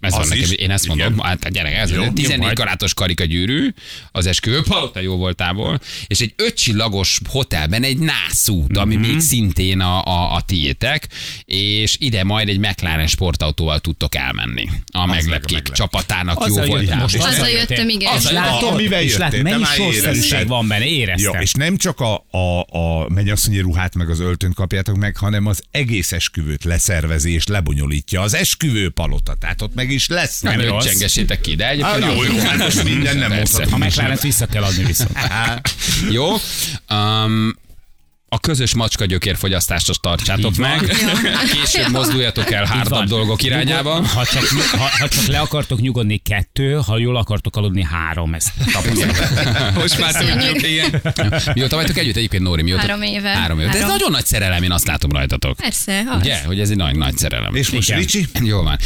Ez 0.01 0.13
van 0.13 0.21
Az 0.21 0.29
nekem, 0.29 0.45
is. 0.45 0.51
én 0.51 0.71
ezt 0.71 0.87
mondom, 0.87 1.13
Igen. 1.13 1.25
hát 1.25 1.45
a 1.45 1.49
gyerek, 1.49 1.75
ez 1.75 1.91
Jó, 1.91 2.09
14 2.13 2.47
jó, 2.47 2.53
karátos 2.53 2.95
karikagyűrű, 2.95 3.69
az 4.13 4.27
esküvő 4.27 4.63
palota 4.63 5.01
jó 5.01 5.17
voltából, 5.17 5.81
és 6.07 6.21
egy 6.21 6.33
ötcsillagos 6.37 7.21
hotelben 7.29 7.83
egy 7.83 7.99
nászút, 7.99 8.77
ami 8.77 8.97
Mhm. 8.97 9.07
még 9.09 9.21
szintén 9.21 9.81
a, 9.81 10.05
a, 10.05 10.35
a 10.35 10.41
tiétek, 10.41 11.09
és 11.45 11.97
ide 12.01 12.25
majd 12.25 12.49
egy 12.49 12.59
McLaren 12.59 13.07
sportautóval 13.07 13.79
tudtok 13.81 14.15
elmenni. 14.15 14.69
A 14.93 15.07
meg 15.07 15.09
a 15.09 15.21
meglepkék 15.21 15.57
meglep. 15.57 15.77
csapatának 15.77 16.35
jó 16.39 16.45
Azzal 16.45 16.63
jött- 16.67 16.69
voltából. 16.75 17.01
most 17.03 17.17
Azzal 17.17 17.49
jöttem, 17.49 17.89
igen. 17.89 18.13
Azzal- 18.15 18.33
látod, 18.33 18.73
amivel 18.73 19.03
és 19.03 19.15
te 19.15 19.43
mennyi 19.43 19.65
sorszerűség 19.65 20.47
van 20.47 20.69
benne, 20.69 20.85
Jó, 20.89 20.97
éreztem. 20.97 21.41
és 21.41 21.53
nem 21.53 21.77
csak 21.77 22.01
a, 22.01 22.25
a, 22.31 22.61
a 22.79 23.09
mennyasszonyi 23.09 23.59
ruhát 23.61 23.95
meg 23.95 24.11
az 24.11 24.21
öltönt 24.21 24.55
kapjátok 24.55 24.97
meg, 24.97 25.17
hanem 25.17 25.47
az 25.47 25.63
egész 25.71 26.13
esküvőt 26.13 26.65
leszervezi 26.65 27.33
és 27.33 27.47
lebonyolítja 27.99 28.21
az 28.21 28.35
esküvő 28.35 28.91
palota. 28.91 29.35
Tehát 29.35 29.63
ott 29.63 29.75
meg 29.75 29.91
is 29.91 30.09
lesz. 30.09 30.41
Nem 30.41 30.61
rossz. 30.61 30.85
öccsengessétek 30.85 31.41
ki, 31.41 31.55
de 31.55 31.65
Á, 31.65 31.71
egyébként... 31.71 32.05
jó, 32.05 32.23
jó, 32.23 32.39
hát 32.39 32.59
most 32.59 32.85
minden 32.85 33.17
nem 33.17 33.29
Persze. 33.29 33.59
mondhatom. 33.59 33.83
A 33.83 33.85
mclaren 33.87 34.19
vissza 34.23 34.47
kell 34.47 34.63
adni 34.63 34.85
viszont. 34.85 35.19
Jó. 36.17 36.33
Um, 36.91 37.57
a 38.31 38.39
közös 38.41 38.75
macska 38.75 39.05
gyökérfogyasztást 39.05 39.89
azt 39.89 40.01
tartsátok 40.01 40.51
Így 40.51 40.57
van. 40.57 40.69
meg. 40.71 40.97
Később 41.53 41.91
mozduljatok 41.91 42.51
el 42.51 42.85
van. 42.89 43.07
dolgok 43.07 43.43
irányába. 43.43 44.07
Ha 44.07 44.25
csak, 44.25 44.45
ha, 44.71 44.89
ha 44.99 45.09
csak 45.09 45.27
le 45.27 45.39
akartok 45.39 45.81
nyugodni 45.81 46.17
kettő, 46.17 46.73
ha 46.73 46.99
jól 46.99 47.17
akartok 47.17 47.57
aludni 47.57 47.83
három, 47.85 48.35
ezt 48.35 48.51
tapasztalom. 48.73 49.15
most 49.75 49.99
már 49.99 50.13
tudjuk, 50.13 50.63
igen. 50.69 51.03
Mióta 51.55 51.77
vagytok 51.77 51.97
együtt 51.97 52.17
egyébként, 52.17 52.43
Nóri? 52.43 52.63
Mióta? 52.63 52.81
Három 52.81 53.03
éve. 53.03 53.29
Három 53.29 53.59
éve. 53.61 53.69
De 53.69 53.75
ez 53.75 53.81
Három. 53.81 53.97
nagyon 53.97 54.11
nagy 54.11 54.25
szerelem, 54.27 54.63
én 54.63 54.73
azt 54.73 54.87
látom 54.87 55.11
rajtatok. 55.11 55.57
Persze, 55.57 56.03
az. 56.09 56.21
Ugye, 56.21 56.43
hogy 56.45 56.61
ez 56.61 56.71
egy 56.71 56.77
nagy, 56.77 56.97
nagy 56.97 57.17
szerelem. 57.17 57.55
És 57.55 57.71
most 57.71 57.89
Igen. 57.89 58.01
Ricsi? 58.01 58.27
Jó 58.43 58.63
van. 58.63 58.79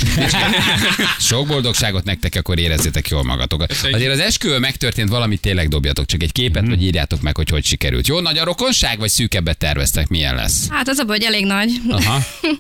Sok 1.19 1.47
boldogságot 1.47 2.05
nektek, 2.05 2.35
akkor 2.35 2.59
érezzétek 2.59 3.09
jól 3.09 3.23
magatokat. 3.23 3.75
Azért 3.93 4.13
az 4.13 4.19
esküvő 4.19 4.59
megtörtént, 4.59 5.09
valamit 5.09 5.41
tényleg 5.41 5.69
dobjatok, 5.69 6.07
csak 6.07 6.23
egy 6.23 6.33
képet, 6.33 6.67
vagy 6.67 6.83
írjátok 6.83 7.21
meg, 7.21 7.37
hogy 7.37 7.49
hogy 7.49 7.65
sikerült. 7.65 8.07
Jó, 8.07 8.21
nagy 8.21 8.39
a 8.39 8.45
rokonság, 8.45 8.99
vagy 8.99 9.11
szűkebbet 9.33 9.59
terveztek, 9.59 10.09
milyen 10.09 10.35
lesz? 10.35 10.69
Hát 10.69 10.89
az 10.89 10.99
a 10.99 11.05
baj, 11.05 11.17
hogy 11.17 11.27
elég 11.27 11.47
nagy. 11.47 11.71
Aha. 11.89 12.23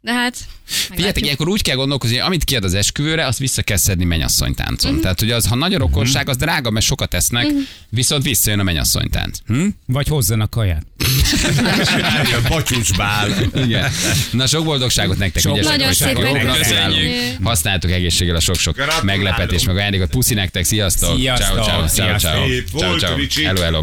De 0.00 0.12
hát... 0.12 0.36
Figyeljetek, 0.64 1.22
ilyenkor 1.22 1.48
úgy 1.48 1.62
kell 1.62 1.76
gondolkozni, 1.76 2.16
hogy 2.16 2.26
amit 2.26 2.44
kiad 2.44 2.64
az 2.64 2.74
esküvőre, 2.74 3.26
azt 3.26 3.38
vissza 3.38 3.62
kell 3.62 3.76
szedni 3.76 4.04
mennyasszonytáncon. 4.04 4.92
Mhm. 4.92 5.00
Tehát, 5.00 5.20
hogy 5.20 5.30
az, 5.30 5.46
ha 5.46 5.54
nagy 5.54 5.74
a 5.74 5.78
rokonság, 5.78 6.28
az 6.28 6.36
drága, 6.36 6.70
mert 6.70 6.84
sokat 6.84 7.14
esznek, 7.14 7.46
viszont 7.88 8.22
visszajön 8.22 8.58
a 8.58 8.62
mennyasszonytánc. 8.62 9.38
Hm? 9.46 9.66
Vagy 9.86 10.08
hozzanak 10.08 10.50
kaját. 10.50 10.86
Jön 12.30 12.42
Bacsúcsbál. 12.48 13.28
Igen. 13.54 13.90
Na, 14.30 14.46
sok 14.46 14.64
boldogságot 14.64 15.18
nektek. 15.18 15.42
Sok 15.42 15.60
Nagyon 15.60 15.92
szépen 15.92 16.52
köszönjük. 16.56 17.12
Használjátok 17.42 17.90
egészséggel 17.90 18.36
a 18.36 18.40
sok-sok 18.40 19.02
meglepetés, 19.02 19.64
meg 19.64 19.76
ajándékot. 19.76 20.10
Puszi 20.10 20.34
nektek, 20.34 20.64
sziasztok. 20.64 21.16
Sziasztok, 21.16 21.64
Ciao, 21.64 21.86
ciao, 21.86 22.18
ciao, 22.18 22.98
ciao. 22.98 23.16
Ricsi. 23.16 23.44
Hello, 23.44 23.80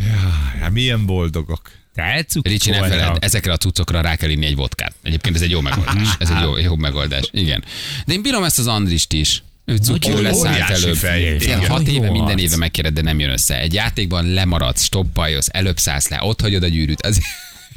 hello. 0.00 0.30
Hát 0.60 0.70
milyen 0.70 1.06
boldogok. 1.06 1.70
Te 1.94 2.24
cuki 2.28 2.48
Ricsi, 2.48 2.70
ne 2.70 2.78
feled, 2.78 3.16
ezekre 3.20 3.52
a 3.52 3.56
cuccokra 3.56 4.00
rá 4.00 4.16
kell 4.16 4.30
inni 4.30 4.46
egy 4.46 4.56
vodkát. 4.56 4.94
Egyébként 5.02 5.34
ez 5.34 5.42
egy 5.42 5.50
jó 5.50 5.60
megoldás. 5.60 6.08
Ez 6.18 6.30
egy 6.30 6.42
jó, 6.42 6.56
jó 6.56 6.76
megoldás. 6.76 7.28
Igen. 7.30 7.64
De 8.06 8.12
én 8.12 8.22
bírom 8.22 8.44
ezt 8.44 8.58
az 8.58 8.66
Andrist 8.66 9.12
is. 9.12 9.42
Ő 9.64 9.78
Nagyon 9.86 10.22
leszállt 10.22 10.70
előbb. 10.70 10.98
Igen. 11.40 11.66
hat 11.66 11.88
éve, 11.88 12.10
minden 12.10 12.38
éve 12.38 12.56
megkéred, 12.56 12.94
de 12.94 13.02
nem 13.02 13.18
jön 13.18 13.30
össze. 13.30 13.58
Egy 13.58 13.74
játékban 13.74 14.26
lemaradsz, 14.26 14.82
stoppaljössz, 14.82 15.48
előbb 15.50 15.78
szállsz 15.78 16.08
le, 16.08 16.18
ott 16.22 16.40
hagyod 16.40 16.62
a 16.62 16.68
gyűrűt. 16.68 17.00
Az, 17.00 17.20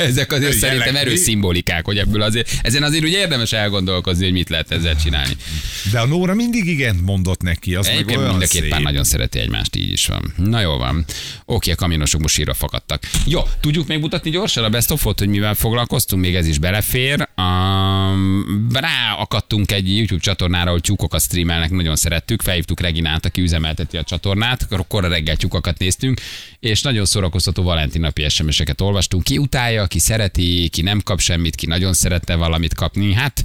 ezek 0.02 0.32
azért 0.32 0.54
Jelenleg 0.54 0.70
szerintem 0.70 1.08
erős 1.08 1.20
szimbolikák, 1.20 1.86
hogy 1.86 1.98
ebből 1.98 2.22
azért, 2.22 2.52
ezen 2.62 2.84
azért 2.84 3.04
ugye 3.04 3.18
érdemes 3.18 3.54
elgondolkozni, 3.54 4.24
hogy 4.24 4.34
mit 4.34 4.50
lehet 4.50 4.72
ezzel 4.72 4.96
csinálni. 4.96 5.34
De 5.92 6.00
a 6.00 6.06
Nóra 6.06 6.34
mindig 6.34 6.68
igent 6.68 7.02
mondott 7.02 7.42
neki, 7.42 7.76
az 7.76 7.86
meg 7.86 7.96
Egyébként 7.96 8.20
olyan 8.20 8.32
mind 8.32 8.44
a 8.44 8.48
két 8.48 8.68
pár 8.68 8.82
nagyon 8.82 9.04
szereti 9.04 9.40
egymást, 9.40 9.76
így 9.76 9.92
is 9.92 10.08
van. 10.08 10.34
Na 10.38 10.60
jó 10.60 10.78
van. 10.78 11.06
Oké, 11.46 11.72
a 11.72 11.76
kamionosok 11.76 12.22
most 12.22 12.34
sírva 12.34 12.54
fakadtak. 12.54 13.04
Jó, 13.26 13.42
tudjuk 13.60 13.88
még 13.88 14.00
mutatni 14.00 14.30
gyorsan 14.30 14.64
a 14.64 14.70
best 14.70 14.92
of 14.92 15.04
hogy 15.04 15.28
mivel 15.28 15.54
foglalkoztunk, 15.54 16.22
még 16.22 16.36
ez 16.36 16.48
is 16.48 16.58
belefér. 16.58 17.28
Um, 17.38 18.68
ráakadtunk 18.74 19.72
egy 19.72 19.98
YouTube 19.98 20.22
csatornára, 20.22 20.68
ahol 20.68 20.80
tyúkokat 20.80 21.22
streamelnek, 21.22 21.70
nagyon 21.70 21.96
szerettük. 21.96 22.42
Felhívtuk 22.42 22.80
Reginát, 22.80 23.26
aki 23.26 23.42
üzemelteti 23.42 23.98
a 23.98 24.04
csatornát, 24.04 24.64
akkor 24.64 24.86
korra 24.88 25.08
reggel 25.08 25.36
tyúkokat 25.36 25.78
néztünk, 25.78 26.22
és 26.60 26.82
nagyon 26.82 27.06
szórakoztató 27.06 27.64
Valentin 27.64 28.02
napi 28.02 28.30
SMS-eket 28.30 28.82
olvastunk. 28.82 29.24
Ki 29.24 29.38
utálja, 29.38 29.86
ki 29.92 30.00
szereti, 30.00 30.70
ki 30.72 30.82
nem 30.82 31.02
kap 31.02 31.20
semmit, 31.20 31.56
ki 31.56 31.66
nagyon 31.66 31.94
szerette 31.94 32.36
valamit 32.36 32.74
kapni. 32.74 33.14
Hát 33.14 33.44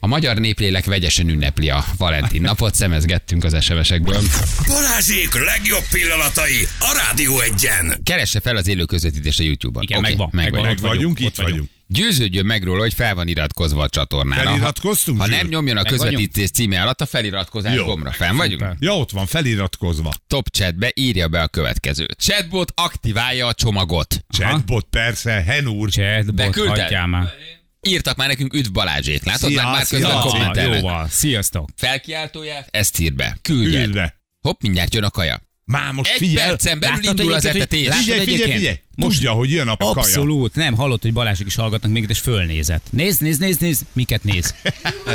a 0.00 0.06
magyar 0.06 0.36
néplélek 0.36 0.84
vegyesen 0.84 1.28
ünnepli 1.28 1.70
a 1.70 1.84
Valentin 1.96 2.40
napot, 2.40 2.74
szemezgettünk 2.74 3.44
az 3.44 3.64
SMS-ekből. 3.64 4.22
Balázsék 4.66 5.34
legjobb 5.34 5.84
pillanatai 5.90 6.66
a 6.78 7.00
Rádió 7.06 7.40
egyen. 7.40 8.00
Keresse 8.02 8.40
fel 8.40 8.56
az 8.56 8.68
élő 8.68 8.84
közvetítést 8.84 9.40
a 9.40 9.42
YouTube-on. 9.42 9.82
Igen, 9.82 9.98
Oké, 9.98 10.08
megvan, 10.08 10.28
megvan. 10.32 10.60
megvan. 10.62 10.88
Meg 10.90 10.96
vagyunk, 10.96 11.18
Ott 11.20 11.26
itt 11.26 11.36
vagyunk. 11.36 11.68
Győződjön 11.90 12.46
meg 12.46 12.62
róla, 12.62 12.80
hogy 12.80 12.94
fel 12.94 13.14
van 13.14 13.28
iratkozva 13.28 13.82
a 13.82 13.88
csatornára. 13.88 14.50
Feliratkoztunk, 14.50 15.18
Ha, 15.18 15.24
ha 15.24 15.30
nem 15.30 15.46
nyomjon 15.46 15.76
a 15.76 15.82
közvetítés 15.82 16.50
címe 16.50 16.82
alatt 16.82 17.00
a 17.00 17.06
feliratkozás 17.06 17.74
Jó. 17.74 17.84
gombra. 17.84 18.10
Fenn 18.10 18.36
vagyunk? 18.36 18.64
Ja, 18.78 18.96
ott 18.96 19.10
van, 19.10 19.26
feliratkozva. 19.26 20.12
Top 20.26 20.50
chatbe 20.50 20.92
írja 20.94 21.28
be 21.28 21.40
a 21.40 21.48
következőt. 21.48 22.16
Chatbot 22.18 22.72
aktiválja 22.74 23.46
a 23.46 23.52
csomagot. 23.52 24.24
Chatbot, 24.28 24.86
persze, 24.90 25.30
Henúr. 25.30 25.90
Chatbot, 25.90 27.06
már. 27.06 27.32
Írtak 27.80 28.16
már 28.16 28.28
nekünk 28.28 28.54
üdv 28.54 28.72
Balázsék. 28.72 29.24
Látod? 29.24 29.50
Szia, 29.50 29.62
már, 29.62 29.72
már 29.72 29.84
szia. 29.84 29.98
közben 29.98 30.20
kommentelnek. 30.20 30.80
Jó 30.80 30.88
van, 30.88 31.08
sziasztok. 31.08 31.68
Felkiáltójel, 31.76 32.66
ezt 32.70 32.98
ír 32.98 33.14
be. 33.14 33.38
Küldjed. 33.42 33.82
Küldve. 33.82 34.20
Hopp, 34.40 34.60
mindjárt 34.60 34.94
jön 34.94 35.04
a 35.04 35.10
kaja. 35.10 35.47
Már 35.70 35.92
most 35.92 36.10
Egy 36.10 36.16
figyelj. 36.18 36.48
percen 36.48 36.78
belül 36.80 36.96
Láttad 36.96 37.18
indul 37.18 37.32
az 37.34 37.44
etetés. 37.44 37.88
Figyelj, 37.94 38.24
figyelj, 38.24 38.52
figyelj. 38.52 38.78
Most- 38.94 39.14
Tudja, 39.16 39.30
hogy 39.32 39.50
jön 39.50 39.68
a 39.68 39.76
kaja. 39.76 39.90
Abszolút, 39.90 40.54
nem 40.54 40.74
hallott, 40.74 41.02
hogy 41.02 41.12
Balázsik 41.12 41.46
is 41.46 41.54
hallgatnak 41.54 41.92
minket, 41.92 42.10
és 42.10 42.18
fölnézett. 42.18 42.86
Nézd, 42.90 43.22
nézd, 43.22 43.40
nézd, 43.40 43.60
nézd, 43.60 43.82
miket 43.92 44.24
néz. 44.24 44.54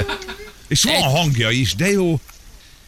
És 0.67 0.83
van 0.83 0.93
Egy- 0.93 1.01
hangja 1.03 1.49
is, 1.49 1.75
de 1.75 1.89
jó. 1.91 2.19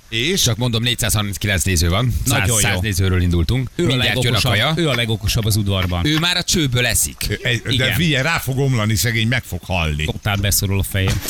És 0.10 0.42
Csak 0.42 0.58
mondom, 0.58 0.84
439 0.84 1.64
néző 1.64 1.90
van. 1.90 2.14
100, 2.26 2.40
Nagyon 2.40 2.48
jó. 2.48 2.58
100 2.68 2.80
nézőről 2.80 3.22
indultunk. 3.22 3.70
Ő 3.76 3.84
a, 3.84 3.88
Mindjárt 3.88 4.24
jön 4.24 4.34
a 4.34 4.40
legokosabb, 4.40 4.52
kaja. 4.52 4.74
ő 4.78 4.90
a 4.90 4.96
legokosabb 4.96 5.46
az 5.46 5.56
udvarban. 5.56 6.06
Ő 6.06 6.20
már 6.20 6.38
a 6.38 6.44
csőből 6.44 6.86
eszik. 6.86 7.40
Egy- 7.42 7.62
de 7.62 7.72
Igen. 7.72 7.94
figyelj, 7.94 8.24
rá 8.24 8.38
fog 8.38 8.58
omlani, 8.60 8.96
szegény 8.96 9.28
meg 9.28 9.44
fog 9.44 9.60
halni. 9.64 10.06
Totál 10.06 10.36
beszorul 10.36 10.80
a 10.80 10.84
fejem. 10.84 11.22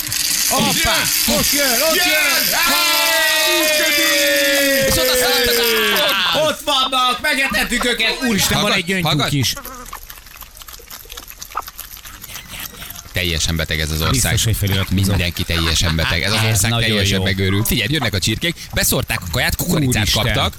Hoppá! 0.49 0.97
Most 1.27 1.53
jön, 1.53 1.81
ott 1.89 1.95
jön! 1.95 3.04
És 4.87 4.93
oda 4.93 5.15
szaladtak! 5.15 5.55
Ott 6.49 6.59
vannak, 6.59 7.21
megetettük 7.21 7.85
őket. 7.85 8.17
Úristen, 8.27 8.61
van 8.61 8.71
egy 8.73 8.85
gyöngyük 8.85 9.05
hallgat- 9.05 9.31
is. 9.31 9.53
Teljesen 13.11 13.55
beteg 13.55 13.79
ez 13.79 13.91
az 13.91 14.01
ország. 14.01 14.31
Biztos, 14.33 14.59
hogy. 14.59 14.85
Mindenki 14.89 15.43
teljesen 15.43 15.95
beteg. 15.95 16.21
Ez 16.23 16.31
az 16.31 16.37
Ez 16.37 16.45
ország 16.45 16.69
nagyon 16.71 16.87
teljesen 16.89 17.17
jó. 17.17 17.23
megőrült. 17.23 17.67
Figyelj, 17.67 17.87
jönnek 17.91 18.13
a 18.13 18.19
csirkék, 18.19 18.55
beszórták 18.73 19.19
a 19.21 19.25
kaját, 19.31 19.55
kukoricát 19.55 20.01
Úristen. 20.01 20.23
kaptak, 20.23 20.53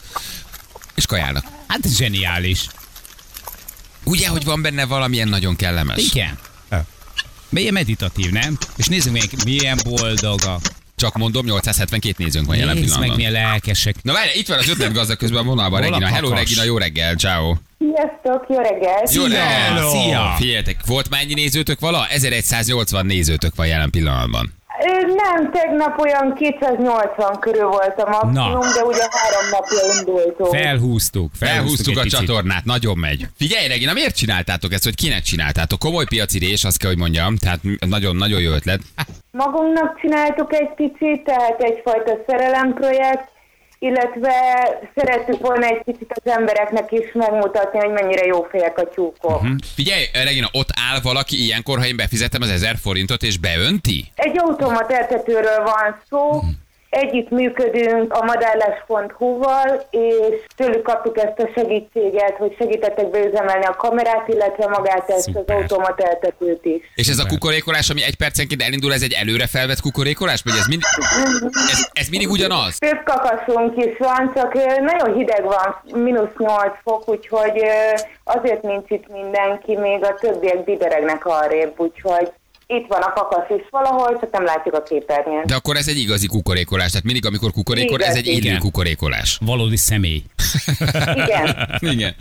és 0.94 1.06
kajálnak. 1.06 1.44
Hát 1.66 1.84
ez 1.84 1.96
zseniális. 1.96 2.66
Ugye, 4.04 4.28
hogy 4.28 4.44
van 4.44 4.62
benne 4.62 4.84
valamilyen 4.84 5.28
nagyon 5.28 5.56
kellemes? 5.56 5.98
Igen. 6.02 6.38
Milyen 7.48 7.72
meditatív, 7.72 8.30
nem? 8.30 8.58
És 8.76 8.86
nézzük 8.86 9.12
meg, 9.12 9.30
milyen 9.44 9.78
boldogak. 9.84 10.60
Csak 10.96 11.16
mondom, 11.16 11.44
872 11.46 12.24
nézőnk 12.24 12.46
van 12.46 12.56
jelen 12.56 12.74
Nézd 12.76 12.88
meg, 12.88 12.92
pillanatban. 12.98 13.16
milyen 13.16 13.32
lelkesek. 13.50 13.94
Na 14.02 14.12
várj, 14.12 14.38
itt 14.38 14.48
van 14.48 14.58
az 14.58 14.68
ötlet 14.68 14.92
gazdag 14.92 15.16
közben 15.16 15.38
a 15.40 15.44
vonalban, 15.44 15.80
Regina. 15.80 16.06
Hello? 16.06 16.28
Regina, 16.28 16.62
jó 16.62 16.78
reggel, 16.78 17.14
ciao. 17.14 17.54
Sziasztok, 17.78 18.46
jó 18.48 18.56
reggelt! 18.56 19.12
Jó 19.14 19.22
reggel. 19.22 19.88
Szia. 19.88 20.34
Figyeljetek, 20.38 20.86
volt 20.86 21.08
már 21.10 21.20
ennyi 21.20 21.34
nézőtök 21.34 21.80
vala? 21.80 22.06
1180 22.08 23.06
nézőtök 23.06 23.54
van 23.54 23.66
jelen 23.66 23.90
pillanatban. 23.90 24.52
Nem, 25.16 25.50
tegnap 25.50 26.00
olyan 26.00 26.34
280 26.34 27.38
körül 27.40 27.66
volt 27.68 27.94
a 27.96 28.08
maximum, 28.10 28.32
Na. 28.32 28.72
de 28.74 28.84
ugye 28.84 29.06
három 29.10 29.48
napja 29.50 29.98
indultunk. 29.98 30.54
Felhúztuk, 30.54 31.30
felhúztuk, 31.34 31.38
Felhúztuk 31.38 31.96
a 31.96 32.00
picit. 32.02 32.18
csatornát, 32.18 32.64
nagyon 32.64 32.98
megy. 32.98 33.26
Figyelj, 33.36 33.68
Regina, 33.68 33.92
miért 33.92 34.16
csináltátok 34.16 34.72
ezt, 34.72 34.84
hogy 34.84 34.94
kinek 34.94 35.22
csináltátok? 35.22 35.78
Komoly 35.78 36.04
piaci 36.04 36.38
rés, 36.38 36.64
azt 36.64 36.78
kell, 36.78 36.88
hogy 36.90 36.98
mondjam, 36.98 37.36
tehát 37.36 37.60
nagyon-nagyon 37.88 38.40
jó 38.40 38.52
ötlet. 38.52 38.80
Magunknak 39.30 40.00
csináltuk 40.00 40.54
egy 40.54 40.70
picit, 40.76 41.24
tehát 41.24 41.56
egyfajta 41.62 42.12
szerelemprojekt, 42.26 43.28
illetve 43.78 44.32
szerettük 44.94 45.40
volna 45.40 45.66
egy 45.66 45.82
picit 45.84 46.12
az 46.24 46.32
embereknek 46.32 46.92
is 46.92 47.12
megmutatni, 47.12 47.78
hogy 47.78 47.90
mennyire 47.90 48.26
jó 48.26 48.42
fejek 48.42 48.78
a 48.78 48.88
tyúkok. 48.88 49.40
Hm? 49.40 49.56
Figyelj, 49.74 50.04
Regina, 50.12 50.48
ott 50.52 50.68
áll 50.90 51.00
valaki 51.02 51.44
ilyenkor, 51.44 51.78
ha 51.78 51.86
én 51.86 51.96
befizetem 51.96 52.42
az 52.42 52.50
1000 52.50 52.76
forintot, 52.76 53.22
és 53.22 53.38
beönti? 53.38 54.04
Egy 54.14 54.38
automat 54.38 54.92
eltetőről 54.92 55.64
van 55.64 56.00
szó, 56.08 56.40
együtt 56.40 56.65
működünk 57.30 58.12
a 58.12 58.24
madárlás.hu-val, 58.24 59.86
és 59.90 60.44
tőlük 60.56 60.82
kaptuk 60.82 61.18
ezt 61.18 61.38
a 61.38 61.50
segítséget, 61.54 62.36
hogy 62.38 62.54
segítettek 62.58 63.10
beüzemelni 63.10 63.64
a 63.64 63.76
kamerát, 63.76 64.28
illetve 64.28 64.66
magát 64.66 65.10
ezt 65.10 65.20
Szuper. 65.20 65.56
az 65.56 65.62
automat 65.62 66.00
eltetőt 66.00 66.64
is. 66.64 66.82
És 66.94 67.08
ez 67.08 67.18
a 67.18 67.26
kukorékolás, 67.26 67.90
ami 67.90 68.02
egy 68.02 68.16
percenként 68.16 68.62
elindul, 68.62 68.92
ez 68.92 69.02
egy 69.02 69.12
előre 69.12 69.46
felvett 69.46 69.80
kukorékolás? 69.80 70.42
Vagy 70.44 70.54
ez, 70.58 70.66
mind, 70.66 70.82
ez, 71.72 71.88
ez 71.92 72.08
mindig 72.08 72.30
ugyanaz? 72.30 72.78
Több 72.78 73.02
kakasunk 73.04 73.84
is 73.84 73.96
van, 73.98 74.32
csak 74.34 74.54
nagyon 74.80 75.16
hideg 75.16 75.44
van, 75.44 76.00
mínusz 76.02 76.36
8 76.38 76.72
fok, 76.82 77.08
úgyhogy 77.08 77.62
azért 78.24 78.62
nincs 78.62 78.90
itt 78.90 79.08
mindenki, 79.08 79.76
még 79.76 80.04
a 80.04 80.14
többiek 80.14 80.64
bideregnek 80.64 81.26
arrébb, 81.26 81.72
úgyhogy 81.76 82.32
itt 82.66 82.86
van 82.88 83.02
a 83.02 83.12
kakas 83.12 83.48
is 83.58 83.64
valahol, 83.70 84.18
csak 84.20 84.30
nem 84.30 84.44
látjuk 84.44 84.74
a 84.74 84.82
képernyőn. 84.82 85.42
De 85.46 85.54
akkor 85.54 85.76
ez 85.76 85.88
egy 85.88 85.98
igazi 85.98 86.26
kukorékolás. 86.26 86.90
Tehát 86.90 87.04
mindig, 87.04 87.26
amikor 87.26 87.50
kukorékol, 87.52 88.02
ez 88.02 88.16
egy 88.16 88.26
élő 88.26 88.56
kukorékolás. 88.56 89.38
Valódi 89.44 89.76
személy. 89.76 90.22
Igen. 91.14 91.68
Igen. 91.94 92.14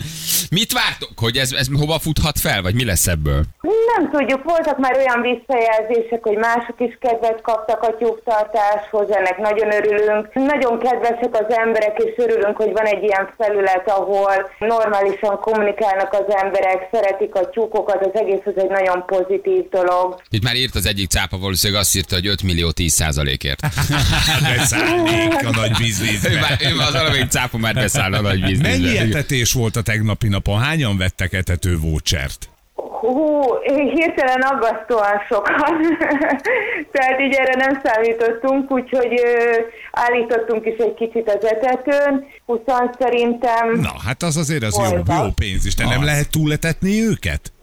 Mit 0.49 0.71
vártok, 0.73 1.09
hogy 1.15 1.37
ez, 1.37 1.51
ez 1.51 1.67
hova 1.79 1.99
futhat 1.99 2.39
fel, 2.39 2.61
vagy 2.61 2.75
mi 2.75 2.85
lesz 2.85 3.07
ebből? 3.07 3.43
Nem 3.95 4.11
tudjuk, 4.11 4.43
voltak 4.43 4.77
már 4.77 4.97
olyan 4.97 5.21
visszajelzések, 5.21 6.23
hogy 6.23 6.37
mások 6.37 6.75
is 6.77 6.97
kedvet 7.01 7.41
kaptak 7.41 7.81
a 7.83 7.95
tyúktartáshoz, 7.97 9.11
ennek 9.11 9.37
nagyon 9.37 9.73
örülünk. 9.73 10.33
Nagyon 10.33 10.79
kedvesek 10.79 11.33
az 11.33 11.55
emberek, 11.55 11.97
és 12.03 12.13
örülünk, 12.17 12.57
hogy 12.57 12.71
van 12.71 12.85
egy 12.85 13.03
ilyen 13.03 13.29
felület, 13.37 13.89
ahol 13.89 14.49
normálisan 14.59 15.39
kommunikálnak 15.39 16.13
az 16.13 16.35
emberek, 16.35 16.87
szeretik 16.91 17.35
a 17.35 17.49
tyúkokat, 17.49 18.05
az 18.05 18.19
egész 18.21 18.45
az 18.45 18.57
egy 18.57 18.69
nagyon 18.69 19.05
pozitív 19.05 19.69
dolog. 19.69 20.21
Itt 20.35 20.43
már 20.43 20.55
írt 20.55 20.75
az 20.75 20.85
egyik 20.85 21.09
cápa, 21.09 21.37
valószínűleg 21.37 21.81
azt 21.81 21.95
írta, 21.95 22.15
hogy 22.15 22.27
5 22.27 22.43
millió 22.43 22.71
10 22.71 22.93
százalékért. 22.93 23.59
Beszállnék 24.55 25.45
a 25.45 25.49
nagy 25.55 25.69
ő 25.69 25.83
bizniszbe. 25.83 26.39
már, 26.39 26.57
ő 26.61 26.75
már 26.75 26.87
az 26.87 26.93
valamelyik 26.93 27.29
cápa 27.29 27.57
már 27.57 27.73
beszáll 27.73 28.13
a 28.13 28.21
nagy 28.21 28.39
bizniszbe. 28.39 28.69
Mennyi 28.69 28.97
etetés 28.97 29.53
volt 29.53 29.75
a 29.75 29.81
tegnapi 29.81 30.27
napon? 30.27 30.59
Hányan 30.59 30.97
vettek 30.97 31.33
etető 31.33 31.77
vouchert? 31.77 32.49
Hú, 32.73 33.41
hirtelen 33.93 34.41
aggasztóan 34.41 35.21
sokan. 35.29 35.97
Tehát 36.93 37.19
így 37.19 37.33
erre 37.33 37.55
nem 37.55 37.81
számítottunk, 37.83 38.71
úgyhogy 38.71 39.21
ö, 39.23 39.59
állítottunk 39.91 40.65
is 40.65 40.77
egy 40.77 40.93
kicsit 40.93 41.29
az 41.29 41.45
etetőn. 41.45 42.25
20 42.45 42.59
szerintem. 42.99 43.79
Na, 43.81 43.93
hát 44.05 44.23
az 44.23 44.37
azért 44.37 44.63
az 44.63 44.75
jó, 44.75 45.15
jó 45.15 45.29
pénz 45.35 45.65
is. 45.65 45.75
De 45.75 45.85
nem 45.85 46.03
lehet 46.03 46.29
túletetni 46.29 47.03
őket? 47.03 47.53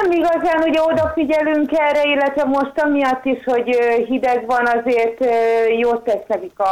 Nem 0.00 0.10
igazán 0.12 0.62
ugye 0.68 0.80
odafigyelünk 0.82 1.70
erre, 1.72 2.02
illetve 2.02 2.44
most 2.44 2.72
amiatt 2.76 3.24
is, 3.24 3.44
hogy 3.44 3.68
hideg 4.08 4.46
van, 4.46 4.66
azért 4.66 5.24
jót 5.80 6.04
tesz 6.04 6.24
nekik 6.28 6.58
a, 6.58 6.64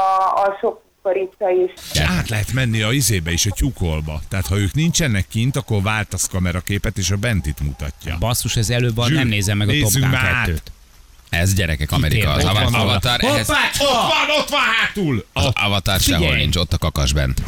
a 0.44 0.56
sok 0.60 0.80
kukorica 1.02 1.50
is. 1.50 2.00
Át 2.00 2.28
lehet 2.28 2.52
menni 2.52 2.82
a 2.82 2.92
izébe 2.92 3.30
is, 3.32 3.46
a 3.46 3.50
tyúkolba. 3.50 4.20
Tehát 4.28 4.46
ha 4.46 4.56
ők 4.58 4.74
nincsenek 4.74 5.26
kint, 5.28 5.56
akkor 5.56 5.82
váltasz 5.82 6.28
kameraképet, 6.28 6.98
és 6.98 7.10
a 7.10 7.16
bentit 7.16 7.60
mutatja. 7.60 8.16
Basszus, 8.18 8.56
ez 8.56 8.70
előbb 8.70 8.94
van, 8.94 9.12
nem 9.12 9.28
nézem 9.28 9.56
meg 9.56 9.68
a 9.68 9.72
Top 9.80 9.92
Gun 9.92 10.08
már 10.08 10.24
át. 10.24 10.48
2-t. 10.48 10.60
Ez 11.30 11.54
gyerekek, 11.54 11.92
Amerika. 11.92 12.30
Az 12.30 12.44
Ott 12.44 12.50
Ava- 12.50 12.70
van, 12.70 12.80
Avatar, 12.80 13.24
ehhez, 13.24 13.48
Ott 13.50 13.56
van, 13.88 14.36
ott 14.38 14.48
van 14.48 14.60
hátul! 14.60 15.24
az 15.32 15.48
Avatar 15.54 16.00
sehol 16.00 16.34
nincs, 16.34 16.56
ott 16.56 16.72
a 16.72 16.78
kakas 16.78 17.12
bent. 17.12 17.42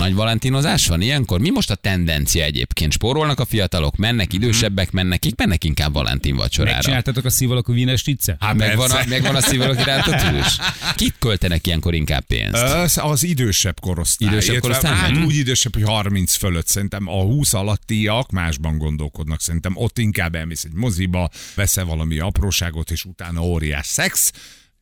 Nagy 0.00 0.14
valentinozás 0.14 0.86
van 0.86 1.00
ilyenkor? 1.00 1.40
Mi 1.40 1.50
most 1.50 1.70
a 1.70 1.74
tendencia 1.74 2.44
egyébként? 2.44 2.92
Spórolnak 2.92 3.40
a 3.40 3.44
fiatalok, 3.44 3.96
mennek 3.96 4.32
idősebbek, 4.32 4.90
mennek, 4.90 5.18
kik 5.18 5.36
mennek 5.36 5.64
inkább 5.64 5.92
Valentin 5.92 6.36
vacsorára? 6.36 6.72
Megcsináltatok 6.74 7.24
a 7.24 7.30
szívalakú 7.30 7.72
Wiener 7.72 7.98
Stitze? 7.98 8.36
Hát 8.40 8.54
Megvan 8.54 8.90
a, 8.90 8.98
megvan 9.08 9.34
a 9.34 9.40
szívalok 9.40 9.80
iránta 9.80 10.30
tűz? 10.30 10.56
Kik 10.94 11.14
költenek 11.18 11.66
ilyenkor 11.66 11.94
inkább 11.94 12.24
pénzt? 12.26 12.62
Az, 12.62 12.98
az 13.02 13.22
idősebb 13.22 13.80
korosztály. 13.80 14.28
Idősebb 14.28 14.58
korosztály? 14.60 14.94
Hát 14.94 15.10
Mhm. 15.10 15.22
úgy 15.24 15.36
idősebb, 15.36 15.74
hogy 15.74 15.82
30 15.84 16.34
fölött. 16.34 16.66
Szerintem 16.66 17.08
a 17.08 17.22
20 17.22 17.54
alattiak 17.54 18.30
másban 18.30 18.78
gondolkodnak. 18.78 19.40
Szerintem 19.40 19.72
ott 19.76 19.98
inkább 19.98 20.34
elmész 20.34 20.64
egy 20.64 20.72
moziba, 20.74 21.30
veszel 21.54 21.84
valami 21.84 22.18
apróságot, 22.18 22.90
és 22.90 23.04
utána 23.04 23.40
óriás 23.42 23.86
szex. 23.86 24.32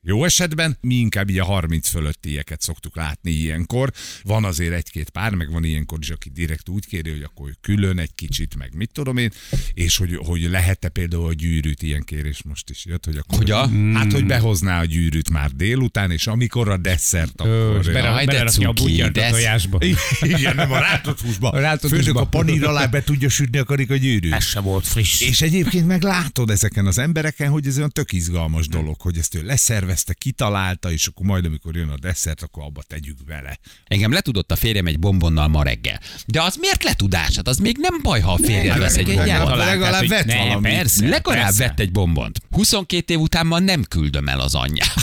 Jó 0.08 0.24
esetben 0.24 0.76
mi 0.80 0.94
inkább 0.94 1.30
így 1.30 1.38
a 1.38 1.44
30 1.44 1.88
fölöttieket 1.88 2.60
szoktuk 2.60 2.96
látni 2.96 3.30
ilyenkor. 3.30 3.92
Van 4.22 4.44
azért 4.44 4.72
egy-két 4.72 5.10
pár, 5.10 5.34
meg 5.34 5.50
van 5.50 5.64
ilyenkor 5.64 5.98
is, 6.00 6.10
aki 6.10 6.30
direkt 6.30 6.68
úgy 6.68 6.86
kéri, 6.86 7.10
hogy 7.10 7.22
akkor 7.22 7.50
külön 7.60 7.98
egy 7.98 8.14
kicsit, 8.14 8.56
meg 8.56 8.70
mit 8.74 8.90
tudom 8.92 9.16
én, 9.16 9.30
és 9.74 9.96
hogy, 9.96 10.16
hogy 10.16 10.42
lehet-e 10.50 10.88
például 10.88 11.26
a 11.26 11.32
gyűrűt, 11.32 11.82
ilyen 11.82 12.02
kérés 12.02 12.42
most 12.42 12.70
is 12.70 12.84
jött, 12.84 13.04
hogy 13.04 13.16
akkor... 13.16 13.38
Hogy 13.38 13.50
a? 13.50 13.70
Hát, 13.92 14.12
hogy 14.12 14.26
behozná 14.26 14.80
a 14.80 14.84
gyűrűt 14.84 15.30
már 15.30 15.50
délután, 15.50 16.10
és 16.10 16.26
amikor 16.26 16.68
a 16.68 16.76
desszert, 16.76 17.40
akkor... 17.40 17.78
és 17.80 17.86
bele- 17.86 18.26
belerakja 18.26 18.68
a 18.68 19.10
de 19.10 19.26
a 19.26 19.30
tojásba. 19.30 19.78
Igen, 20.20 20.54
nem 20.54 20.72
a 20.72 20.78
rántott 20.78 21.20
húsba. 21.20 21.50
A 21.50 21.60
rántott 21.60 21.90
Főnök 21.90 22.06
húsba. 22.06 22.20
a 22.20 22.26
panír 22.26 22.64
alá 22.64 22.86
be 22.86 23.02
tudja 23.02 23.28
sütni 23.28 23.58
a 23.58 23.64
karikagyűrűt. 23.64 24.32
Ez 24.32 24.44
sem 24.44 24.62
volt 24.62 24.86
friss. 24.86 25.20
És 25.20 25.40
egyébként 25.40 25.86
meg 25.86 26.02
látod 26.02 26.50
ezeken 26.50 26.86
az 26.86 26.98
embereken, 26.98 27.50
hogy 27.50 27.66
ez 27.66 27.76
olyan 27.76 27.90
tök 27.90 28.12
izgalmas 28.12 28.68
dolog, 28.68 29.00
hogy 29.00 29.18
ezt 29.18 29.34
ő 29.34 29.42
leszervezte, 29.42 29.96
tervezte, 29.98 30.14
kitalálta, 30.14 30.92
és 30.92 31.06
akkor 31.06 31.26
majd, 31.26 31.44
amikor 31.44 31.76
jön 31.76 31.88
a 31.88 31.98
desszert, 31.98 32.42
akkor 32.42 32.62
abba 32.62 32.82
tegyük 32.82 33.24
bele. 33.24 33.58
Engem 33.86 34.12
letudott 34.12 34.52
a 34.52 34.56
férjem 34.56 34.86
egy 34.86 34.98
bombonnal 34.98 35.48
ma 35.48 35.62
reggel. 35.62 36.00
De 36.26 36.42
az 36.42 36.56
miért 36.56 36.82
letudás? 36.82 37.36
Hát 37.36 37.48
az 37.48 37.58
még 37.58 37.76
nem 37.80 37.98
baj, 38.02 38.20
ha 38.20 38.32
a 38.32 38.36
férjed 38.36 38.78
vesz 38.78 38.96
egy 38.96 39.06
bombont. 39.06 39.56
legalább 39.56 39.98
hogy 39.98 40.08
vett 40.08 40.24
ne, 40.24 40.36
valamit. 40.36 40.72
Persze, 40.72 41.08
Legalább 41.08 41.42
persze. 41.44 41.66
vett 41.66 41.80
egy 41.80 41.92
bombont. 41.92 42.38
22 42.50 43.12
év 43.14 43.20
után 43.20 43.46
ma 43.46 43.58
nem 43.58 43.82
küldöm 43.82 44.28
el 44.28 44.40
az 44.40 44.54
anyját. 44.54 44.94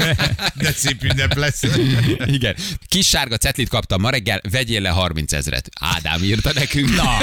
De 0.62 0.72
szép 0.72 1.02
ünnep 1.04 1.34
lesz. 1.34 1.62
Igen. 2.36 2.56
Kis 2.86 3.08
sárga 3.08 3.36
cetlit 3.36 3.68
kaptam 3.68 4.00
ma 4.00 4.10
reggel, 4.10 4.40
vegyél 4.50 4.80
le 4.80 4.88
30 4.88 5.32
ezret. 5.32 5.68
Ádám 5.80 6.22
írta 6.22 6.52
nekünk. 6.52 6.96
Na, 6.96 7.18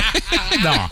na. 0.64 0.88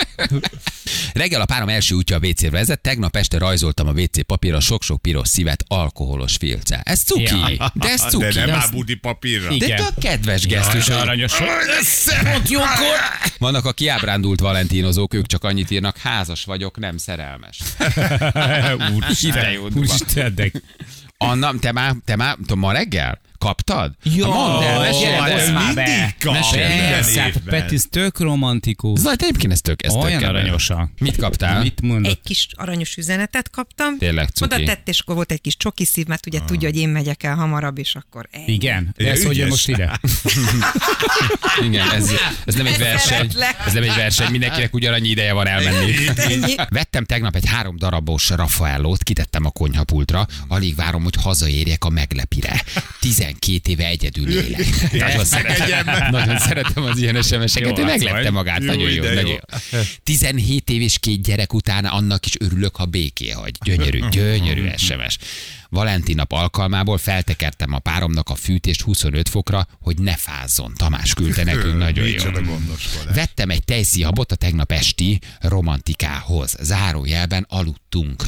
Reggel 1.14 1.42
a 1.42 1.46
párom 1.46 1.70
első 1.70 1.96
útja 1.96 2.16
a 2.16 2.20
WC-re 2.20 2.50
vezet, 2.50 2.82
tegnap 2.82 3.16
este 3.16 3.38
rajzoltam 3.38 3.88
a 3.88 3.92
WC 3.92 4.26
papírra 4.26 4.60
sok-sok 4.60 5.02
piros 5.02 5.28
szívet 5.28 5.64
alkoholos 6.00 6.36
filccel. 6.36 6.82
Ez 6.84 7.02
cuki, 7.04 7.24
Ja. 7.24 7.72
de 7.74 7.90
ez 7.90 8.02
De 8.02 8.10
cuki. 8.10 8.24
nem 8.26 8.46
De, 8.46 8.52
már 8.52 8.70
budi 8.72 8.96
papírra. 8.96 9.58
De 9.58 9.76
tök 9.76 9.94
kedves 10.00 10.46
gesztus. 10.46 10.88
Hogy- 10.88 10.96
aranyos. 10.96 11.34
Vannak 13.38 13.66
a 13.66 13.72
kiábrándult 13.72 14.40
valentínozók, 14.40 15.14
ők 15.14 15.26
csak 15.26 15.44
annyit 15.44 15.72
írnak, 15.72 15.98
házas 15.98 16.44
vagyok, 16.44 16.78
nem 16.80 16.98
szerelmes. 16.98 17.60
Durva. 19.70 19.80
Úristen, 19.80 20.36
de 20.36 20.52
Anna, 21.18 21.60
te 21.60 21.72
már, 21.72 21.96
te 22.06 22.16
már, 22.16 22.36
ma 22.56 22.72
reggel? 22.72 23.20
Kaptad? 23.38 23.92
Jó, 24.04 24.26
Mondd 24.34 24.62
el, 24.64 24.80
mesélj 24.80 25.14
hát 25.14 25.30
el. 25.30 25.40
ez 25.40 25.50
már 25.50 25.74
be. 25.74 26.16
Persze, 26.20 27.22
hát 27.22 27.36
évben. 27.36 27.60
Peti, 27.60 27.76
ez 27.76 27.84
tök 27.90 28.20
romantikus. 28.20 29.00
Zaj, 29.00 29.16
te 29.16 29.26
egyébként 29.26 29.52
ez 29.52 29.62
tök, 29.62 29.84
ez 29.84 29.92
tök 29.92 30.02
Olyan 30.04 30.20
kedves. 30.20 30.30
aranyosak. 30.42 30.90
Mit 31.00 31.16
kaptál? 31.18 31.62
Mit 31.62 31.82
mondod? 31.82 32.12
Egy 32.12 32.22
kis 32.24 32.48
aranyos 32.56 32.96
üzenetet 32.96 33.50
kaptam. 33.50 33.98
Tényleg 33.98 34.30
cuki. 34.30 34.54
Oda 34.56 34.66
tett, 34.66 34.88
és 34.88 35.00
akkor 35.00 35.16
volt 35.16 35.32
egy 35.32 35.42
kis 35.42 35.58
csoki 35.58 35.86
szív, 35.86 36.06
mert 36.06 36.26
ugye 36.26 36.40
tudja, 36.46 36.70
hogy 36.70 36.78
én 36.78 36.90
megyek 36.90 37.24
el 37.24 37.36
hamarabb, 37.36 37.78
és 37.78 37.96
akkor 37.96 38.28
ennyi. 38.32 38.52
Igen, 38.54 38.94
de 38.98 39.10
ez 39.12 39.24
hogy 39.26 39.46
most 39.48 39.68
ide? 39.68 40.00
Igen, 41.68 41.90
ez, 41.92 42.12
ez 42.46 42.56
nem 42.56 42.66
egy 42.66 42.78
verseny. 42.78 43.32
Ez 43.66 43.74
nem 43.74 43.84
egy 43.84 43.96
verseny, 43.96 44.32
mindenkinek 44.32 44.74
ugyanannyi 44.74 45.08
ideje 45.10 45.34
van 45.34 45.48
elmenni. 45.48 45.94
Vettem 46.70 47.06
tegnap 47.06 47.36
egy 47.36 47.46
három 47.46 47.78
darabos 47.78 48.30
Raffaellót, 48.30 49.04
kitettem 49.04 49.46
a 49.46 49.50
konyhapultra, 49.50 50.28
alig 50.48 50.76
várom, 50.76 51.04
hogy 51.04 51.16
hazaérjek 51.22 51.84
a 51.86 51.90
meglepire. 51.90 52.64
12 53.34 53.72
éve 53.72 53.86
egyedül 53.86 54.30
élek. 54.30 54.66
Nagyon 54.92 55.26
szeretem, 55.26 56.12
nagyon 56.12 56.38
szeretem 56.38 56.84
az 56.84 56.98
ilyen 56.98 57.22
SMS-eket. 57.22 57.78
Jó, 57.78 57.84
az 57.84 57.90
meglepte 57.90 58.22
vagy. 58.22 58.32
magát, 58.32 58.60
Jó, 58.60 58.66
nagyon 58.66 58.90
jó. 58.90 59.04
jó. 59.04 59.14
Nagyon 59.14 59.40
jó. 59.72 59.80
17 60.04 60.70
év 60.70 60.82
és 60.82 61.00
két 61.00 61.22
gyerek 61.22 61.54
után 61.54 61.86
annak 61.86 62.26
is 62.26 62.34
örülök, 62.40 62.76
ha 62.76 62.86
béké 62.86 63.30
hagy. 63.30 63.56
Gyönyörű, 63.64 64.00
gyönyörű 64.10 64.70
SMS. 64.76 65.18
Valentin 65.70 66.16
nap 66.16 66.32
alkalmából 66.32 66.98
feltekertem 66.98 67.74
a 67.74 67.80
páromnak 67.80 68.30
a 68.30 68.36
fűtést 68.36 68.82
25 68.82 69.30
fokra, 69.30 69.68
hogy 69.82 70.00
ne 70.00 70.16
fázzon. 70.16 70.74
Tamás 70.76 71.14
küldte 71.14 71.44
nekünk, 71.44 71.78
nagyon 71.78 72.08
jó. 72.08 72.24
Vettem 73.14 73.50
egy 73.50 73.64
tejszíhabot 73.64 74.32
a 74.32 74.36
tegnap 74.36 74.72
esti 74.72 75.20
romantikához. 75.40 76.56
Zárójelben 76.62 77.46
aludtunk. 77.50 78.24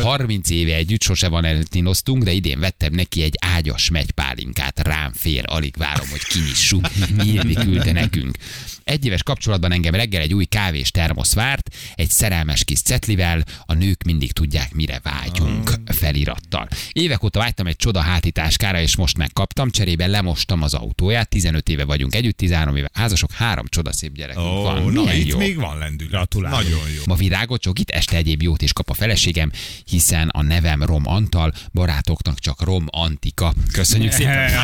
30 0.00 0.50
éve 0.50 0.74
együtt 0.74 1.02
sose 1.02 1.28
valentinoztunk, 1.28 2.22
de 2.22 2.32
idén 2.32 2.58
vettem 2.58 2.92
neki 2.92 3.22
egy 3.22 3.34
ágyas 3.40 3.90
megypálinkát, 3.90 4.80
rám 4.80 5.12
fér, 5.12 5.44
alig 5.46 5.74
várom, 5.78 6.08
hogy 6.08 6.24
kinyissuk. 6.24 6.88
Írni 7.24 7.54
küldte 7.54 7.92
nekünk. 7.92 8.36
Egy 8.84 9.06
éves 9.06 9.22
kapcsolatban 9.22 9.72
engem 9.72 9.94
reggel 9.94 10.20
egy 10.20 10.34
új 10.34 10.44
kávés 10.44 10.90
termosz 10.90 11.34
várt, 11.34 11.76
egy 11.94 12.10
szerelmes 12.10 12.64
kis 12.64 12.80
cetlivel, 12.80 13.44
a 13.66 13.74
nők 13.74 14.02
mindig 14.02 14.32
tudják, 14.32 14.74
mire 14.74 15.00
vágyunk 15.02 15.70
felirattal. 15.84 16.68
Évek 16.92 17.22
óta 17.22 17.38
vágytam 17.38 17.66
egy 17.66 17.76
csoda 17.76 18.00
hátitáskára, 18.00 18.80
és 18.80 18.96
most 18.96 19.16
megkaptam, 19.16 19.70
cserébe 19.70 20.06
lemostam 20.06 20.62
az 20.62 20.74
autóját, 20.74 21.28
15 21.28 21.68
éve 21.68 21.84
vagyunk 21.84 22.14
együtt, 22.14 22.36
13 22.36 22.76
éve 22.76 22.90
házasok, 22.92 23.32
három 23.32 23.66
csodaszép 23.68 24.12
gyerekünk 24.14 24.46
Ó, 24.46 24.62
van. 24.62 24.92
na, 24.92 25.14
itt 25.14 25.26
jó. 25.26 25.38
még 25.38 25.56
van 25.56 25.78
lendület. 25.78 26.10
Gratulálok. 26.12 26.62
Nagyon 26.62 26.88
jó. 26.96 27.02
Ma 27.06 27.14
virágot, 27.14 27.60
csokit, 27.60 27.90
este 27.90 28.16
egyéb 28.16 28.42
jót 28.42 28.62
is 28.62 28.72
kap 28.72 28.90
a 28.90 28.94
feleségem, 28.94 29.52
hiszen 29.84 30.28
a 30.28 30.42
nevem 30.42 30.82
Rom 30.82 31.02
Antal, 31.06 31.52
barátoknak 31.72 32.38
csak 32.38 32.62
Rom 32.62 32.84
Antika. 32.90 33.54
Köszönjük 33.72 34.12
szépen. 34.12 34.50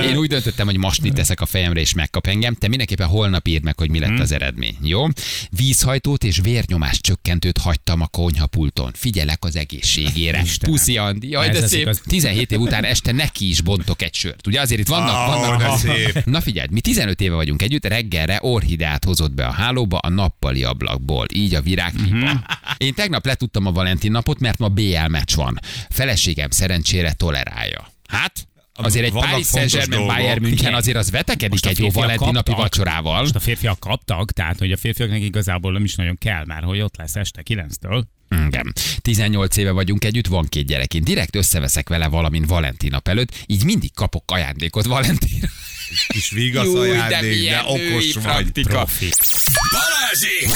Én 0.10 0.16
úgy 0.16 0.28
döntöttem, 0.28 0.66
hogy 0.66 0.76
masnit 0.76 1.14
teszek 1.14 1.40
a 1.40 1.46
fejemre, 1.46 1.80
és 1.80 1.94
megkap 1.94 2.26
engem. 2.26 2.54
Te 2.54 2.68
mindenképpen 2.68 3.06
holnap 3.06 3.48
írd 3.48 3.64
meg, 3.64 3.78
hogy 3.78 3.90
mi 3.90 3.98
lett 3.98 4.18
az 4.18 4.32
eredmény. 4.32 4.76
Jó? 4.82 5.06
Vízhajtót 5.50 6.24
és 6.24 6.38
vérnyomás 6.42 7.00
csökkentőt 7.00 7.58
hagytam 7.58 8.00
a 8.00 8.06
konyhapulton. 8.06 8.90
Figyelek 8.94 9.44
az 9.44 9.56
egészségére. 9.56 10.40
Istenem. 10.42 10.74
Puszi 10.74 10.96
Andi. 10.96 11.28
Jaj, 11.30 11.48
de 11.48 11.66
szép. 11.66 11.86
az- 11.86 12.00
17 12.06 12.52
év 12.52 12.60
után 12.60 12.84
este 12.84 13.12
neki 13.12 13.48
is 13.48 13.60
bontok 13.60 14.02
egy 14.02 14.14
sört. 14.14 14.46
Ugye 14.46 14.60
azért 14.60 14.80
itt 14.80 14.88
vannak, 14.88 15.26
vannak 15.26 15.78
szép. 15.78 16.24
Na 16.24 16.40
figyelj, 16.40 16.66
mi 16.70 16.80
15 16.80 17.20
éve 17.20 17.34
vagyunk 17.34 17.62
együtt, 17.62 17.86
reggelre 17.86 18.38
orhideát 18.42 19.04
hozott 19.04 19.32
be 19.32 19.46
a 19.46 19.50
hálóba 19.50 19.98
a 19.98 20.08
nappali 20.08 20.64
ablakból, 20.64 21.26
így 21.34 21.54
a 21.54 21.59
virág 21.60 21.92
pipa. 21.92 22.44
Én 22.76 22.94
tegnap 22.94 23.26
letudtam 23.26 23.66
a 23.66 23.72
Valentin 23.72 24.10
napot, 24.10 24.38
mert 24.40 24.58
ma 24.58 24.68
BL 24.68 25.06
meccs 25.08 25.34
van. 25.34 25.58
Feleségem 25.88 26.50
szerencsére 26.50 27.12
tolerálja. 27.12 27.92
Hát? 28.08 28.48
Azért 28.74 29.04
egy 29.04 29.12
Paris 29.12 29.46
Saint-Germain. 29.46 30.06
Bayern 30.06 30.42
München 30.42 30.74
azért 30.74 30.96
az 30.96 31.10
vetekedik 31.10 31.66
a 31.66 31.68
egy 31.68 31.78
jó 31.78 31.90
Valentin 31.90 32.32
napi 32.32 32.50
vacsorával. 32.50 33.20
Most 33.20 33.34
a 33.34 33.40
férfiak 33.40 33.80
kaptak, 33.80 34.32
tehát 34.32 34.58
hogy 34.58 34.72
a 34.72 34.76
férfiaknak 34.76 35.20
igazából 35.20 35.72
nem 35.72 35.84
is 35.84 35.94
nagyon 35.94 36.16
kell 36.18 36.44
már, 36.44 36.62
hogy 36.62 36.80
ott 36.80 36.96
lesz 36.96 37.16
este 37.16 37.42
9-től. 37.44 38.02
Igen. 38.46 38.72
18 39.02 39.56
éve 39.56 39.70
vagyunk 39.70 40.04
együtt, 40.04 40.26
van 40.26 40.46
két 40.48 40.66
gyerek. 40.66 40.94
Én 40.94 41.04
direkt 41.04 41.36
összeveszek 41.36 41.88
vele 41.88 42.08
valamint 42.08 42.46
Valentin 42.46 42.90
nap 42.90 43.08
előtt, 43.08 43.44
így 43.46 43.64
mindig 43.64 43.94
kapok 43.94 44.30
ajándékot 44.30 44.86
Valentinra. 44.86 45.48
Kis 46.08 46.30
vigasz 46.30 46.64
Jó, 46.66 46.82
de 46.82 47.20
de 47.20 47.62
okos 47.66 48.14
vagy. 48.14 48.22
praktika. 48.22 48.68
Profi. 48.70 49.08
Balázsi! 49.72 50.46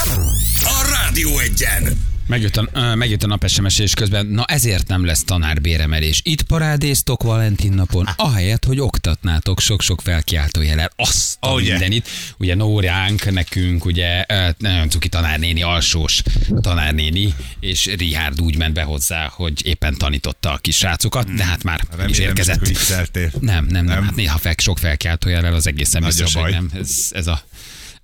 A 0.64 0.88
Rádió 0.90 1.38
egyen! 1.38 2.12
Megjött 2.26 2.56
a, 2.56 2.94
megjött 2.94 3.22
a 3.22 3.26
nap 3.26 3.48
SMS 3.48 3.78
és 3.78 3.94
közben, 3.94 4.26
na 4.26 4.44
ezért 4.44 4.88
nem 4.88 5.04
lesz 5.04 5.24
tanárbéremelés. 5.24 6.20
Itt 6.24 6.42
parádéztok 6.42 7.22
Valentin 7.22 7.72
napon, 7.72 8.08
ahelyett, 8.16 8.64
hogy 8.64 8.80
oktatnátok 8.80 9.60
sok-sok 9.60 10.00
felkiáltó 10.00 10.62
jelen. 10.62 10.90
Azt 10.96 11.36
a 11.40 11.48
Oh, 11.48 11.60
yeah. 11.62 11.70
mindenit. 11.78 12.08
Ugye 12.38 12.54
Nóránk 12.54 13.30
nekünk, 13.32 13.84
ugye 13.84 14.24
nagyon 14.58 14.88
cuki 14.88 15.08
tanárnéni, 15.08 15.62
alsós 15.62 16.22
tanárnéni, 16.60 17.34
és 17.60 17.84
Richard 17.86 18.40
úgy 18.40 18.56
ment 18.56 18.74
be 18.74 18.82
hozzá, 18.82 19.28
hogy 19.34 19.66
éppen 19.66 19.94
tanította 19.98 20.52
a 20.52 20.56
kis 20.56 20.76
srácokat, 20.76 21.34
de 21.34 21.44
hát 21.44 21.62
már 21.62 21.80
is 21.80 21.96
Remélem, 21.96 22.22
érkezett. 22.22 22.54
csak 22.54 22.66
vicceltél. 22.66 23.30
Nem, 23.40 23.64
nem, 23.64 23.84
nem, 23.84 23.94
Nem? 23.94 24.04
hát 24.04 24.14
néha 24.14 24.38
fel, 24.38 24.54
sok 24.58 24.78
felkiáltó 24.78 25.28
jelen 25.28 25.52
az 25.52 25.66
egészen 25.66 26.00
Nagy 26.02 26.10
biztos, 26.14 26.34
hogy 26.42 26.50
nem. 26.50 26.70
Ez, 26.74 27.08
ez 27.10 27.26
a 27.26 27.42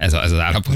ez, 0.00 0.12
a, 0.12 0.22
ez 0.22 0.32
az 0.32 0.38
állapot. 0.38 0.74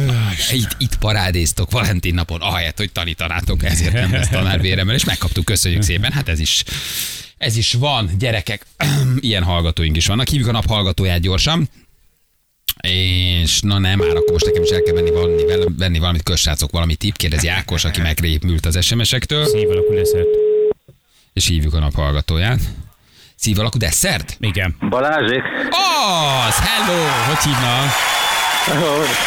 Itt, 0.52 0.76
itt 0.78 0.96
parádéztok 0.96 1.70
Valentin 1.70 2.14
napon, 2.14 2.40
ahelyett, 2.40 2.76
hogy 2.76 2.92
tanítanátok, 2.92 3.64
ezért 3.64 3.92
nem 3.92 4.12
lesz 4.12 4.28
tanárvéremel, 4.28 4.94
és 4.94 5.04
megkaptuk, 5.04 5.44
köszönjük 5.44 5.82
szépen. 5.82 6.12
Hát 6.12 6.28
ez 6.28 6.38
is, 6.40 6.64
ez 7.38 7.56
is 7.56 7.72
van, 7.72 8.10
gyerekek. 8.18 8.66
Ilyen 9.20 9.42
hallgatóink 9.42 9.96
is 9.96 10.06
vannak. 10.06 10.28
Hívjuk 10.28 10.48
a 10.48 10.52
nap 10.52 10.66
hallgatóját 10.66 11.20
gyorsan. 11.20 11.68
És 12.80 13.60
na 13.60 13.78
nem, 13.78 13.98
már 13.98 14.08
akkor 14.08 14.32
most 14.32 14.44
nekem 14.44 14.62
is 14.62 14.68
el 14.70 14.80
kell 14.82 14.94
venni, 14.94 15.10
valami, 15.10 15.42
venni 15.78 15.98
valamit, 15.98 16.22
kössrácok, 16.22 16.70
valami 16.70 16.94
tipp, 16.94 17.14
kérdezi 17.14 17.48
Ákos, 17.48 17.84
aki 17.84 18.00
megrépült 18.00 18.66
az 18.66 18.84
SMS-ektől, 18.84 19.46
Szív 19.46 19.70
alakú 19.70 19.92
leszett. 19.92 20.28
és 21.32 21.46
hívjuk 21.46 21.74
a 21.74 21.78
nap 21.78 21.94
hallgatóját. 21.94 22.60
Szív 23.36 23.58
alakú 23.58 23.78
desszert? 23.78 24.36
Igen. 24.40 24.76
Balázsék, 24.88 25.42
Az, 26.48 26.54
hello, 26.58 27.02
hogy 27.26 27.42
hívnak? 27.44 28.13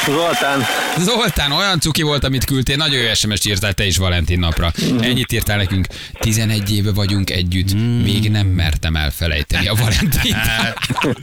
Zoltán, 0.05 0.65
Zoltán, 0.97 1.51
olyan 1.51 1.79
cuki 1.79 2.01
volt, 2.01 2.23
amit 2.23 2.45
küldtél, 2.45 2.75
nagyon 2.75 2.99
jó 2.99 3.13
SMS-t 3.13 3.45
írtál 3.45 3.73
te 3.73 3.85
is 3.85 3.97
Valentin 3.97 4.39
napra. 4.39 4.71
Ennyit 5.01 5.31
írtál 5.31 5.57
nekünk, 5.57 5.87
11 6.19 6.71
éve 6.73 6.91
vagyunk 6.93 7.29
együtt, 7.29 7.73
még 8.03 8.31
nem 8.31 8.47
mertem 8.47 8.95
elfelejteni 8.95 9.67
a 9.67 9.73
Valentint. 9.73 10.35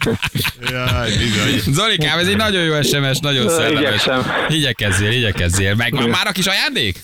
Jaj, 0.70 1.10
bizony. 1.16 1.72
Zolikám, 1.74 2.18
ez 2.18 2.26
egy 2.26 2.36
nagyon 2.36 2.62
jó 2.62 2.82
SMS, 2.82 3.18
nagyon 3.18 3.48
szellemes. 3.48 3.80
Igyekszem. 3.80 4.26
Igyekezzél, 4.48 5.10
igyekezzél. 5.12 5.74
Meg 5.74 5.92
már, 5.92 6.06
már 6.06 6.26
a 6.26 6.32
kis 6.32 6.46
ajándék? 6.46 6.98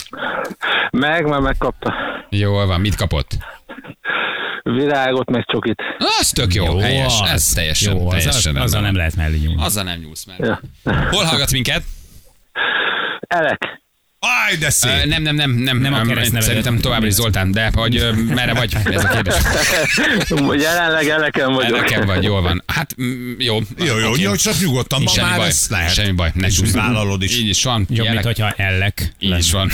meg, 0.91 1.27
már 1.27 1.41
megkapta. 1.41 1.95
Jól 2.29 2.67
van, 2.67 2.81
mit 2.81 2.95
kapott? 2.95 3.37
Virágot, 4.63 5.31
meg 5.31 5.45
csokit. 5.47 5.83
Az 6.21 6.31
tök 6.31 6.55
jó, 6.55 6.65
jó 6.65 6.79
helyes, 6.79 7.21
az. 7.21 7.31
ez 7.31 7.45
teljesen, 7.45 7.97
Jó, 7.97 8.09
az, 8.09 8.15
az, 8.15 8.23
teljesen 8.23 8.57
azzal 8.57 8.63
rendben. 8.63 8.83
nem 8.83 8.97
lehet 8.97 9.17
mellé 9.17 9.37
nyúlni. 9.37 9.63
Azzal 9.63 9.85
nem 9.85 9.99
nyúlsz 9.99 10.25
mellé. 10.25 10.47
Ja. 10.47 10.61
Hol 11.11 11.25
hallgatsz 11.25 11.53
minket? 11.53 11.83
Elek. 13.21 13.80
Aj, 14.23 14.57
de 14.57 14.71
szép. 14.71 14.91
Ö, 15.05 15.07
Nem, 15.07 15.23
nem, 15.23 15.35
nem, 15.35 15.51
nem, 15.51 15.79
Nem 15.79 15.93
a 15.93 15.97
nem 15.97 16.07
keresztnevedet. 16.07 16.49
Szerintem 16.49 16.79
továbbra 16.79 17.07
is 17.07 17.13
Zoltán, 17.13 17.51
de 17.53 17.71
hogy 17.75 17.97
ö, 17.97 18.13
merre 18.13 18.55
vagy? 18.55 18.77
Ez 18.85 19.05
a 19.05 19.09
kérdés. 19.09 19.35
Jelenleg 20.63 21.09
eleken 21.09 21.53
vagyok. 21.53 21.81
Nekem 21.81 22.07
vagy, 22.07 22.23
jól 22.23 22.43
van. 22.43 22.63
Hát 22.67 22.95
jó. 23.39 23.59
Jó, 23.79 23.99
jó, 23.99 24.09
Oké. 24.11 24.23
jó, 24.23 24.35
csak 24.37 24.55
nyugodtan, 24.61 25.03
ma 25.03 25.11
Semmi 25.11 25.29
már 25.29 25.39
baj, 25.39 25.47
ezt 25.49 25.71
lehet. 25.71 25.95
semmi 25.95 26.11
baj, 26.13 26.31
ne 26.35 26.47
És 26.47 26.61
vállalod 26.73 27.23
is. 27.23 27.37
Így 27.39 27.49
is 27.49 27.65
van. 27.65 27.79
Jobb, 27.79 27.89
mint 27.89 28.05
Jelek. 28.09 28.25
hogyha 28.25 28.51
ellek. 28.51 29.13
Így 29.19 29.39
is 29.39 29.53
van. 29.53 29.71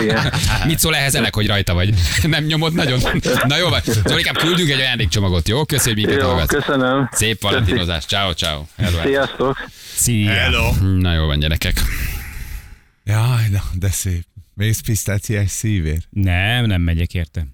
Igen. 0.00 0.32
Mit 0.66 0.78
szól 0.78 0.96
ehhez 0.96 1.14
elek, 1.14 1.34
hogy 1.34 1.46
rajta 1.46 1.74
vagy? 1.74 1.94
Nem 2.22 2.44
nyomod 2.44 2.74
nagyon? 2.74 3.00
Na 3.46 3.56
jó 3.56 3.68
van. 3.68 3.80
Zolikám, 4.04 4.34
küldünk 4.34 4.70
egy 4.70 4.80
ajándékcsomagot, 4.80 5.48
jó? 5.48 5.64
Köszönjük, 5.64 5.96
minket 6.06 6.22
Jó, 6.22 6.28
hallgatsz. 6.28 6.48
köszönöm. 6.54 7.08
Szép 7.12 7.42
valentinozás. 7.42 8.04
Ciao, 8.04 8.32
ciao. 8.32 8.62
Hello. 8.78 8.98
Sziasztok. 9.04 9.68
Szia. 9.94 10.30
Hello. 10.30 10.72
Na 11.00 11.14
jó 11.14 11.26
van, 11.26 11.38
gyerekek. 11.38 11.82
Jaj, 13.06 13.48
na, 13.48 13.62
de 13.74 13.90
szép. 13.90 14.26
Mész 14.54 14.80
pisztáciás 14.80 15.50
szívér? 15.50 16.06
Nem, 16.10 16.66
nem 16.66 16.82
megyek 16.82 17.14
érte. 17.14 17.46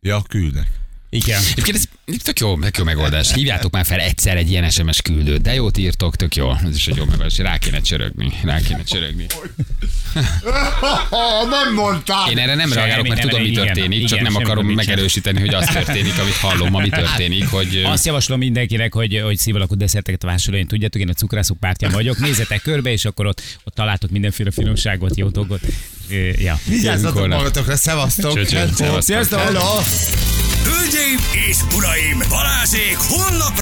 Ja, 0.00 0.22
küldnek. 0.22 0.85
Igen. 1.10 1.42
Egyébként 1.50 1.76
ez 1.76 1.84
tök 2.22 2.38
jó, 2.38 2.58
tök 2.58 2.76
jó 2.76 2.84
megoldás. 2.84 3.32
Hívjátok 3.32 3.72
már 3.72 3.84
fel 3.84 4.00
egyszer 4.00 4.36
egy 4.36 4.50
ilyen 4.50 4.70
SMS 4.70 5.02
küldőt, 5.02 5.40
de 5.40 5.54
jót 5.54 5.78
írtok, 5.78 6.16
tök 6.16 6.36
jó. 6.36 6.52
Ez 6.52 6.74
is 6.74 6.86
egy 6.86 6.96
jó 6.96 7.04
megoldás. 7.04 7.38
Rá 7.38 7.58
kéne 7.58 7.80
csörögni. 7.80 8.32
Rá 8.42 8.60
kéne 8.60 8.82
csörögni. 8.82 9.26
nem 11.50 11.74
mondtál. 11.74 12.30
Én 12.30 12.38
erre 12.38 12.54
nem 12.54 12.68
Semmi, 12.68 12.74
reagálok, 12.74 13.08
mert 13.08 13.20
nem, 13.20 13.28
tudom, 13.28 13.44
mi 13.44 13.50
igen, 13.50 13.64
történik, 13.66 14.00
csak 14.00 14.18
igen, 14.18 14.22
nem 14.22 14.32
semmi, 14.32 14.44
akarom 14.44 14.66
megerősíteni, 14.66 15.40
hogy 15.40 15.54
az 15.54 15.66
történik, 15.66 16.18
amit 16.18 16.34
hallom, 16.34 16.74
ami 16.74 16.88
történik, 16.88 17.48
hogy... 17.48 17.82
Azt 17.84 18.06
javaslom 18.06 18.38
mindenkinek, 18.38 18.94
hogy, 18.94 19.20
hogy 19.24 19.38
szívalakú 19.38 19.74
desszerteket 19.74 20.22
vásároljon. 20.22 20.68
Tudjátok, 20.68 21.00
én 21.00 21.08
a 21.08 21.12
cukrászok 21.12 21.58
pártján 21.58 21.92
vagyok. 21.92 22.18
Nézzetek 22.18 22.62
körbe, 22.62 22.90
és 22.90 23.04
akkor 23.04 23.26
ott, 23.26 23.42
ott 23.64 23.74
találtok 23.74 24.10
mindenféle 24.10 24.50
finomságot, 24.50 25.16
jó 25.16 25.28
dolgot. 25.28 25.60
Ja. 26.38 26.58
Vigyázzatok 26.64 27.28
magatokra, 27.28 27.76
szevasztok. 27.76 28.40
Sziasztok. 29.00 29.38
Hello. 29.38 29.80
Hölgyeim 30.66 31.18
és 31.48 31.58
uraim, 31.76 32.22
Balázsék 32.28 32.96
holnap 32.96 33.54